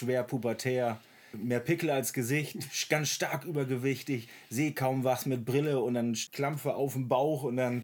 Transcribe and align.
schwer 0.00 0.22
pubertär, 0.22 0.98
mehr 1.34 1.60
Pickel 1.60 1.90
als 1.90 2.14
Gesicht, 2.14 2.56
ganz 2.88 3.10
stark 3.10 3.44
übergewichtig, 3.44 4.28
sehe 4.48 4.72
kaum 4.72 5.04
was 5.04 5.26
mit 5.26 5.44
Brille 5.44 5.80
und 5.80 5.94
dann 5.94 6.16
Klampfe 6.32 6.74
auf 6.74 6.94
dem 6.94 7.06
Bauch 7.06 7.42
und 7.42 7.58
dann. 7.58 7.82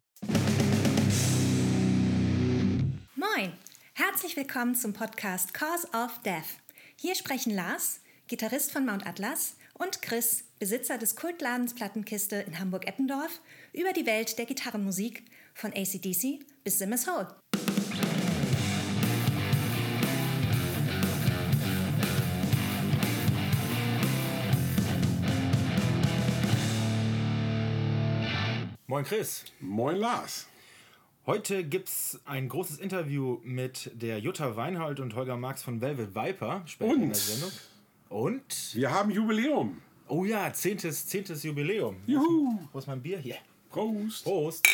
Moin, 3.14 3.52
herzlich 3.92 4.34
willkommen 4.34 4.74
zum 4.74 4.94
Podcast 4.94 5.52
Cause 5.52 5.88
of 5.92 6.18
Death. 6.24 6.56
Hier 6.98 7.14
sprechen 7.14 7.54
Lars, 7.54 8.00
Gitarrist 8.28 8.72
von 8.72 8.86
Mount 8.86 9.06
Atlas, 9.06 9.56
und 9.74 10.00
Chris, 10.00 10.44
Besitzer 10.58 10.96
des 10.96 11.16
Kultladens 11.16 11.74
Plattenkiste 11.74 12.36
in 12.36 12.58
Hamburg-Eppendorf, 12.58 13.42
über 13.74 13.92
die 13.92 14.06
Welt 14.06 14.38
der 14.38 14.46
Gitarrenmusik 14.46 15.22
von 15.52 15.70
ACDC 15.74 16.46
bis 16.64 16.78
Simmers 16.78 17.06
Hole. 17.06 17.28
Moin 28.96 29.04
Chris. 29.04 29.44
Moin 29.60 29.96
Lars. 29.96 30.46
Heute 31.26 31.64
gibt 31.64 31.88
es 31.88 32.18
ein 32.24 32.48
großes 32.48 32.78
Interview 32.78 33.40
mit 33.44 33.90
der 33.92 34.20
Jutta 34.20 34.56
Weinhold 34.56 35.00
und 35.00 35.14
Holger 35.14 35.36
Marx 35.36 35.62
von 35.62 35.82
Velvet 35.82 36.14
Viper. 36.14 36.62
Später 36.64 36.92
und? 36.94 37.02
in 37.02 37.08
der 37.10 37.14
Sendung. 37.14 37.52
Und? 38.08 38.74
Wir 38.74 38.90
haben 38.90 39.10
Jubiläum. 39.10 39.82
Oh 40.08 40.24
ja, 40.24 40.50
zehntes, 40.50 41.06
zehntes 41.06 41.42
Jubiläum. 41.42 41.96
Juhu. 42.06 42.58
Wo 42.72 42.78
ist 42.78 42.86
mein 42.86 43.02
Bier? 43.02 43.18
Hier. 43.18 43.36
Prost. 43.68 44.24
Prost. 44.24 44.66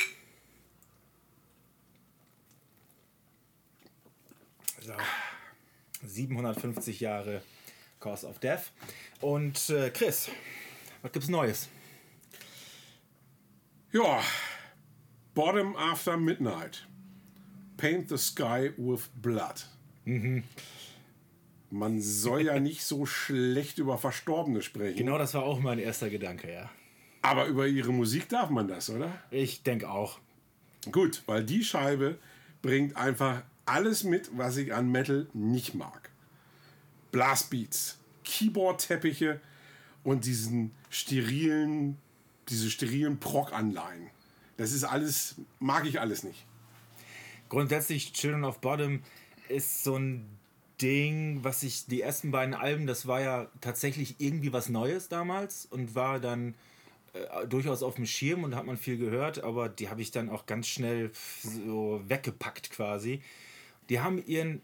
So. 4.83 4.93
750 6.07 7.01
Jahre 7.01 7.43
Cause 7.99 8.29
of 8.29 8.39
Death. 8.39 8.71
Und 9.21 9.69
äh, 9.71 9.91
Chris, 9.91 10.31
was 11.03 11.11
gibt's 11.11 11.29
Neues? 11.29 11.69
Ja, 13.93 14.23
Bottom 15.35 15.77
After 15.77 16.17
Midnight. 16.17 16.87
Paint 17.77 18.09
the 18.09 18.17
Sky 18.17 18.71
with 18.79 19.11
Blood. 19.21 19.67
Mhm. 20.07 20.45
Man 21.69 22.01
soll 22.01 22.47
ja 22.47 22.59
nicht 22.59 22.85
so 22.85 23.05
schlecht 23.05 23.77
über 23.77 23.99
Verstorbene 23.99 24.63
sprechen. 24.63 24.97
Genau, 24.97 25.19
das 25.19 25.35
war 25.35 25.43
auch 25.43 25.61
mein 25.61 25.79
erster 25.79 26.09
Gedanke, 26.09 26.51
ja. 26.51 26.71
Aber 27.21 27.45
über 27.45 27.67
ihre 27.67 27.93
Musik 27.93 28.31
darf 28.31 28.49
man 28.49 28.67
das, 28.67 28.89
oder? 28.89 29.13
Ich 29.31 29.63
denke 29.63 29.91
auch. 29.91 30.21
Gut, 30.91 31.23
weil 31.27 31.45
die 31.45 31.63
Scheibe 31.63 32.17
bringt 32.63 32.97
einfach 32.97 33.43
alles 33.67 34.05
mit, 34.05 34.31
was 34.39 34.57
ich 34.57 34.73
an 34.73 34.91
Metal 34.91 35.27
nicht 35.35 35.75
mag. 35.75 36.09
Blastbeats, 37.11 37.99
Keyboard-Teppiche 38.25 39.39
und 40.03 40.25
diesen 40.25 40.71
sterilen 40.89 41.99
diese 42.53 42.71
sterilen 42.71 43.19
Proc-Anleihen. 43.19 44.11
Das 44.57 44.73
ist 44.73 44.85
alles, 44.85 45.37
mag 45.59 45.87
ich 45.87 46.01
alles 46.01 46.23
nicht. 46.23 46.47
Grundsätzlich 47.49 48.13
Children 48.13 48.45
of 48.45 48.61
Bottom 48.61 49.03
ist 49.49 49.83
so 49.83 49.97
ein 49.97 50.27
Ding, 50.81 51.43
was 51.43 51.63
ich, 51.63 51.87
die 51.87 52.01
ersten 52.01 52.31
beiden 52.31 52.55
Alben, 52.55 52.87
das 52.87 53.07
war 53.07 53.21
ja 53.21 53.49
tatsächlich 53.61 54.17
irgendwie 54.19 54.53
was 54.53 54.69
Neues 54.69 55.09
damals 55.09 55.67
und 55.67 55.95
war 55.95 56.21
dann 56.21 56.55
äh, 57.13 57.47
durchaus 57.47 57.83
auf 57.83 57.97
dem 57.97 58.07
Schirm 58.07 58.45
und 58.45 58.55
hat 58.55 58.67
man 58.67 58.77
viel 58.77 58.99
gehört, 58.99 59.43
aber 59.45 59.69
die 59.69 59.89
habe 59.89 60.03
ich 60.03 60.11
dann 60.11 60.29
auch 60.29 60.47
ganz 60.47 60.67
schnell 60.67 61.11
so 61.43 62.01
weggepackt 62.07 62.71
quasi. 62.71 63.23
Die 63.89 64.01
haben 64.01 64.25
ihren 64.27 64.63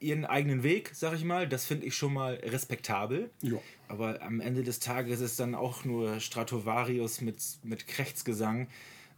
ihren 0.00 0.24
eigenen 0.24 0.62
Weg, 0.62 0.90
sag 0.94 1.14
ich 1.14 1.24
mal. 1.24 1.48
Das 1.48 1.66
finde 1.66 1.86
ich 1.86 1.94
schon 1.94 2.12
mal 2.12 2.34
respektabel. 2.34 3.30
Ja. 3.42 3.58
Aber 3.88 4.22
am 4.22 4.40
Ende 4.40 4.62
des 4.62 4.78
Tages 4.80 5.20
ist 5.20 5.40
dann 5.40 5.54
auch 5.54 5.84
nur 5.84 6.20
Stratovarius 6.20 7.20
mit, 7.20 7.42
mit 7.62 7.86
Krechtsgesang 7.86 8.68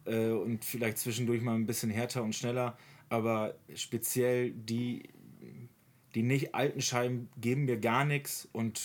äh, 0.05 0.31
und 0.31 0.65
vielleicht 0.65 0.99
zwischendurch 0.99 1.43
mal 1.43 1.55
ein 1.55 1.67
bisschen 1.67 1.91
härter 1.91 2.23
und 2.23 2.35
schneller. 2.35 2.79
Aber 3.09 3.55
speziell 3.75 4.53
die, 4.53 5.11
die 6.15 6.23
nicht 6.23 6.55
alten 6.55 6.81
Scheiben 6.81 7.29
geben 7.41 7.65
mir 7.65 7.79
gar 7.79 8.05
nichts 8.05 8.49
und 8.53 8.81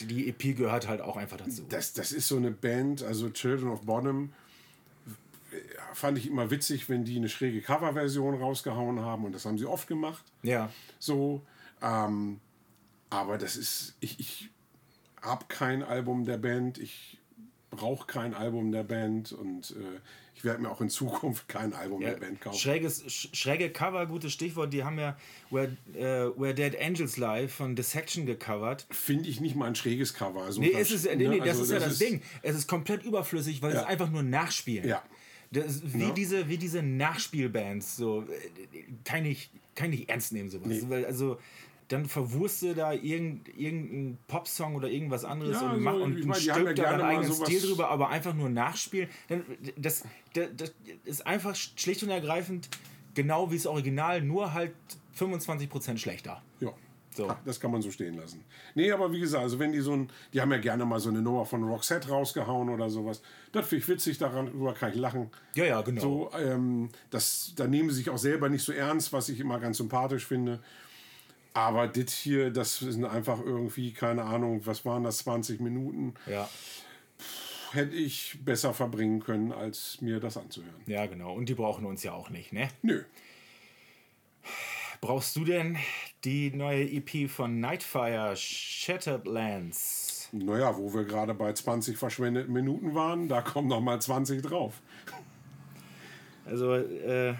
die 0.00 0.28
EP 0.28 0.56
gehört 0.56 0.88
halt 0.88 1.00
auch 1.00 1.16
einfach 1.16 1.36
dazu. 1.36 1.64
Das, 1.68 1.92
das 1.92 2.12
ist 2.12 2.28
so 2.28 2.36
eine 2.36 2.50
Band, 2.50 3.02
also 3.02 3.30
Children 3.30 3.68
of 3.68 3.82
Bottom 3.82 4.32
fand 5.94 6.18
ich 6.18 6.26
immer 6.26 6.50
witzig, 6.50 6.88
wenn 6.88 7.04
die 7.04 7.16
eine 7.16 7.28
schräge 7.28 7.60
Coverversion 7.60 8.34
rausgehauen 8.34 9.00
haben 9.00 9.24
und 9.24 9.34
das 9.34 9.44
haben 9.44 9.58
sie 9.58 9.66
oft 9.66 9.88
gemacht. 9.88 10.24
Ja. 10.42 10.70
So, 10.98 11.42
ähm, 11.82 12.40
aber 13.10 13.38
das 13.38 13.56
ist, 13.56 13.94
ich, 14.00 14.18
ich 14.20 14.50
habe 15.20 15.44
kein 15.48 15.82
Album 15.82 16.24
der 16.24 16.38
Band, 16.38 16.78
ich 16.78 17.18
brauche 17.70 18.06
kein 18.06 18.34
Album 18.34 18.72
der 18.72 18.82
Band 18.82 19.32
und 19.32 19.70
äh, 19.72 20.00
ich 20.34 20.44
werde 20.44 20.60
mir 20.60 20.70
auch 20.70 20.80
in 20.80 20.90
Zukunft 20.90 21.48
kein 21.48 21.72
Album 21.72 22.02
ja, 22.02 22.10
der 22.10 22.16
Band 22.16 22.40
kaufen. 22.40 22.58
Schräges, 22.58 23.04
schräge 23.32 23.70
Cover, 23.70 24.06
gutes 24.06 24.32
Stichwort, 24.32 24.72
die 24.72 24.82
haben 24.82 24.98
ja 24.98 25.16
Where, 25.50 25.76
uh, 25.94 26.40
Where 26.40 26.54
Dead 26.54 26.76
Angels 26.80 27.16
Lie 27.16 27.48
von 27.48 27.76
Dissection 27.76 28.26
gecovert. 28.26 28.86
Finde 28.90 29.28
ich 29.28 29.40
nicht 29.40 29.54
mal 29.54 29.66
ein 29.66 29.74
schräges 29.74 30.14
Cover. 30.14 30.42
Also 30.42 30.60
nee, 30.60 30.68
ist 30.68 30.90
es, 30.90 31.04
nee, 31.04 31.14
nee, 31.14 31.28
ne? 31.28 31.38
das 31.38 31.48
also, 31.50 31.62
ist 31.62 31.70
ja 31.70 31.78
das, 31.78 31.88
das 31.90 31.98
Ding. 31.98 32.22
Es 32.42 32.56
ist 32.56 32.66
komplett 32.66 33.04
überflüssig, 33.04 33.62
weil 33.62 33.72
ja. 33.72 33.82
es 33.82 33.86
einfach 33.86 34.10
nur 34.10 34.22
nachspielen. 34.22 34.88
Ja. 34.88 35.02
Das 35.52 35.82
wie, 35.92 36.02
ja. 36.02 36.10
diese, 36.10 36.48
wie 36.48 36.56
diese 36.56 36.82
Nachspielbands. 36.82 37.96
So. 37.96 38.24
Kann, 39.04 39.24
ich, 39.24 39.50
kann 39.74 39.92
ich 39.92 40.00
nicht 40.00 40.08
ernst 40.08 40.32
nehmen, 40.32 40.48
sowas. 40.48 40.68
Nee. 40.68 40.82
Weil, 40.88 41.04
also, 41.04 41.38
dann 41.88 42.06
verwurste 42.06 42.74
da 42.74 42.92
irgendeinen 42.92 43.58
irgendein 43.58 44.18
Popsong 44.26 44.76
oder 44.76 44.88
irgendwas 44.88 45.24
anderes 45.24 45.60
ja, 45.60 45.72
und, 45.72 45.82
mach, 45.82 45.92
also, 45.92 46.04
und, 46.04 46.24
und 46.24 46.36
stülpt 46.36 46.78
da 46.78 46.84
deinen 46.84 47.02
eigenen 47.02 47.32
Stil 47.32 47.60
drüber, 47.60 47.90
aber 47.90 48.08
einfach 48.08 48.34
nur 48.34 48.48
nachspielen. 48.48 49.10
Dann, 49.28 49.44
das, 49.76 50.04
das, 50.32 50.48
das 50.56 50.74
ist 51.04 51.26
einfach 51.26 51.54
schlicht 51.54 52.02
und 52.02 52.08
ergreifend 52.08 52.70
genau 53.14 53.50
wie 53.50 53.56
das 53.56 53.66
Original, 53.66 54.22
nur 54.22 54.54
halt 54.54 54.72
25% 55.18 55.98
schlechter. 55.98 56.42
Ja. 56.60 56.72
So. 57.14 57.34
Das 57.44 57.60
kann 57.60 57.70
man 57.70 57.82
so 57.82 57.90
stehen 57.90 58.14
lassen. 58.14 58.44
Nee, 58.74 58.90
aber 58.90 59.12
wie 59.12 59.20
gesagt, 59.20 59.42
also 59.42 59.58
wenn 59.58 59.72
die 59.72 59.80
so 59.80 59.92
ein, 59.92 60.08
die 60.32 60.40
haben 60.40 60.50
ja 60.50 60.58
gerne 60.58 60.84
mal 60.84 60.98
so 60.98 61.10
eine 61.10 61.20
Nummer 61.20 61.44
von 61.44 61.62
Roxette 61.62 62.08
rausgehauen 62.08 62.70
oder 62.70 62.88
sowas. 62.88 63.22
Das 63.52 63.68
finde 63.68 63.82
ich 63.82 63.88
witzig, 63.88 64.18
darüber 64.18 64.72
kann 64.72 64.92
ich 64.92 64.96
lachen. 64.96 65.30
Ja, 65.54 65.64
ja, 65.64 65.82
genau. 65.82 66.00
So, 66.00 66.30
ähm, 66.38 66.88
das, 67.10 67.52
da 67.54 67.66
nehmen 67.66 67.90
sie 67.90 67.96
sich 67.96 68.10
auch 68.10 68.18
selber 68.18 68.48
nicht 68.48 68.64
so 68.64 68.72
ernst, 68.72 69.12
was 69.12 69.28
ich 69.28 69.40
immer 69.40 69.60
ganz 69.60 69.76
sympathisch 69.76 70.26
finde. 70.26 70.60
Aber 71.54 71.86
das 71.86 72.14
hier, 72.14 72.50
das 72.50 72.78
sind 72.78 73.04
einfach 73.04 73.40
irgendwie, 73.44 73.92
keine 73.92 74.24
Ahnung, 74.24 74.62
was 74.64 74.84
waren 74.86 75.04
das, 75.04 75.18
20 75.18 75.60
Minuten? 75.60 76.14
Ja. 76.26 76.48
hätte 77.72 77.94
ich 77.94 78.38
besser 78.42 78.72
verbringen 78.72 79.20
können, 79.20 79.52
als 79.52 80.00
mir 80.00 80.18
das 80.18 80.36
anzuhören. 80.38 80.80
Ja, 80.86 81.06
genau. 81.06 81.34
Und 81.34 81.48
die 81.48 81.54
brauchen 81.54 81.84
uns 81.84 82.02
ja 82.02 82.12
auch 82.12 82.30
nicht, 82.30 82.52
ne? 82.52 82.68
Nö. 82.82 83.02
Brauchst 85.02 85.34
du 85.34 85.44
denn 85.44 85.76
die 86.22 86.52
neue 86.52 86.88
EP 86.88 87.28
von 87.28 87.58
Nightfire, 87.58 88.36
Shattered 88.36 89.26
Lands? 89.26 90.28
Naja, 90.30 90.76
wo 90.78 90.94
wir 90.94 91.02
gerade 91.02 91.34
bei 91.34 91.52
20 91.52 91.98
verschwendeten 91.98 92.52
Minuten 92.52 92.94
waren, 92.94 93.28
da 93.28 93.42
kommen 93.42 93.66
noch 93.66 93.80
mal 93.80 94.00
20 94.00 94.42
drauf. 94.42 94.80
Also, 96.46 96.74
äh, 96.74 97.34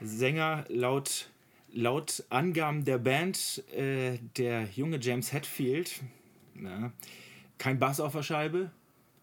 Sänger 0.00 0.64
laut, 0.68 1.28
laut 1.72 2.22
Angaben 2.30 2.84
der 2.84 2.98
Band, 2.98 3.64
äh, 3.74 4.18
der 4.36 4.66
junge 4.66 5.00
James 5.00 5.32
Hetfield, 5.32 6.00
na, 6.54 6.92
kein 7.58 7.80
Bass 7.80 7.98
auf 7.98 8.12
der 8.12 8.22
Scheibe, 8.22 8.70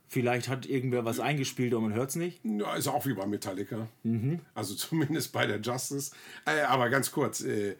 Vielleicht 0.10 0.48
hat 0.48 0.66
irgendwer 0.66 1.04
was 1.04 1.20
eingespielt 1.20 1.74
und 1.74 1.84
man 1.84 1.94
hört 1.94 2.12
es 2.12 2.16
nicht. 2.16 2.40
Ja, 2.44 2.76
ist 2.76 2.88
auch 2.88 3.06
wie 3.06 3.14
bei 3.14 3.26
Metallica. 3.26 3.88
Mhm. 4.04 4.40
Also 4.54 4.74
zumindest 4.76 5.34
bei 5.34 5.46
der 5.46 5.60
Justice. 5.60 6.12
Äh, 6.46 6.62
aber 6.62 6.90
ganz 6.90 7.12
kurz, 7.12 7.42
äh, 7.42 7.76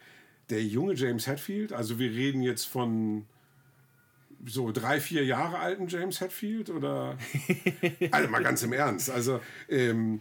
der 0.50 0.62
junge 0.62 0.94
James 0.94 1.26
Hetfield, 1.26 1.72
also 1.72 1.98
wir 1.98 2.10
reden 2.10 2.42
jetzt 2.42 2.64
von 2.64 3.24
so 4.46 4.72
drei, 4.72 5.00
vier 5.00 5.24
Jahre 5.24 5.58
alten 5.58 5.88
James 5.88 6.20
Hetfield 6.20 6.70
oder. 6.70 7.16
also 8.10 8.28
mal 8.28 8.42
ganz 8.42 8.62
im 8.62 8.72
Ernst. 8.72 9.10
Also, 9.10 9.40
ähm, 9.68 10.20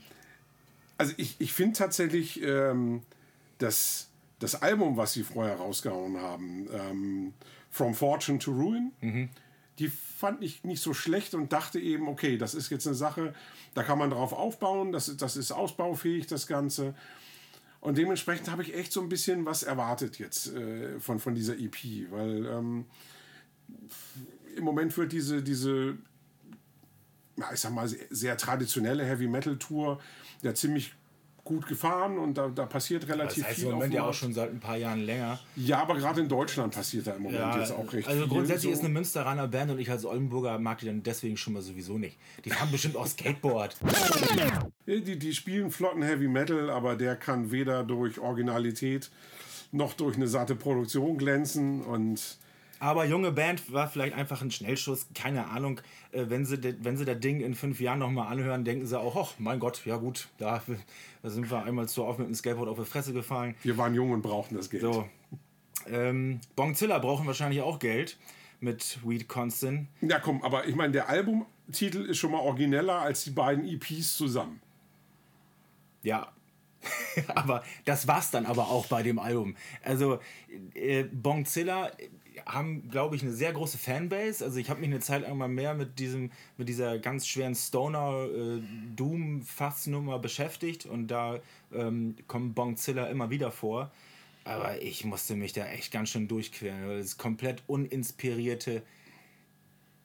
also 0.98 1.14
ich, 1.18 1.36
ich 1.40 1.54
finde 1.54 1.78
tatsächlich, 1.78 2.42
ähm, 2.42 3.02
dass 3.58 4.10
das 4.40 4.62
Album, 4.62 4.98
was 4.98 5.14
sie 5.14 5.24
vorher 5.24 5.58
rausgehauen 5.58 6.18
haben, 6.18 6.68
ähm, 6.74 7.34
From 7.70 7.94
Fortune 7.94 8.40
to 8.40 8.52
Ruin, 8.52 8.92
mhm 9.02 9.30
die 9.80 9.90
fand 9.90 10.44
ich 10.44 10.64
nicht 10.64 10.82
so 10.82 10.94
schlecht 10.94 11.34
und 11.34 11.54
dachte 11.54 11.80
eben, 11.80 12.08
okay, 12.08 12.38
das 12.38 12.56
ist 12.56 12.70
jetzt 12.70 12.88
eine 12.88 12.96
Sache, 12.96 13.34
da 13.74 13.84
kann 13.84 14.00
man 14.00 14.10
drauf 14.10 14.34
aufbauen, 14.34 14.92
das, 14.92 15.16
das 15.18 15.38
ist 15.38 15.52
ausbaufähig, 15.52 16.28
das 16.28 16.48
Ganze. 16.48 16.96
Und 17.80 17.98
dementsprechend 17.98 18.50
habe 18.50 18.64
ich 18.64 18.74
echt 18.74 18.92
so 18.92 19.02
ein 19.02 19.10
bisschen 19.10 19.46
was 19.46 19.64
erwartet 19.64 20.18
jetzt 20.18 20.54
äh, 20.54 21.00
von, 21.00 21.20
von 21.20 21.36
dieser 21.36 21.58
EP, 21.58 22.12
weil 22.12 22.46
ähm, 22.48 22.86
im 24.56 24.64
Moment 24.64 24.98
wird 24.98 25.12
diese, 25.12 25.44
diese 25.44 25.98
ich 27.54 27.60
sag 27.60 27.72
mal, 27.72 27.88
sehr 27.88 28.36
traditionelle 28.36 29.06
Heavy 29.06 29.28
Metal 29.28 29.58
Tour 29.58 30.02
ja 30.42 30.54
ziemlich 30.54 30.94
gut 31.48 31.66
gefahren 31.68 32.18
und 32.18 32.38
da, 32.38 32.50
da 32.50 32.66
passiert 32.66 33.04
Das 33.04 33.10
relativ 33.10 33.46
heißt 33.46 33.56
viel. 33.56 33.66
im 33.66 33.72
Moment 33.76 33.94
ja 33.94 34.04
auch 34.04 34.14
schon 34.14 34.34
seit 34.34 34.52
ein 34.52 34.60
paar 34.60 34.76
Jahren 34.76 35.06
länger. 35.06 35.40
Ja, 35.56 35.82
aber 35.82 35.96
gerade 35.96 36.20
in 36.22 36.28
Deutschland 36.28 36.74
passiert 36.74 37.08
da 37.08 37.14
im 37.14 37.24
Moment 37.24 37.56
jetzt 37.56 37.72
auch 37.72 37.92
recht 37.94 38.08
also 38.08 38.22
viel. 38.22 38.30
grundsätzlich 38.30 38.74
so. 38.74 38.80
ist 38.80 38.84
eine 38.84 38.94
Münsteraner 38.94 39.48
Band 39.48 39.72
und 39.72 39.80
ich 39.80 39.90
als 39.90 40.06
Oldenburger 40.06 40.60
mag 40.60 40.80
die 40.80 40.88
dann 40.88 41.02
deswegen 41.04 41.38
schon 41.38 41.54
mal 41.54 41.62
sowieso 41.62 41.98
nicht. 41.98 42.18
Die 42.44 42.50
fahren 42.50 42.70
bestimmt 42.72 42.98
auch 42.98 43.08
Skateboard. 43.08 43.78
Die, 44.86 45.18
die 45.18 45.34
spielen 45.34 45.72
flotten 45.72 46.02
Heavy 46.04 46.28
Metal, 46.28 46.70
aber 46.70 46.96
der 46.96 47.16
kann 47.16 47.52
weder 47.52 47.84
durch 47.84 48.20
Originalität 48.20 49.10
noch 49.72 49.94
durch 49.94 50.16
eine 50.16 50.28
satte 50.28 50.56
Produktion 50.56 51.18
glänzen 51.18 51.82
und 51.82 52.38
Aber 52.80 53.06
junge 53.06 53.32
Band 53.32 53.72
war 53.74 53.90
vielleicht 53.90 54.14
einfach 54.14 54.42
ein 54.42 54.52
Schnellschuss, 54.52 55.08
keine 55.16 55.48
Ahnung. 55.48 55.82
Äh, 56.12 56.26
wenn, 56.30 56.46
sie, 56.46 56.58
wenn 56.84 56.98
sie 56.98 57.06
das 57.06 57.20
Ding 57.20 57.42
in 57.42 57.56
fünf 57.56 57.80
Jahren 57.80 58.00
nochmal 58.00 58.32
anhören, 58.32 58.66
denken 58.66 58.86
sie 58.86 59.00
auch, 59.00 59.16
ach 59.16 59.34
mein 59.40 59.60
Gott, 59.60 59.82
ja 59.86 59.98
gut, 59.98 60.28
da, 60.38 60.62
da 61.24 61.30
sind 61.30 61.50
wir 61.50 61.64
einmal 61.64 61.88
zu 61.88 62.06
oft 62.06 62.20
mit 62.20 62.28
dem 62.28 62.36
Skateboard 62.36 62.70
auf 62.70 62.80
die 62.80 62.86
Fresse 62.86 63.14
gefallen. 63.14 63.56
wir 63.64 63.78
waren 63.78 63.94
jung 63.94 64.12
und 64.12 64.22
brauchten 64.22 64.56
das 64.56 64.70
Geld. 64.70 64.84
So. 64.84 65.08
Ähm, 65.88 66.40
Bongzilla 66.56 67.00
brauchen 67.00 67.26
wahrscheinlich 67.28 67.62
auch 67.62 67.80
Geld 67.80 68.18
mit 68.60 69.00
Weed 69.06 69.28
Constant. 69.28 69.88
Ja, 70.02 70.20
komm, 70.20 70.44
aber 70.44 70.68
ich 70.68 70.76
meine, 70.76 70.92
der 70.94 71.10
Albumtitel 71.10 72.06
ist 72.06 72.18
schon 72.18 72.32
mal 72.32 72.40
origineller 72.40 73.00
als 73.00 73.24
die 73.24 73.32
beiden 73.32 73.68
EPs 73.68 74.16
zusammen. 74.16 74.62
Ja. 76.04 76.32
aber 77.28 77.64
das 77.86 78.08
war's 78.08 78.32
dann 78.32 78.46
aber 78.46 78.68
auch 78.68 78.86
bei 78.88 79.04
dem 79.04 79.20
Album. 79.20 79.56
Also 79.84 80.20
äh, 80.74 81.04
Bongzilla 81.04 81.92
haben, 82.45 82.89
glaube 82.89 83.16
ich, 83.16 83.24
eine 83.24 83.34
sehr 83.34 83.54
große 83.54 83.78
Fanbase. 83.78 84.44
Also 84.44 84.60
ich 84.60 84.69
habe 84.69 84.80
mich 84.80 84.89
eine 84.89 85.00
Zeit 85.00 85.24
lang 85.24 85.38
mal 85.38 85.48
mehr 85.48 85.74
mit 85.74 86.00
diesem, 86.00 86.31
mit 86.57 86.69
dieser 86.69 87.00
ganz 87.00 87.28
schweren 87.28 87.56
Stoner 87.56 88.25
äh, 88.25 88.62
Doom 88.95 89.42
Fassnummer 89.42 90.19
beschäftigt 90.19 90.86
und 90.86 91.07
da 91.07 91.39
ähm, 91.74 92.16
kommt 92.28 92.56
Bongzilla 92.56 93.07
immer 93.07 93.30
wieder 93.30 93.51
vor. 93.51 93.92
Aber 94.44 94.81
ich 94.81 95.04
musste 95.04 95.36
mich 95.36 95.54
da 95.54 95.66
echt 95.68 95.92
ganz 95.92 96.10
schön 96.10 96.28
durchqueren. 96.28 96.88
weil 96.88 96.98
Das 96.98 97.07
ist 97.07 97.18
komplett 97.18 97.63
uninspirierte 97.68 98.83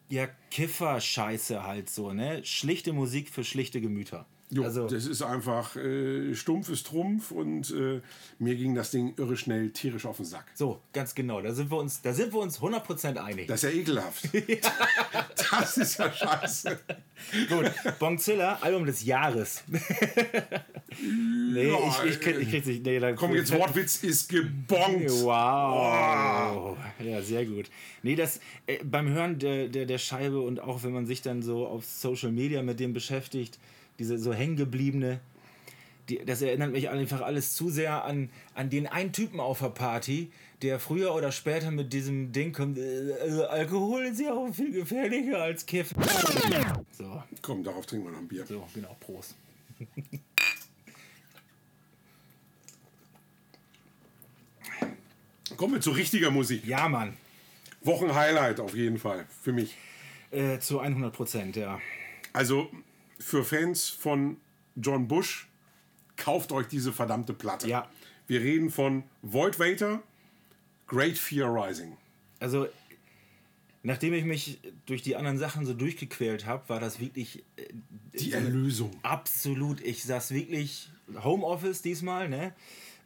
ja, 0.09 0.27
Kiffer-Scheiße 0.51 1.63
halt 1.63 1.89
so, 1.89 2.13
ne? 2.13 2.43
Schlichte 2.45 2.93
Musik 2.93 3.29
für 3.29 3.43
schlichte 3.43 3.81
Gemüter. 3.81 4.25
Jo, 4.53 4.63
also, 4.65 4.87
das 4.87 5.07
ist 5.07 5.23
einfach 5.23 5.75
äh, 5.75 6.35
stumpf 6.35 6.69
ist 6.69 6.85
Trumpf 6.85 7.31
und 7.31 7.71
äh, 7.71 8.01
mir 8.37 8.55
ging 8.55 8.75
das 8.75 8.91
Ding 8.91 9.15
irre 9.17 9.35
schnell 9.35 9.71
tierisch 9.71 10.05
auf 10.05 10.17
den 10.17 10.27
Sack. 10.27 10.45
So, 10.53 10.79
ganz 10.93 11.15
genau. 11.15 11.41
Da 11.41 11.53
sind 11.53 11.71
wir 11.71 11.77
uns, 11.77 12.03
da 12.03 12.13
sind 12.13 12.31
wir 12.33 12.39
uns 12.39 12.59
100% 12.59 13.17
einig. 13.17 13.47
Das 13.47 13.63
ist 13.63 13.73
ja 13.73 13.79
ekelhaft. 13.79 14.29
das 15.51 15.77
ist 15.77 15.97
ja 15.97 16.13
scheiße. 16.13 16.79
Gut, 17.49 17.71
Bongzilla, 17.97 18.59
Album 18.61 18.85
des 18.85 19.03
Jahres. 19.03 19.63
nee, 21.01 21.69
Ja, 21.69 21.77
ich, 21.87 22.11
ich, 22.11 22.19
krieg, 22.21 22.37
ich 22.39 22.49
krieg's 22.49 22.67
nicht. 22.67 22.85
Nee, 22.85 22.99
da 22.99 23.13
Komm, 23.13 23.33
jetzt 23.33 23.51
Wortwitz 23.53 24.03
ist 24.03 24.29
gebongt. 24.29 25.09
Wow. 25.09 26.77
Ja, 26.99 27.21
sehr 27.23 27.47
gut. 27.47 27.71
Nee, 28.03 28.15
das 28.15 28.39
äh, 28.67 28.83
beim 28.83 29.09
Hören 29.09 29.39
der, 29.39 29.67
der, 29.67 29.87
der 29.87 29.97
Scheibe 29.97 30.41
und 30.41 30.59
auch 30.59 30.83
wenn 30.83 30.91
man 30.91 31.07
sich 31.07 31.23
dann 31.23 31.41
so 31.41 31.65
auf 31.65 31.85
Social 31.85 32.31
Media 32.31 32.61
mit 32.61 32.79
dem 32.79 32.93
beschäftigt, 32.93 33.57
diese 34.03 34.17
so 34.17 34.33
hängengebliebene, 34.33 35.21
die, 36.09 36.17
das 36.25 36.41
erinnert 36.41 36.73
mich 36.73 36.89
einfach 36.89 37.21
alles 37.21 37.55
zu 37.55 37.69
sehr 37.69 38.03
an, 38.03 38.29
an 38.53 38.69
den 38.69 38.87
einen 38.87 39.13
Typen 39.13 39.39
auf 39.39 39.59
der 39.59 39.69
Party, 39.69 40.29
der 40.61 40.77
früher 40.79 41.15
oder 41.15 41.31
später 41.31 41.71
mit 41.71 41.93
diesem 41.93 42.33
Ding 42.33 42.51
kommt, 42.51 42.77
äh, 42.77 43.13
also 43.21 43.45
Alkohol 43.47 44.03
ist 44.03 44.19
ja 44.19 44.33
auch 44.33 44.53
viel 44.53 44.73
gefährlicher 44.73 45.41
als 45.41 45.65
Kiff. 45.65 45.93
So, 46.91 47.23
Komm, 47.41 47.63
darauf 47.63 47.85
trinken 47.85 48.07
wir 48.07 48.11
noch 48.11 48.19
ein 48.19 48.27
Bier. 48.27 48.45
so, 48.45 48.67
genau, 48.73 48.97
Prost. 48.99 49.35
Kommen 55.55 55.75
wir 55.75 55.81
zu 55.81 55.91
richtiger 55.91 56.31
Musik. 56.31 56.65
Ja, 56.65 56.89
Mann. 56.89 57.13
Wochenhighlight 57.81 58.59
auf 58.59 58.75
jeden 58.75 58.97
Fall 58.97 59.25
für 59.41 59.53
mich. 59.53 59.77
Äh, 60.31 60.59
zu 60.59 60.79
100 60.79 61.13
Prozent, 61.13 61.55
ja. 61.55 61.79
Also 62.33 62.69
für 63.23 63.43
Fans 63.43 63.89
von 63.89 64.37
John 64.75 65.07
Bush, 65.07 65.47
kauft 66.17 66.51
euch 66.51 66.67
diese 66.67 66.91
verdammte 66.91 67.33
Platte. 67.33 67.67
Ja. 67.67 67.89
Wir 68.27 68.41
reden 68.41 68.69
von 68.69 69.03
Void 69.21 69.59
Waiter, 69.59 70.01
Great 70.87 71.17
Fear 71.17 71.49
Rising. 71.53 71.97
Also, 72.39 72.67
nachdem 73.83 74.13
ich 74.13 74.25
mich 74.25 74.59
durch 74.85 75.01
die 75.01 75.15
anderen 75.15 75.37
Sachen 75.37 75.65
so 75.65 75.73
durchgequält 75.73 76.45
habe, 76.45 76.67
war 76.69 76.79
das 76.79 76.99
wirklich 76.99 77.43
äh, 77.57 77.65
Die 78.19 78.33
Erlösung. 78.33 78.91
absolut. 79.01 79.81
Ich 79.81 80.03
saß 80.03 80.31
wirklich 80.31 80.89
Homeoffice 81.23 81.81
diesmal, 81.81 82.29
ne? 82.29 82.53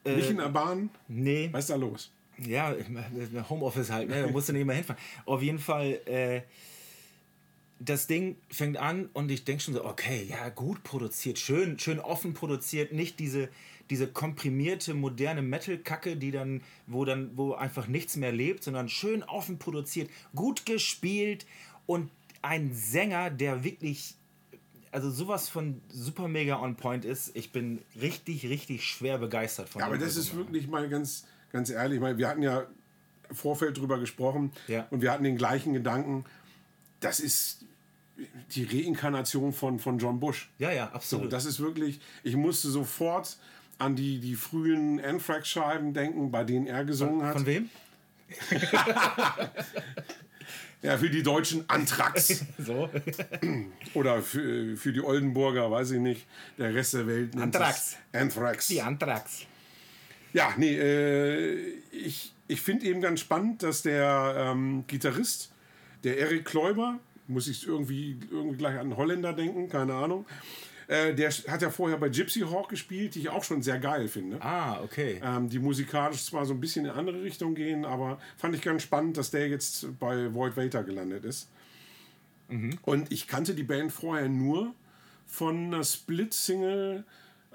Nicht 0.06 0.30
in 0.30 0.38
der 0.38 0.50
Bahn. 0.50 0.90
Nee, 1.08 1.50
Was 1.52 1.66
ist 1.66 1.70
da 1.72 1.76
los? 1.76 2.12
ja, 2.40 2.74
Homeoffice 3.50 3.90
halt, 3.92 4.10
ne? 4.10 4.22
Da 4.24 4.28
musst 4.30 4.48
du 4.50 4.54
nicht 4.54 4.66
mehr 4.66 4.76
hinfahren. 4.76 5.02
Auf 5.26 5.42
jeden 5.42 5.60
Fall, 5.60 6.00
äh, 6.06 6.42
das 7.80 8.08
Ding 8.08 8.38
fängt 8.50 8.78
an 8.78 9.10
und 9.14 9.30
ich 9.30 9.44
denke 9.46 9.62
schon 9.64 9.74
so, 9.74 9.86
okay, 9.86 10.26
ja, 10.30 10.50
gut 10.50 10.84
produziert, 10.84 11.38
schön, 11.40 11.78
schön 11.80 12.00
offen 12.00 12.34
produziert, 12.34 12.92
nicht 12.92 13.20
diese, 13.20 13.50
diese 13.90 14.08
komprimierte, 14.08 14.94
moderne 14.94 15.42
Metal-Kacke, 15.42 16.18
die 16.18 16.32
dann, 16.32 16.62
wo 16.88 17.06
dann, 17.06 17.38
wo 17.38 17.54
einfach 17.54 17.88
nichts 17.88 18.16
mehr 18.16 18.32
lebt, 18.32 18.64
sondern 18.64 18.90
schön 18.90 19.24
offen 19.24 19.60
produziert, 19.60 20.10
gut 20.34 20.66
gespielt 20.66 21.46
und 21.86 22.10
ein 22.42 22.74
Sänger, 22.74 23.30
der 23.30 23.64
wirklich, 23.64 24.16
also 24.92 25.12
sowas 25.12 25.48
von 25.50 25.82
super 25.88 26.28
mega 26.28 26.60
on 26.60 26.76
point 26.78 27.06
ist. 27.06 27.36
Ich 27.36 27.52
bin 27.52 27.82
richtig, 28.02 28.48
richtig 28.50 28.86
schwer 28.86 29.18
begeistert 29.20 29.70
von 29.70 29.82
Ja, 29.82 29.86
aber 29.88 29.98
das 29.98 30.18
ist 30.18 30.32
Album. 30.32 30.46
wirklich 30.48 30.68
mal 30.68 30.88
ganz, 30.90 31.26
ganz 31.52 31.70
ehrlich. 31.70 31.98
Ich 31.98 32.02
meine, 32.02 32.18
wir 32.18 32.28
hatten 32.28 32.42
ja 32.42 32.66
Vorfeld 33.32 33.78
drüber 33.78 34.00
gesprochen 34.00 34.52
Ja. 34.68 34.88
und 34.90 35.02
wir 35.02 35.12
hatten 35.12 35.24
den 35.24 35.36
gleichen 35.38 35.74
Gedanken. 35.74 36.26
Das 37.00 37.20
ist 37.20 37.60
die 38.52 38.64
Reinkarnation 38.64 39.54
von, 39.54 39.80
von 39.80 40.00
John 40.00 40.20
Bush. 40.20 40.50
Ja, 40.58 40.72
ja, 40.72 40.88
So, 40.88 40.94
absolut. 40.96 41.34
das 41.34 41.46
ist 41.46 41.60
wirklich, 41.60 42.00
ich 42.24 42.36
musste 42.36 42.70
sofort 42.70 43.38
an 43.78 43.96
die, 43.96 44.20
die 44.20 44.36
frühen 44.36 45.00
Anthrax-Scheiben 45.04 45.94
denken, 45.94 46.32
bei 46.32 46.44
denen 46.44 46.66
er 46.66 46.84
gesungen 46.84 47.24
hat. 47.24 47.34
von 47.34 47.46
wem? 47.46 47.70
Ja, 50.84 50.96
für 50.98 51.10
die 51.10 51.24
Deutschen 51.24 51.68
Anthrax. 51.68 52.46
So. 52.60 52.88
Oder 53.96 54.22
für, 54.22 54.78
für 54.78 54.94
die 54.94 55.02
Oldenburger, 55.02 55.72
weiß 55.72 55.92
ich 55.92 56.00
nicht. 56.00 56.28
Der 56.58 56.74
Rest 56.74 56.94
der 56.94 57.08
Welt 57.08 57.34
nennt 57.34 57.56
Anthrax. 57.56 57.98
es 58.12 58.20
Anthrax. 58.22 58.68
Die 58.68 58.82
Anthrax. 58.82 59.46
Ja, 60.34 60.54
nee, 60.56 60.76
äh, 60.78 61.74
ich, 61.92 62.32
ich 62.48 62.62
finde 62.62 62.86
eben 62.86 63.02
ganz 63.02 63.22
spannend, 63.22 63.64
dass 63.64 63.82
der 63.82 64.36
ähm, 64.38 64.84
Gitarrist, 64.88 65.52
der 66.08 66.18
Erik 66.18 66.46
Kläuber, 66.46 67.00
muss 67.28 67.48
ich 67.48 67.68
irgendwie, 67.68 68.18
irgendwie 68.32 68.58
gleich 68.58 68.80
an 68.80 68.96
Holländer 68.96 69.34
denken, 69.34 69.68
keine 69.68 69.94
Ahnung, 69.94 70.26
äh, 70.88 71.14
der 71.14 71.30
hat 71.30 71.62
ja 71.62 71.70
vorher 71.70 71.98
bei 71.98 72.08
Gypsy 72.08 72.42
Hawk 72.42 72.70
gespielt, 72.70 73.16
die 73.16 73.20
ich 73.20 73.30
auch 73.30 73.44
schon 73.44 73.62
sehr 73.62 73.78
geil 73.78 74.08
finde. 74.08 74.42
Ah, 74.42 74.82
okay. 74.82 75.20
Ähm, 75.22 75.50
die 75.50 75.60
musikalisch 75.60 76.24
zwar 76.24 76.46
so 76.46 76.54
ein 76.54 76.62
bisschen 76.62 76.86
in 76.86 76.92
eine 76.92 77.00
andere 77.00 77.22
Richtung 77.22 77.56
gehen, 77.56 77.84
aber 77.84 78.20
fand 78.38 78.56
ich 78.56 78.62
ganz 78.62 78.84
spannend, 78.84 79.18
dass 79.18 79.32
der 79.32 79.50
jetzt 79.50 80.00
bei 80.00 80.34
Void 80.34 80.54
Vator 80.54 80.84
gelandet 80.84 81.26
ist. 81.26 81.50
Und 82.84 83.12
ich 83.12 83.28
kannte 83.28 83.54
die 83.54 83.64
Band 83.64 83.92
vorher 83.92 84.30
nur 84.30 84.74
von 85.26 85.66
einer 85.66 85.84
Split-Single, 85.84 87.04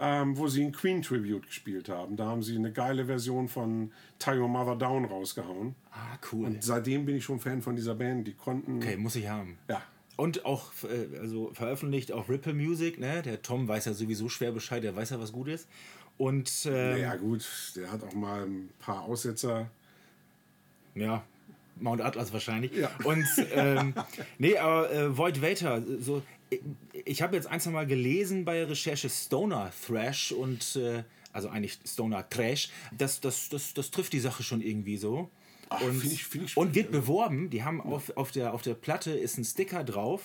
ähm, 0.05 0.37
wo 0.37 0.49
sie 0.49 0.65
ein 0.65 0.73
Queen-Tribute 0.73 1.47
gespielt 1.47 1.89
haben. 1.89 2.17
Da 2.17 2.27
haben 2.27 2.43
sie 2.43 2.57
eine 2.57 2.73
geile 2.73 3.07
Version 3.07 3.47
von 3.47 3.93
Tie 4.19 4.33
Your 4.37 4.49
Mother 4.49 4.75
Down 4.75 5.05
rausgehauen. 5.05 5.77
Ah, 5.93 6.19
cool. 6.33 6.47
Und 6.47 6.65
seitdem 6.65 7.07
bin 7.07 7.17
ich 7.17 7.25
schon 7.25 7.39
Fan 7.39 7.63
von 7.63 7.77
dieser 7.77 7.95
Band. 7.95 8.27
Die 8.27 8.33
konnten. 8.35 8.79
Okay, 8.79 8.97
muss 8.97 9.15
ich 9.15 9.29
haben. 9.29 9.59
Ja. 9.69 9.81
Und 10.17 10.45
auch 10.45 10.73
äh, 10.83 11.19
also 11.21 11.53
veröffentlicht 11.55 12.11
auch 12.11 12.29
Ripple 12.29 12.53
Music, 12.53 12.99
ne? 12.99 13.23
Der 13.23 13.43
Tom 13.43 13.69
weiß 13.69 13.85
ja 13.85 13.93
sowieso 13.93 14.29
schwer 14.29 14.51
Bescheid, 14.51 14.83
der 14.83 14.97
weiß 14.97 15.11
ja, 15.11 15.21
was 15.21 15.31
gut 15.31 15.47
ist. 15.47 15.69
Und 16.19 16.51
ähm, 16.67 17.01
Ja, 17.01 17.15
gut, 17.15 17.47
der 17.77 17.93
hat 17.93 18.03
auch 18.03 18.13
mal 18.13 18.43
ein 18.43 18.71
paar 18.81 19.03
Aussetzer. 19.03 19.71
ja, 20.97 21.23
Mount 21.77 22.03
Atlas 22.03 22.33
wahrscheinlich. 22.33 22.73
Ja. 22.73 22.91
Und 23.05 23.25
ähm, 23.55 23.95
nee, 24.39 24.59
aber 24.59 24.93
äh, 24.93 25.17
Void 25.17 25.39
Vator, 25.39 25.81
so 26.01 26.23
ich, 27.05 27.23
habe 27.23 27.37
jetzt 27.37 27.47
ein, 27.47 27.61
zwei 27.61 27.71
Mal 27.71 27.87
gelesen 27.87 28.45
bei 28.45 28.55
der 28.59 28.69
Recherche 28.71 29.09
Stoner 29.09 29.73
Thrash 29.87 30.33
und 30.33 30.77
äh, 30.77 31.05
also 31.33 31.49
eigentlich 31.49 31.79
Stoner 31.87 32.29
Trash. 32.29 32.71
Das, 32.97 33.21
das, 33.21 33.49
das, 33.49 33.75
das 33.75 33.91
trifft 33.91 34.13
die 34.13 34.21
Sache 34.21 34.43
schon 34.43 34.61
irgendwie 34.61 34.97
so. 34.97 35.31
und, 35.71 36.01
find 36.01 36.13
ich- 36.13 36.25
find 36.25 36.45
ich 36.45 36.57
und 36.57 36.75
wird 36.75 36.91
beworben. 36.91 37.51
Die 37.51 37.65
haben 37.65 37.81
auf, 37.81 38.17
auf, 38.17 38.31
der, 38.33 38.53
auf 38.55 38.63
der 38.63 38.75
Platte 38.75 39.13
ist 39.13 39.39
ein 39.39 39.45
Sticker 39.45 39.85
drauf. 39.85 40.23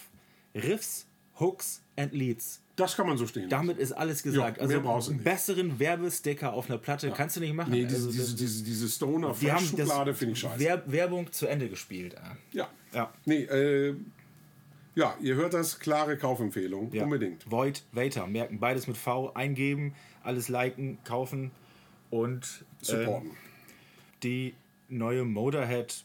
Riffs, 0.56 1.08
Hooks 1.40 1.82
and 1.96 2.14
Leads. 2.14 2.62
Das 2.76 2.96
kann 2.96 3.08
man 3.08 3.18
so 3.18 3.26
stehen. 3.26 3.50
Damit 3.50 3.80
ist 3.80 3.92
alles 3.92 4.22
gesagt. 4.22 4.60
brauchst 4.60 4.72
also 4.72 5.10
du 5.10 5.16
einen 5.16 5.24
besseren 5.24 5.80
Werbesticker 5.80 6.54
auf 6.54 6.70
einer 6.70 6.78
Platte 6.78 7.12
kannst 7.12 7.36
du 7.36 7.40
nicht 7.40 7.54
machen. 7.56 7.72
Nee, 7.72 7.86
diese, 7.86 7.96
also, 8.08 8.12
diese, 8.12 8.36
diese, 8.36 8.64
diese 8.64 8.88
Stoner 8.88 9.34
die 9.34 9.50
Schublade 9.66 10.14
finde 10.14 10.34
ich 10.34 10.40
scheiße. 10.40 10.60
Wer 10.60 10.92
Werbung 10.92 11.32
zu 11.32 11.48
Ende 11.48 11.70
gespielt. 11.70 12.16
Ja. 12.54 12.70
Ja. 12.94 13.12
Nee, 13.26 13.44
äh, 13.44 13.96
Ja, 14.98 15.16
ihr 15.22 15.36
hört 15.36 15.54
das, 15.54 15.78
klare 15.78 16.18
Kaufempfehlung. 16.18 16.92
Ja. 16.92 17.04
Unbedingt. 17.04 17.50
Void, 17.52 17.84
Vater, 17.94 18.26
merken, 18.26 18.60
beides 18.60 18.88
mit 18.88 18.98
V, 18.98 19.32
eingeben, 19.36 19.94
alles 20.24 20.50
liken, 20.50 20.98
kaufen 21.04 21.52
und 22.10 22.66
Supporten. 22.82 23.30
ähm, 23.30 23.38
die 24.24 24.56
neue 24.90 25.24
Motorhead 25.24 26.04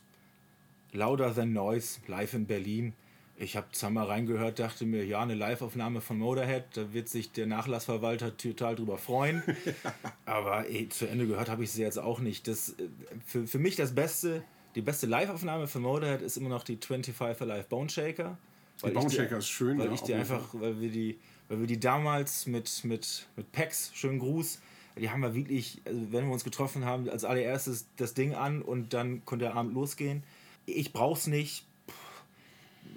Louder 0.93 1.35
Than 1.35 1.55
Noise 1.55 2.01
live 2.07 2.35
in 2.35 2.45
Berlin. 2.45 2.93
Ich 3.39 3.57
habe 3.57 3.67
zweimal 3.73 4.09
reingehört, 4.09 4.59
dachte 4.59 4.85
mir, 4.85 5.07
ja, 5.07 5.23
eine 5.23 5.37
Live-Aufnahme 5.37 6.03
von 6.03 6.19
Motorhead, 6.19 6.65
da 6.75 6.93
wird 6.93 7.09
sich 7.09 7.33
der 7.33 7.47
Nachlassverwalter 7.47 8.37
total 8.37 8.77
drüber 8.77 8.99
freuen. 8.99 9.43
Aber 10.27 10.69
ey, 10.69 10.91
zu 10.91 11.09
Ende 11.09 11.27
gehört 11.27 11.49
habe 11.49 11.65
ich 11.65 11.73
sie 11.73 11.81
jetzt 11.81 11.99
auch 11.99 12.21
nicht. 12.21 12.47
Das, 12.47 12.69
äh, 12.79 12.89
für, 13.25 13.47
für 13.47 13.59
mich 13.59 13.75
das 13.75 13.95
Beste, 13.95 14.45
die 14.75 14.83
beste 14.83 15.07
Live-Aufnahme 15.07 15.67
von 15.67 15.81
Motorhead 15.81 16.21
ist 16.21 16.37
immer 16.37 16.51
noch 16.51 16.63
die 16.63 16.77
25 16.77 17.41
Alive 17.41 17.69
Bone 17.71 17.89
Shaker. 17.89 18.37
Die 18.85 18.91
Bone 18.91 19.11
Shaker 19.11 19.39
ist 19.39 19.49
schön, 19.49 19.79
Weil 19.79 19.87
ja, 19.87 19.93
ich 19.93 20.01
die 20.03 20.15
einfach, 20.15 20.49
weil 20.55 20.81
wir 20.81 20.91
die, 20.91 21.19
weil 21.49 21.61
wir 21.61 21.67
die 21.67 21.79
damals 21.81 22.47
mit, 22.47 22.85
mit, 22.85 23.27
mit 23.37 23.53
Pex, 23.53 23.91
schönen 23.95 24.19
Gruß, 24.19 24.61
die 24.99 25.09
haben 25.11 25.21
wir 25.21 25.35
wirklich, 25.35 25.81
also 25.85 26.01
wenn 26.13 26.27
wir 26.27 26.33
uns 26.33 26.45
getroffen 26.45 26.85
haben, 26.85 27.09
als 27.09 27.25
allererstes 27.25 27.87
das 27.97 28.15
Ding 28.15 28.35
an 28.35 28.61
und 28.63 28.93
dann 28.93 29.25
konnte 29.25 29.45
der 29.47 29.55
Abend 29.55 29.75
losgehen. 29.75 30.23
Ich 30.67 30.93
brauch's 30.93 31.27
nicht. 31.27 31.65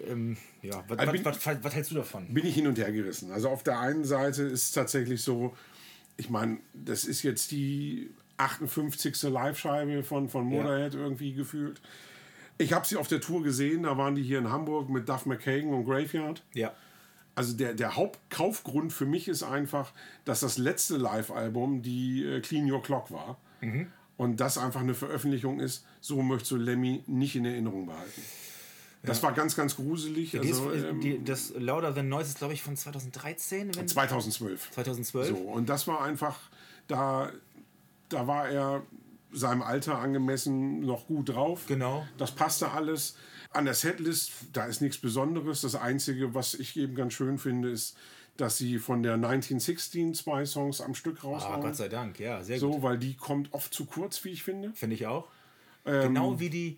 Ähm, 0.07 0.37
ja, 0.61 0.83
was, 0.87 0.99
Also 0.99 1.11
was, 1.11 1.17
bin- 1.17 1.25
was, 1.25 1.45
was, 1.45 1.63
was 1.63 1.75
hältst 1.75 1.91
du 1.91 1.95
davon? 1.95 2.33
bin 2.33 2.45
ich 2.45 2.55
hin 2.55 2.67
und 2.67 2.77
her 2.77 2.91
gerissen. 2.91 3.31
Also 3.31 3.49
auf 3.49 3.63
der 3.63 3.79
einen 3.79 4.03
Seite 4.03 4.43
ist 4.43 4.63
es 4.63 4.71
tatsächlich 4.71 5.21
so, 5.21 5.55
ich 6.17 6.29
meine, 6.29 6.57
das 6.73 7.05
ist 7.05 7.23
jetzt 7.23 7.51
die 7.51 8.09
58. 8.37 9.21
Live-Scheibe 9.23 10.03
von, 10.03 10.27
von 10.29 10.45
Motorhead 10.45 10.95
irgendwie 10.95 11.33
gefühlt. 11.33 11.81
Ich 12.57 12.73
habe 12.73 12.85
sie 12.85 12.95
auf 12.97 13.07
der 13.07 13.19
Tour 13.21 13.43
gesehen, 13.43 13.83
da 13.83 13.97
waren 13.97 14.15
die 14.15 14.23
hier 14.23 14.39
in 14.39 14.49
Hamburg 14.49 14.89
mit 14.89 15.09
Duff 15.09 15.25
McKagan 15.25 15.73
und 15.73 15.85
Graveyard. 15.85 16.43
Ja. 16.53 16.73
Also 17.35 17.53
der, 17.53 17.73
der 17.73 17.97
Hauptkaufgrund 17.97 18.93
für 18.93 19.05
mich 19.05 19.27
ist 19.27 19.43
einfach, 19.43 19.91
dass 20.23 20.39
das 20.39 20.57
letzte 20.57 20.95
Live-Album 20.95 21.81
die 21.81 22.23
äh, 22.23 22.39
Clean 22.39 22.69
Your 22.71 22.81
Clock 22.81 23.11
war. 23.11 23.37
Und 24.17 24.39
das 24.39 24.57
einfach 24.57 24.81
eine 24.81 24.93
Veröffentlichung 24.93 25.59
ist, 25.59 25.85
so 25.99 26.21
möchtest 26.21 26.51
du 26.51 26.55
Lemmy 26.57 27.03
nicht 27.07 27.35
in 27.35 27.45
Erinnerung 27.45 27.87
behalten. 27.87 28.21
Das 29.03 29.21
war 29.23 29.33
ganz, 29.33 29.55
ganz 29.55 29.75
gruselig. 29.75 30.31
Die 30.31 30.39
Also, 30.39 30.69
ist, 30.69 30.83
ähm, 30.85 31.01
die, 31.01 31.23
das 31.23 31.53
Louder 31.57 31.93
Than 31.93 32.09
Noise 32.09 32.29
ist, 32.29 32.37
glaube 32.37 32.53
ich, 32.53 32.61
von 32.61 32.75
2013. 32.75 33.75
Wenn 33.75 33.87
2012. 33.87 34.71
2012. 34.71 35.27
So, 35.29 35.35
und 35.35 35.67
das 35.69 35.87
war 35.87 36.01
einfach, 36.01 36.39
da, 36.87 37.31
da 38.09 38.27
war 38.27 38.49
er 38.49 38.83
seinem 39.35 39.61
Alter 39.61 39.99
angemessen 39.99 40.79
noch 40.81 41.07
gut 41.07 41.29
drauf. 41.29 41.65
Genau. 41.67 42.05
Das 42.17 42.31
passte 42.31 42.71
alles. 42.71 43.17
An 43.51 43.65
der 43.65 43.73
Setlist, 43.73 44.31
da 44.53 44.65
ist 44.65 44.81
nichts 44.81 44.97
Besonderes. 44.97 45.61
Das 45.61 45.75
Einzige, 45.75 46.33
was 46.33 46.53
ich 46.55 46.75
eben 46.77 46.95
ganz 46.95 47.13
schön 47.13 47.37
finde, 47.37 47.69
ist, 47.69 47.95
dass 48.37 48.57
sie 48.57 48.79
von 48.79 49.01
der 49.03 49.13
1916 49.13 50.13
zwei 50.13 50.45
Songs 50.45 50.81
am 50.81 50.93
Stück 50.93 51.19
Ah, 51.23 51.27
raushauen. 51.27 51.61
Gott 51.61 51.75
sei 51.77 51.87
Dank, 51.87 52.19
ja, 52.19 52.43
sehr 52.43 52.59
gut. 52.59 52.73
so, 52.73 52.83
weil 52.83 52.97
die 52.97 53.15
kommt 53.15 53.53
oft 53.53 53.73
zu 53.73 53.85
kurz, 53.85 54.23
wie 54.25 54.29
ich 54.29 54.43
finde. 54.43 54.73
Finde 54.73 54.95
ich 54.95 55.07
auch. 55.07 55.29
Ähm, 55.85 56.13
genau 56.13 56.39
wie 56.39 56.49
die, 56.49 56.77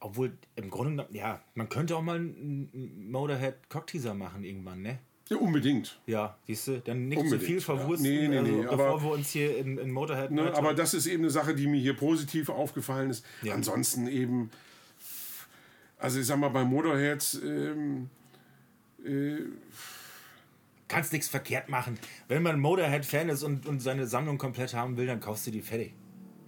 obwohl 0.00 0.36
im 0.56 0.70
Grunde, 0.70 0.90
genommen, 1.04 1.14
ja, 1.14 1.40
man 1.54 1.68
könnte 1.68 1.94
auch 1.96 2.02
mal 2.02 2.16
einen 2.16 3.10
Motorhead 3.10 3.68
Cockteaser 3.68 4.14
machen 4.14 4.42
irgendwann, 4.42 4.82
ne? 4.82 4.98
Ja, 5.30 5.36
unbedingt. 5.36 5.98
Ja, 6.06 6.36
siehst 6.46 6.68
du, 6.68 6.80
dann 6.80 7.08
nicht 7.08 7.18
Unbedingt, 7.18 7.40
zu 7.40 7.46
viel 7.46 7.56
ja. 7.56 7.60
verwursten, 7.62 8.08
Nee, 8.10 8.28
nee, 8.28 8.38
also, 8.38 8.50
nee, 8.52 8.62
bevor 8.62 8.86
aber- 8.86 9.02
wir 9.02 9.10
uns 9.12 9.30
hier 9.30 9.58
in, 9.58 9.76
in 9.78 9.90
Motorhead... 9.90 10.30
Ne, 10.30 10.54
aber 10.56 10.72
das 10.74 10.94
ist 10.94 11.06
eben 11.06 11.22
eine 11.24 11.30
Sache, 11.30 11.54
die 11.54 11.66
mir 11.66 11.78
hier 11.80 11.94
positiv 11.94 12.48
aufgefallen 12.48 13.10
ist. 13.10 13.24
Ja. 13.42 13.54
Ansonsten 13.54 14.06
eben, 14.08 14.50
also 15.98 16.18
ich 16.20 16.26
sag 16.26 16.38
mal, 16.38 16.48
bei 16.48 16.64
Motorheads, 16.64 17.34
ähm, 17.44 18.08
äh, 19.04 19.36
kannst 20.88 21.12
nichts 21.12 21.28
verkehrt 21.28 21.68
machen. 21.68 21.98
Wenn 22.28 22.42
man 22.42 22.58
Motorhead-Fan 22.58 23.28
ist 23.28 23.42
und, 23.42 23.66
und 23.66 23.80
seine 23.80 24.06
Sammlung 24.06 24.38
komplett 24.38 24.72
haben 24.72 24.96
will, 24.96 25.06
dann 25.06 25.20
kaufst 25.20 25.46
du 25.46 25.50
die 25.50 25.60
fertig. 25.60 25.92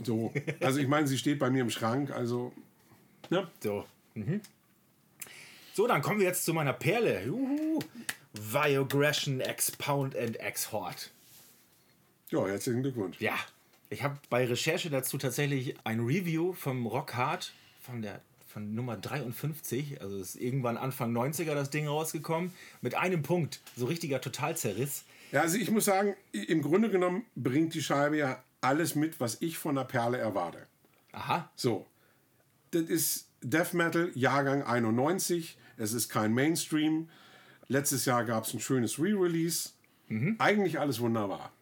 so. 0.03 0.33
Also 0.61 0.81
ich 0.81 0.89
meine, 0.89 1.07
sie 1.07 1.19
steht 1.19 1.39
bei 1.39 1.51
mir 1.51 1.61
im 1.61 1.71
Schrank, 1.71 2.11
also. 2.11 2.53
Ne? 3.29 3.47
So. 3.63 3.85
Mhm. 4.15 4.41
So, 5.75 5.87
dann 5.87 6.01
kommen 6.01 6.19
wir 6.21 6.27
jetzt 6.27 6.45
zu 6.47 6.55
meiner 6.55 6.73
Perle. 6.73 7.23
Juhu. 7.27 7.79
Viogression 8.33 9.41
Expound 9.41 10.17
and 10.17 10.39
Exhort. 10.39 11.11
Ja, 12.31 12.47
herzlichen 12.47 12.83
Glückwunsch. 12.83 13.21
Ja, 13.21 13.35
ich 13.89 14.03
habe 14.03 14.19
bei 14.29 14.47
Recherche 14.47 14.89
dazu 14.89 15.19
tatsächlich 15.19 15.75
ein 15.85 16.01
Review 16.01 16.53
vom 16.53 16.87
Rock 16.87 17.15
Hard 17.15 17.53
von 17.81 18.03
der 18.03 18.21
von 18.47 18.75
Nummer 18.75 18.97
53, 18.97 20.01
also 20.01 20.19
ist 20.19 20.35
irgendwann 20.35 20.77
Anfang 20.77 21.17
90er 21.17 21.55
das 21.55 21.71
Ding 21.71 21.87
rausgekommen, 21.87 22.53
mit 22.81 22.97
einem 22.97 23.23
Punkt, 23.23 23.61
so 23.77 23.87
richtiger 23.87 24.21
Totalzerriss. 24.21 25.05
Ja, 25.31 25.43
also 25.43 25.57
ich 25.57 25.71
muss 25.71 25.85
sagen, 25.85 26.17
im 26.33 26.61
Grunde 26.61 26.91
genommen 26.91 27.25
bringt 27.37 27.75
die 27.75 27.83
Scheibe 27.83 28.17
ja 28.17 28.43
alles 28.61 28.97
mit, 28.97 29.21
was 29.21 29.41
ich 29.41 29.57
von 29.57 29.77
der 29.77 29.85
Perle 29.85 30.19
erwarte. 30.19 30.67
Aha, 31.13 31.51
So, 31.55 31.87
das 32.73 32.83
ist 32.83 33.29
Death 33.41 33.73
Metal, 33.73 34.11
Jahrgang 34.15 34.63
91. 34.63 35.57
Es 35.77 35.93
ist 35.93 36.09
kein 36.09 36.35
Mainstream. 36.35 37.09
Letztes 37.71 38.05
Jahr 38.05 38.25
gab 38.25 38.45
es 38.47 38.53
ein 38.53 38.59
schönes 38.59 38.99
Re-Release. 38.99 39.71
Eigentlich 40.39 40.81
alles 40.81 40.99
wunderbar. 40.99 41.53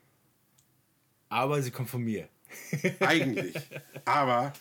aber 1.28 1.60
sie 1.60 1.70
kommt 1.70 1.90
von 1.90 2.02
mir. 2.02 2.26
Eigentlich. 3.00 3.54
Aber, 4.06 4.54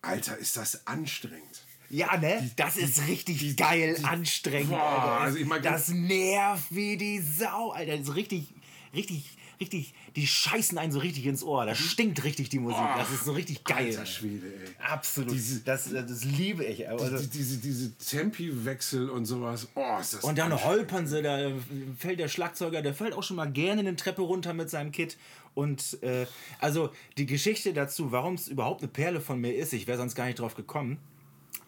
Alter, 0.00 0.38
ist 0.38 0.56
das 0.56 0.86
anstrengend. 0.86 1.64
Ja, 1.90 2.16
ne? 2.16 2.48
Das 2.54 2.76
ist 2.76 3.04
richtig 3.08 3.56
geil, 3.56 3.98
anstrengend, 4.04 4.70
Boah, 4.70 4.80
Alter. 4.80 5.20
also 5.22 5.38
ich 5.38 5.46
mein, 5.46 5.60
das 5.62 5.88
nervt 5.88 6.72
wie 6.72 6.96
die 6.96 7.18
Sau, 7.18 7.72
Alter. 7.72 7.96
Das 7.96 8.08
ist 8.08 8.14
richtig, 8.14 8.54
richtig, 8.94 9.36
richtig, 9.60 9.94
die 10.16 10.26
scheißen 10.26 10.76
einen 10.78 10.92
so 10.92 10.98
richtig 10.98 11.26
ins 11.26 11.42
Ohr. 11.42 11.66
Das 11.66 11.78
stinkt 11.78 12.22
richtig, 12.24 12.48
die 12.48 12.58
Musik. 12.58 12.78
Das 12.96 13.10
ist 13.10 13.24
so 13.24 13.32
richtig 13.32 13.64
geil. 13.64 13.86
Alter 13.86 14.06
Schwede, 14.06 14.46
ey. 14.46 14.68
Absolut. 14.90 15.32
Diese- 15.32 15.60
das, 15.60 15.90
das 15.92 16.24
liebe 16.24 16.64
ich. 16.64 16.88
Also, 16.88 17.18
Die, 17.18 17.26
diese, 17.28 17.58
diese 17.58 17.92
Tempi-Wechsel 17.98 19.08
und 19.10 19.26
sowas. 19.26 19.68
Oh, 19.74 19.98
ist 20.00 20.14
das 20.14 20.24
und 20.24 20.38
dann 20.38 20.62
holpern 20.64 21.06
sie, 21.06 21.22
da 21.22 21.50
fällt 21.98 22.18
der 22.20 22.28
Schlagzeuger, 22.28 22.82
der 22.82 22.94
fällt 22.94 23.14
auch 23.14 23.22
schon 23.22 23.36
mal 23.36 23.50
gerne 23.50 23.80
eine 23.80 23.96
Treppe 23.96 24.22
runter 24.22 24.54
mit 24.54 24.70
seinem 24.70 24.92
Kit. 24.92 25.16
Und 25.54 26.02
äh, 26.02 26.26
also 26.58 26.90
die 27.16 27.26
Geschichte 27.26 27.72
dazu, 27.72 28.12
warum 28.12 28.34
es 28.34 28.48
überhaupt 28.48 28.82
eine 28.82 28.88
Perle 28.88 29.20
von 29.20 29.40
mir 29.40 29.54
ist, 29.54 29.72
ich 29.72 29.86
wäre 29.86 29.96
sonst 29.98 30.14
gar 30.14 30.26
nicht 30.26 30.38
drauf 30.38 30.54
gekommen. 30.54 30.98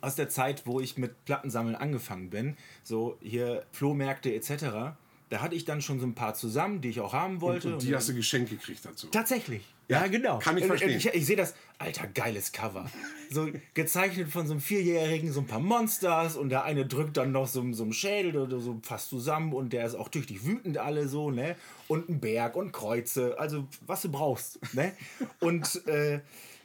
Aus 0.00 0.14
der 0.14 0.28
Zeit, 0.28 0.62
wo 0.66 0.78
ich 0.80 0.96
mit 0.98 1.24
Plattensammeln 1.24 1.74
angefangen 1.74 2.30
bin, 2.30 2.56
so 2.84 3.16
hier 3.20 3.64
Flohmärkte 3.72 4.32
etc., 4.34 4.94
da 5.30 5.40
hatte 5.40 5.54
ich 5.54 5.64
dann 5.64 5.80
schon 5.82 6.00
so 6.00 6.06
ein 6.06 6.14
paar 6.14 6.34
zusammen, 6.34 6.80
die 6.80 6.88
ich 6.88 7.00
auch 7.00 7.12
haben 7.12 7.40
wollte. 7.40 7.74
Und 7.74 7.82
die 7.82 7.94
hast 7.94 8.08
du 8.08 8.14
geschenkt 8.14 8.50
gekriegt 8.50 8.84
dazu. 8.84 9.08
Tatsächlich. 9.08 9.62
Ja, 9.88 10.02
Ja, 10.02 10.06
genau. 10.08 10.38
kann 10.38 10.58
ich 10.58 10.64
Äh, 10.64 10.66
verstehen. 10.66 10.96
Ich, 10.98 11.06
ich 11.06 11.26
sehe 11.26 11.36
das, 11.36 11.54
alter, 11.78 12.06
geiles 12.08 12.52
Cover. 12.52 12.90
So 13.30 13.48
gezeichnet 13.74 14.28
von 14.28 14.46
so 14.46 14.52
einem 14.52 14.60
Vierjährigen, 14.60 15.32
so 15.32 15.40
ein 15.40 15.46
paar 15.46 15.60
Monsters 15.60 16.36
und 16.36 16.50
der 16.50 16.64
eine 16.64 16.84
drückt 16.86 17.16
dann 17.16 17.32
noch 17.32 17.46
so, 17.46 17.64
so 17.72 17.84
einen 17.84 17.92
Schädel 17.94 18.36
oder 18.36 18.60
so 18.60 18.78
fast 18.82 19.08
zusammen 19.08 19.54
und 19.54 19.72
der 19.72 19.86
ist 19.86 19.94
auch 19.94 20.08
tüchtig 20.10 20.44
wütend 20.44 20.76
alle 20.76 21.08
so, 21.08 21.30
ne? 21.30 21.56
Und 21.88 22.08
ein 22.10 22.20
Berg 22.20 22.54
und 22.56 22.72
Kreuze, 22.72 23.38
also 23.38 23.66
was 23.86 24.02
du 24.02 24.10
brauchst, 24.10 24.58
ne? 24.74 24.92
Und, 25.40 25.86
äh, 25.86 26.20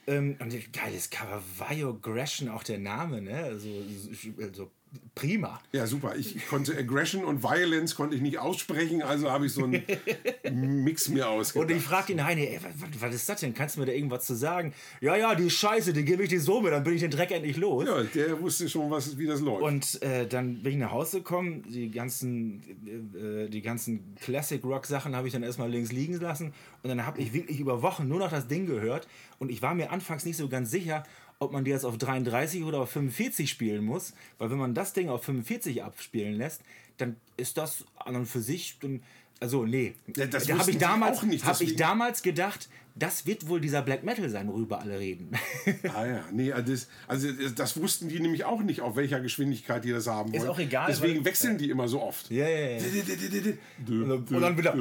ähm, 0.06 0.36
und 0.42 0.74
geiles 0.74 1.10
Cover, 1.10 1.42
Viogression, 1.70 2.50
auch 2.50 2.64
der 2.64 2.78
Name, 2.80 3.22
ne? 3.22 3.36
Also, 3.44 3.70
also 4.42 4.70
prima. 5.16 5.60
Ja, 5.72 5.86
super. 5.88 6.16
Ich 6.16 6.48
konnte 6.48 6.76
Aggression 6.78 7.24
und 7.24 7.44
Violence 7.44 7.96
konnte 7.96 8.16
ich 8.16 8.22
nicht 8.22 8.40
aussprechen, 8.40 9.02
also 9.02 9.30
habe 9.30 9.46
ich 9.46 9.54
so 9.54 9.64
einen 9.64 9.84
Mix 10.84 11.10
mir 11.10 11.28
Und 11.28 11.40
ausgedacht. 11.40 11.72
ich 11.72 11.84
frage 11.84 12.14
ihn, 12.14 12.26
Heini, 12.26 12.46
ey, 12.48 12.60
was, 12.64 13.02
was 13.02 13.16
ist 13.16 13.30
das 13.30 13.40
denn? 13.42 13.54
Kannst 13.54 13.76
du 13.76 13.82
mir 13.82 13.86
da 13.86 13.92
irgendwas 13.92 14.26
zu 14.26 14.36
sagen? 14.36 14.74
Ja, 15.02 15.16
ja, 15.16 15.36
die 15.36 15.50
Scheiße, 15.50 15.94
die 15.94 16.04
gebe 16.04 16.24
ich 16.24 16.30
dir 16.30 16.42
so 16.42 16.62
mit, 16.62 16.72
dann 16.72 16.84
bin 16.84 16.94
ich 16.96 17.02
den 17.02 17.12
Dreck 17.12 17.32
endlich 17.32 17.58
los. 17.58 17.86
ja, 17.86 18.04
der 18.04 18.42
wusste 18.42 18.68
schon, 18.70 18.90
was, 18.90 19.18
wie 19.18 19.26
das 19.28 19.40
läuft. 19.42 19.62
Und 19.64 20.02
äh, 20.02 20.28
dann 20.28 20.64
bin 20.64 20.74
ich 20.74 20.80
nach 20.80 20.92
Hause 20.92 21.18
gekommen, 21.20 21.64
die 21.70 21.92
ganzen, 21.92 22.64
äh, 23.16 23.50
die 23.50 23.62
ganzen 23.62 24.16
Classic 24.22 24.64
Rock 24.64 24.86
Sachen 24.86 25.16
habe 25.16 25.28
ich 25.28 25.34
dann 25.34 25.44
erstmal 25.44 25.70
links 25.70 25.92
liegen 25.92 26.20
lassen 26.20 26.54
und 26.82 26.90
dann 26.90 27.06
habe 27.06 27.22
ich 27.22 27.34
wirklich 27.34 27.60
über 27.60 27.82
Wochen 27.82 28.08
nur 28.08 28.20
noch 28.20 28.30
das 28.32 28.48
Ding 28.48 28.66
gehört 28.66 29.08
und 29.40 29.50
ich 29.52 29.62
war 29.62 29.76
mir 29.76 29.92
anfangs 29.92 30.26
nicht 30.26 30.38
so 30.38 30.48
ganz 30.50 30.72
sicher, 30.72 31.04
ob 31.40 31.52
man 31.52 31.64
die 31.66 31.72
jetzt 31.72 31.86
auf 31.86 31.98
33 31.98 32.64
oder 32.64 32.80
auf 32.80 32.92
45 32.92 33.50
spielen 33.50 33.84
muss, 33.84 34.14
weil 34.38 34.50
wenn 34.52 34.58
man 34.58 34.74
das 34.74 34.94
Ding 34.94 35.10
auf 35.10 35.24
45 35.24 35.84
abspielen 35.84 36.36
lässt, 36.36 36.62
dann 36.98 37.16
ist 37.38 37.58
das 37.58 37.86
an 37.96 38.16
und 38.16 38.26
für 38.28 38.42
sich, 38.42 38.78
dann, 38.82 39.02
also 39.40 39.66
nee, 39.66 39.94
Ja, 40.16 40.26
das 40.28 40.46
da 40.46 40.58
habe 40.58 40.72
ich 40.72 40.78
damals, 40.78 41.18
auch 41.20 41.24
nicht, 41.24 41.44
habe 41.46 41.64
ich 41.64 41.76
damals 41.76 42.22
gedacht, 42.22 42.70
das 42.96 43.26
wird 43.26 43.48
wohl 43.50 43.60
dieser 43.60 43.82
Black 43.82 44.04
Metal 44.04 44.30
sein, 44.30 44.48
worüber 44.48 44.80
alle 44.80 45.00
reden. 45.00 45.32
ah 45.96 46.06
ja, 46.06 46.24
nee, 46.32 46.52
also 46.54 46.72
das, 46.72 46.88
also 47.08 47.28
das 47.56 47.82
wussten 47.82 48.08
die 48.08 48.20
nämlich 48.20 48.46
auch 48.46 48.62
nicht, 48.62 48.82
auf 48.82 48.96
welcher 48.96 49.20
Geschwindigkeit 49.20 49.84
die 49.84 49.90
das 49.92 50.06
haben 50.06 50.32
wollen. 50.32 50.44
Ist 50.44 50.48
auch 50.48 50.60
egal, 50.60 50.86
Deswegen 50.90 51.18
weil- 51.18 51.26
wechseln 51.26 51.58
die 51.58 51.72
immer 51.72 51.88
so 51.88 52.02
oft. 52.02 52.30
ja, 52.30 52.48
ja, 52.48 52.78
ja. 52.78 52.84
Und 53.88 54.42
dann 54.42 54.58
wieder. 54.58 54.76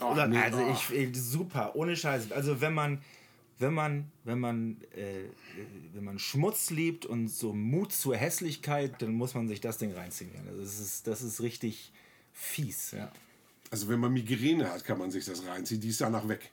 Oh, 0.00 0.14
nee, 0.28 0.38
also 0.38 0.60
ich, 0.72 0.96
ich, 0.96 1.20
super, 1.20 1.76
ohne 1.76 1.94
Scheiß. 1.96 2.32
Also 2.32 2.60
wenn 2.60 2.74
man 2.74 2.98
wenn 3.58 3.72
man, 3.72 4.10
wenn 4.24 4.38
man, 4.38 4.82
äh, 4.94 5.24
wenn 5.94 6.04
man 6.04 6.18
Schmutz 6.18 6.70
liebt 6.70 7.06
und 7.06 7.28
so 7.28 7.52
Mut 7.52 7.92
zur 7.92 8.16
Hässlichkeit, 8.16 9.00
dann 9.00 9.12
muss 9.12 9.34
man 9.34 9.48
sich 9.48 9.60
das 9.60 9.78
Ding 9.78 9.92
reinziehen. 9.92 10.30
Also 10.46 10.60
das 10.60 10.78
ist, 10.78 11.06
das 11.06 11.22
ist 11.22 11.40
richtig 11.40 11.92
fies, 12.32 12.92
ja. 12.92 13.10
Also 13.70 13.88
wenn 13.88 13.98
man 13.98 14.12
Migräne 14.12 14.70
hat, 14.70 14.84
kann 14.84 14.98
man 14.98 15.10
sich 15.10 15.24
das 15.24 15.44
reinziehen. 15.46 15.80
Die 15.80 15.88
ist 15.88 16.00
danach 16.00 16.28
weg. 16.28 16.52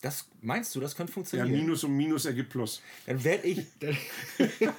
Das 0.00 0.28
meinst 0.42 0.74
du, 0.76 0.80
das 0.80 0.94
könnte 0.94 1.10
Ja, 1.10 1.14
funktionieren? 1.14 1.50
Minus 1.50 1.82
und 1.82 1.96
Minus 1.96 2.24
ergibt 2.24 2.50
Plus. 2.50 2.80
Dann 3.06 3.22
werde 3.24 3.48
ich. 3.48 3.66
Dann 3.80 3.96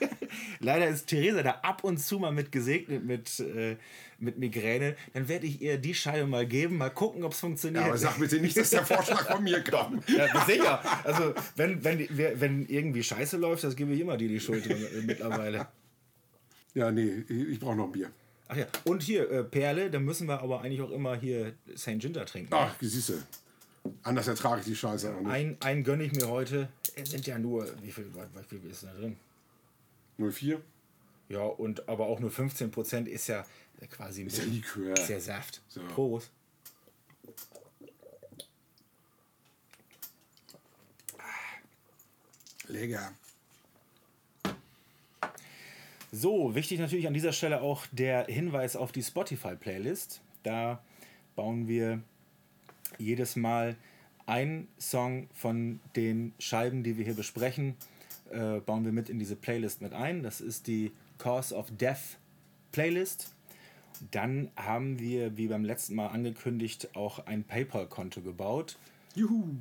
Leider 0.60 0.88
ist 0.88 1.08
Theresa 1.08 1.44
da 1.44 1.52
ab 1.62 1.84
und 1.84 1.98
zu 1.98 2.20
mal 2.20 2.32
mit 2.32 2.52
gesegnet 2.52 3.04
mit, 3.04 3.40
äh, 3.42 3.76
mit 4.20 4.38
Migräne. 4.38 4.96
Dann 5.14 5.28
werde 5.28 5.46
ich 5.46 5.62
ihr 5.62 5.78
die 5.78 5.94
Scheibe 5.94 6.26
mal 6.26 6.48
geben, 6.48 6.78
mal 6.78 6.90
gucken, 6.90 7.24
ob 7.24 7.34
es 7.34 7.40
funktioniert. 7.40 7.84
Ja, 7.84 7.90
aber 7.90 7.98
sag 7.98 8.18
bitte 8.18 8.40
nicht, 8.40 8.56
dass 8.56 8.70
der 8.70 8.86
Vorschlag 8.86 9.30
von 9.30 9.44
mir 9.44 9.60
kam. 9.64 10.02
Ja, 10.08 10.46
sicher. 10.46 11.04
Also, 11.04 11.34
wenn, 11.58 11.84
wenn, 11.84 12.08
wenn 12.10 12.66
irgendwie 12.68 13.04
Scheiße 13.04 13.36
läuft, 13.36 13.66
das 13.66 13.76
gebe 13.76 13.94
ich 13.94 14.00
immer 14.00 14.16
dir 14.16 14.30
die 14.30 14.40
Schuld 14.40 14.66
äh, 14.68 15.02
mittlerweile. 15.06 15.68
Ja, 16.76 16.92
nee, 16.92 17.26
ich 17.28 17.60
brauche 17.60 17.76
noch 17.76 17.86
ein 17.86 17.92
Bier. 17.92 18.10
Ach 18.48 18.56
ja, 18.56 18.66
und 18.86 19.04
hier, 19.04 19.30
äh, 19.30 19.44
Perle, 19.44 19.92
dann 19.92 20.06
müssen 20.06 20.28
wir 20.28 20.42
aber 20.42 20.62
eigentlich 20.62 20.82
auch 20.82 20.92
immer 20.92 21.16
hier 21.16 21.54
St. 21.76 22.00
Ginger 22.00 22.26
trinken. 22.26 22.54
Ach, 22.54 22.74
siehst. 22.80 23.14
Anders 24.04 24.28
ertrage 24.28 24.62
ich 24.62 24.66
die 24.66 24.76
Scheiße 24.76 25.14
auch 25.14 25.20
nicht. 25.20 25.30
Ein, 25.30 25.58
einen 25.62 25.84
gönne 25.84 26.04
ich 26.04 26.14
mir 26.14 26.28
heute. 26.28 26.70
Es 26.96 27.12
sind 27.12 27.28
ja 27.28 27.38
nur, 27.38 27.66
wie 27.82 27.92
viel, 27.92 28.12
wie 28.14 28.60
viel 28.60 28.70
ist 28.70 28.84
da 28.84 28.94
drin? 28.94 29.18
04? 30.18 30.62
Ja, 31.30 31.42
und 31.42 31.88
aber 31.88 32.08
auch 32.08 32.20
nur 32.20 32.32
15% 32.32 33.06
ist 33.06 33.28
ja 33.28 33.46
quasi 33.92 34.24
Ist 34.24 34.40
ja 34.40 34.44
Likör. 34.46 34.94
Ist 34.94 35.10
ja 35.10 35.20
Saft. 35.20 35.62
So. 35.70 35.82
Prost. 35.88 36.32
Lecker. 42.68 43.12
So, 46.12 46.56
wichtig 46.56 46.80
natürlich 46.80 47.08
an 47.08 47.14
dieser 47.14 47.34
Stelle 47.34 47.62
auch 47.62 47.86
der 47.92 48.26
Hinweis 48.26 48.76
auf 48.76 48.92
die 48.92 49.04
Spotify-Playlist. 49.04 50.22
Da 50.44 50.84
bauen 51.36 51.68
wir 51.68 52.02
jedes 53.00 53.36
Mal 53.36 53.76
einen 54.26 54.68
Song 54.80 55.28
von 55.34 55.80
den 55.96 56.34
Scheiben, 56.38 56.84
die 56.84 56.98
wir 56.98 57.06
hier 57.06 57.16
besprechen, 57.16 57.76
äh, 58.30 58.60
bauen 58.60 58.86
wir 58.86 58.92
mit 58.92 59.10
in 59.10 59.18
diese 59.18 59.36
Playlist 59.36 59.82
mit 59.82 59.94
ein. 59.94 60.22
Das 60.22 60.40
ist 60.40 60.68
die 60.68 60.92
Cause 61.18 61.56
of 61.56 61.68
Death 61.72 62.18
Playlist. 62.72 63.34
Dann 64.12 64.52
haben 64.56 65.00
wir, 65.00 65.36
wie 65.36 65.48
beim 65.48 65.66
letzten 65.66 65.96
Mal 65.96 66.08
angekündigt, 66.08 66.96
auch 66.96 67.26
ein 67.26 67.44
PayPal-Konto 67.44 68.22
gebaut. 68.22 68.78
Juhu. 69.16 69.56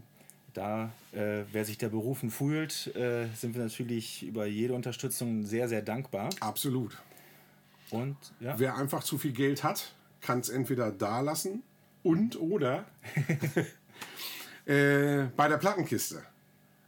Da, 0.52 0.92
äh, 1.12 1.44
wer 1.52 1.64
sich 1.64 1.78
da 1.78 1.88
berufen 1.88 2.30
fühlt, 2.30 2.94
äh, 2.94 3.26
sind 3.34 3.54
wir 3.54 3.62
natürlich 3.62 4.22
über 4.22 4.46
jede 4.46 4.74
Unterstützung 4.74 5.44
sehr, 5.44 5.68
sehr 5.68 5.82
dankbar. 5.82 6.30
Absolut. 6.40 7.00
Und 7.90 8.16
ja, 8.40 8.58
Wer 8.58 8.76
einfach 8.76 9.02
zu 9.02 9.18
viel 9.18 9.32
Geld 9.32 9.64
hat, 9.64 9.94
kann 10.20 10.40
es 10.40 10.48
entweder 10.48 10.90
da 10.90 11.20
lassen 11.20 11.62
und 12.02 12.40
oder 12.40 12.86
äh, 14.66 15.24
bei 15.36 15.48
der 15.48 15.58
Plattenkiste. 15.58 16.22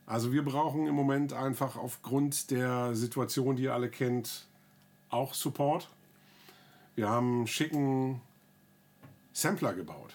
Also 0.06 0.32
wir 0.32 0.44
brauchen 0.44 0.86
im 0.86 0.94
Moment 0.94 1.32
einfach 1.32 1.76
aufgrund 1.76 2.50
der 2.50 2.94
Situation, 2.96 3.56
die 3.56 3.64
ihr 3.64 3.74
alle 3.74 3.90
kennt, 3.90 4.46
auch 5.08 5.34
Support. 5.34 5.88
Wir 6.96 7.08
haben 7.08 7.38
einen 7.38 7.46
schicken 7.46 8.20
Sampler 9.32 9.72
gebaut. 9.74 10.14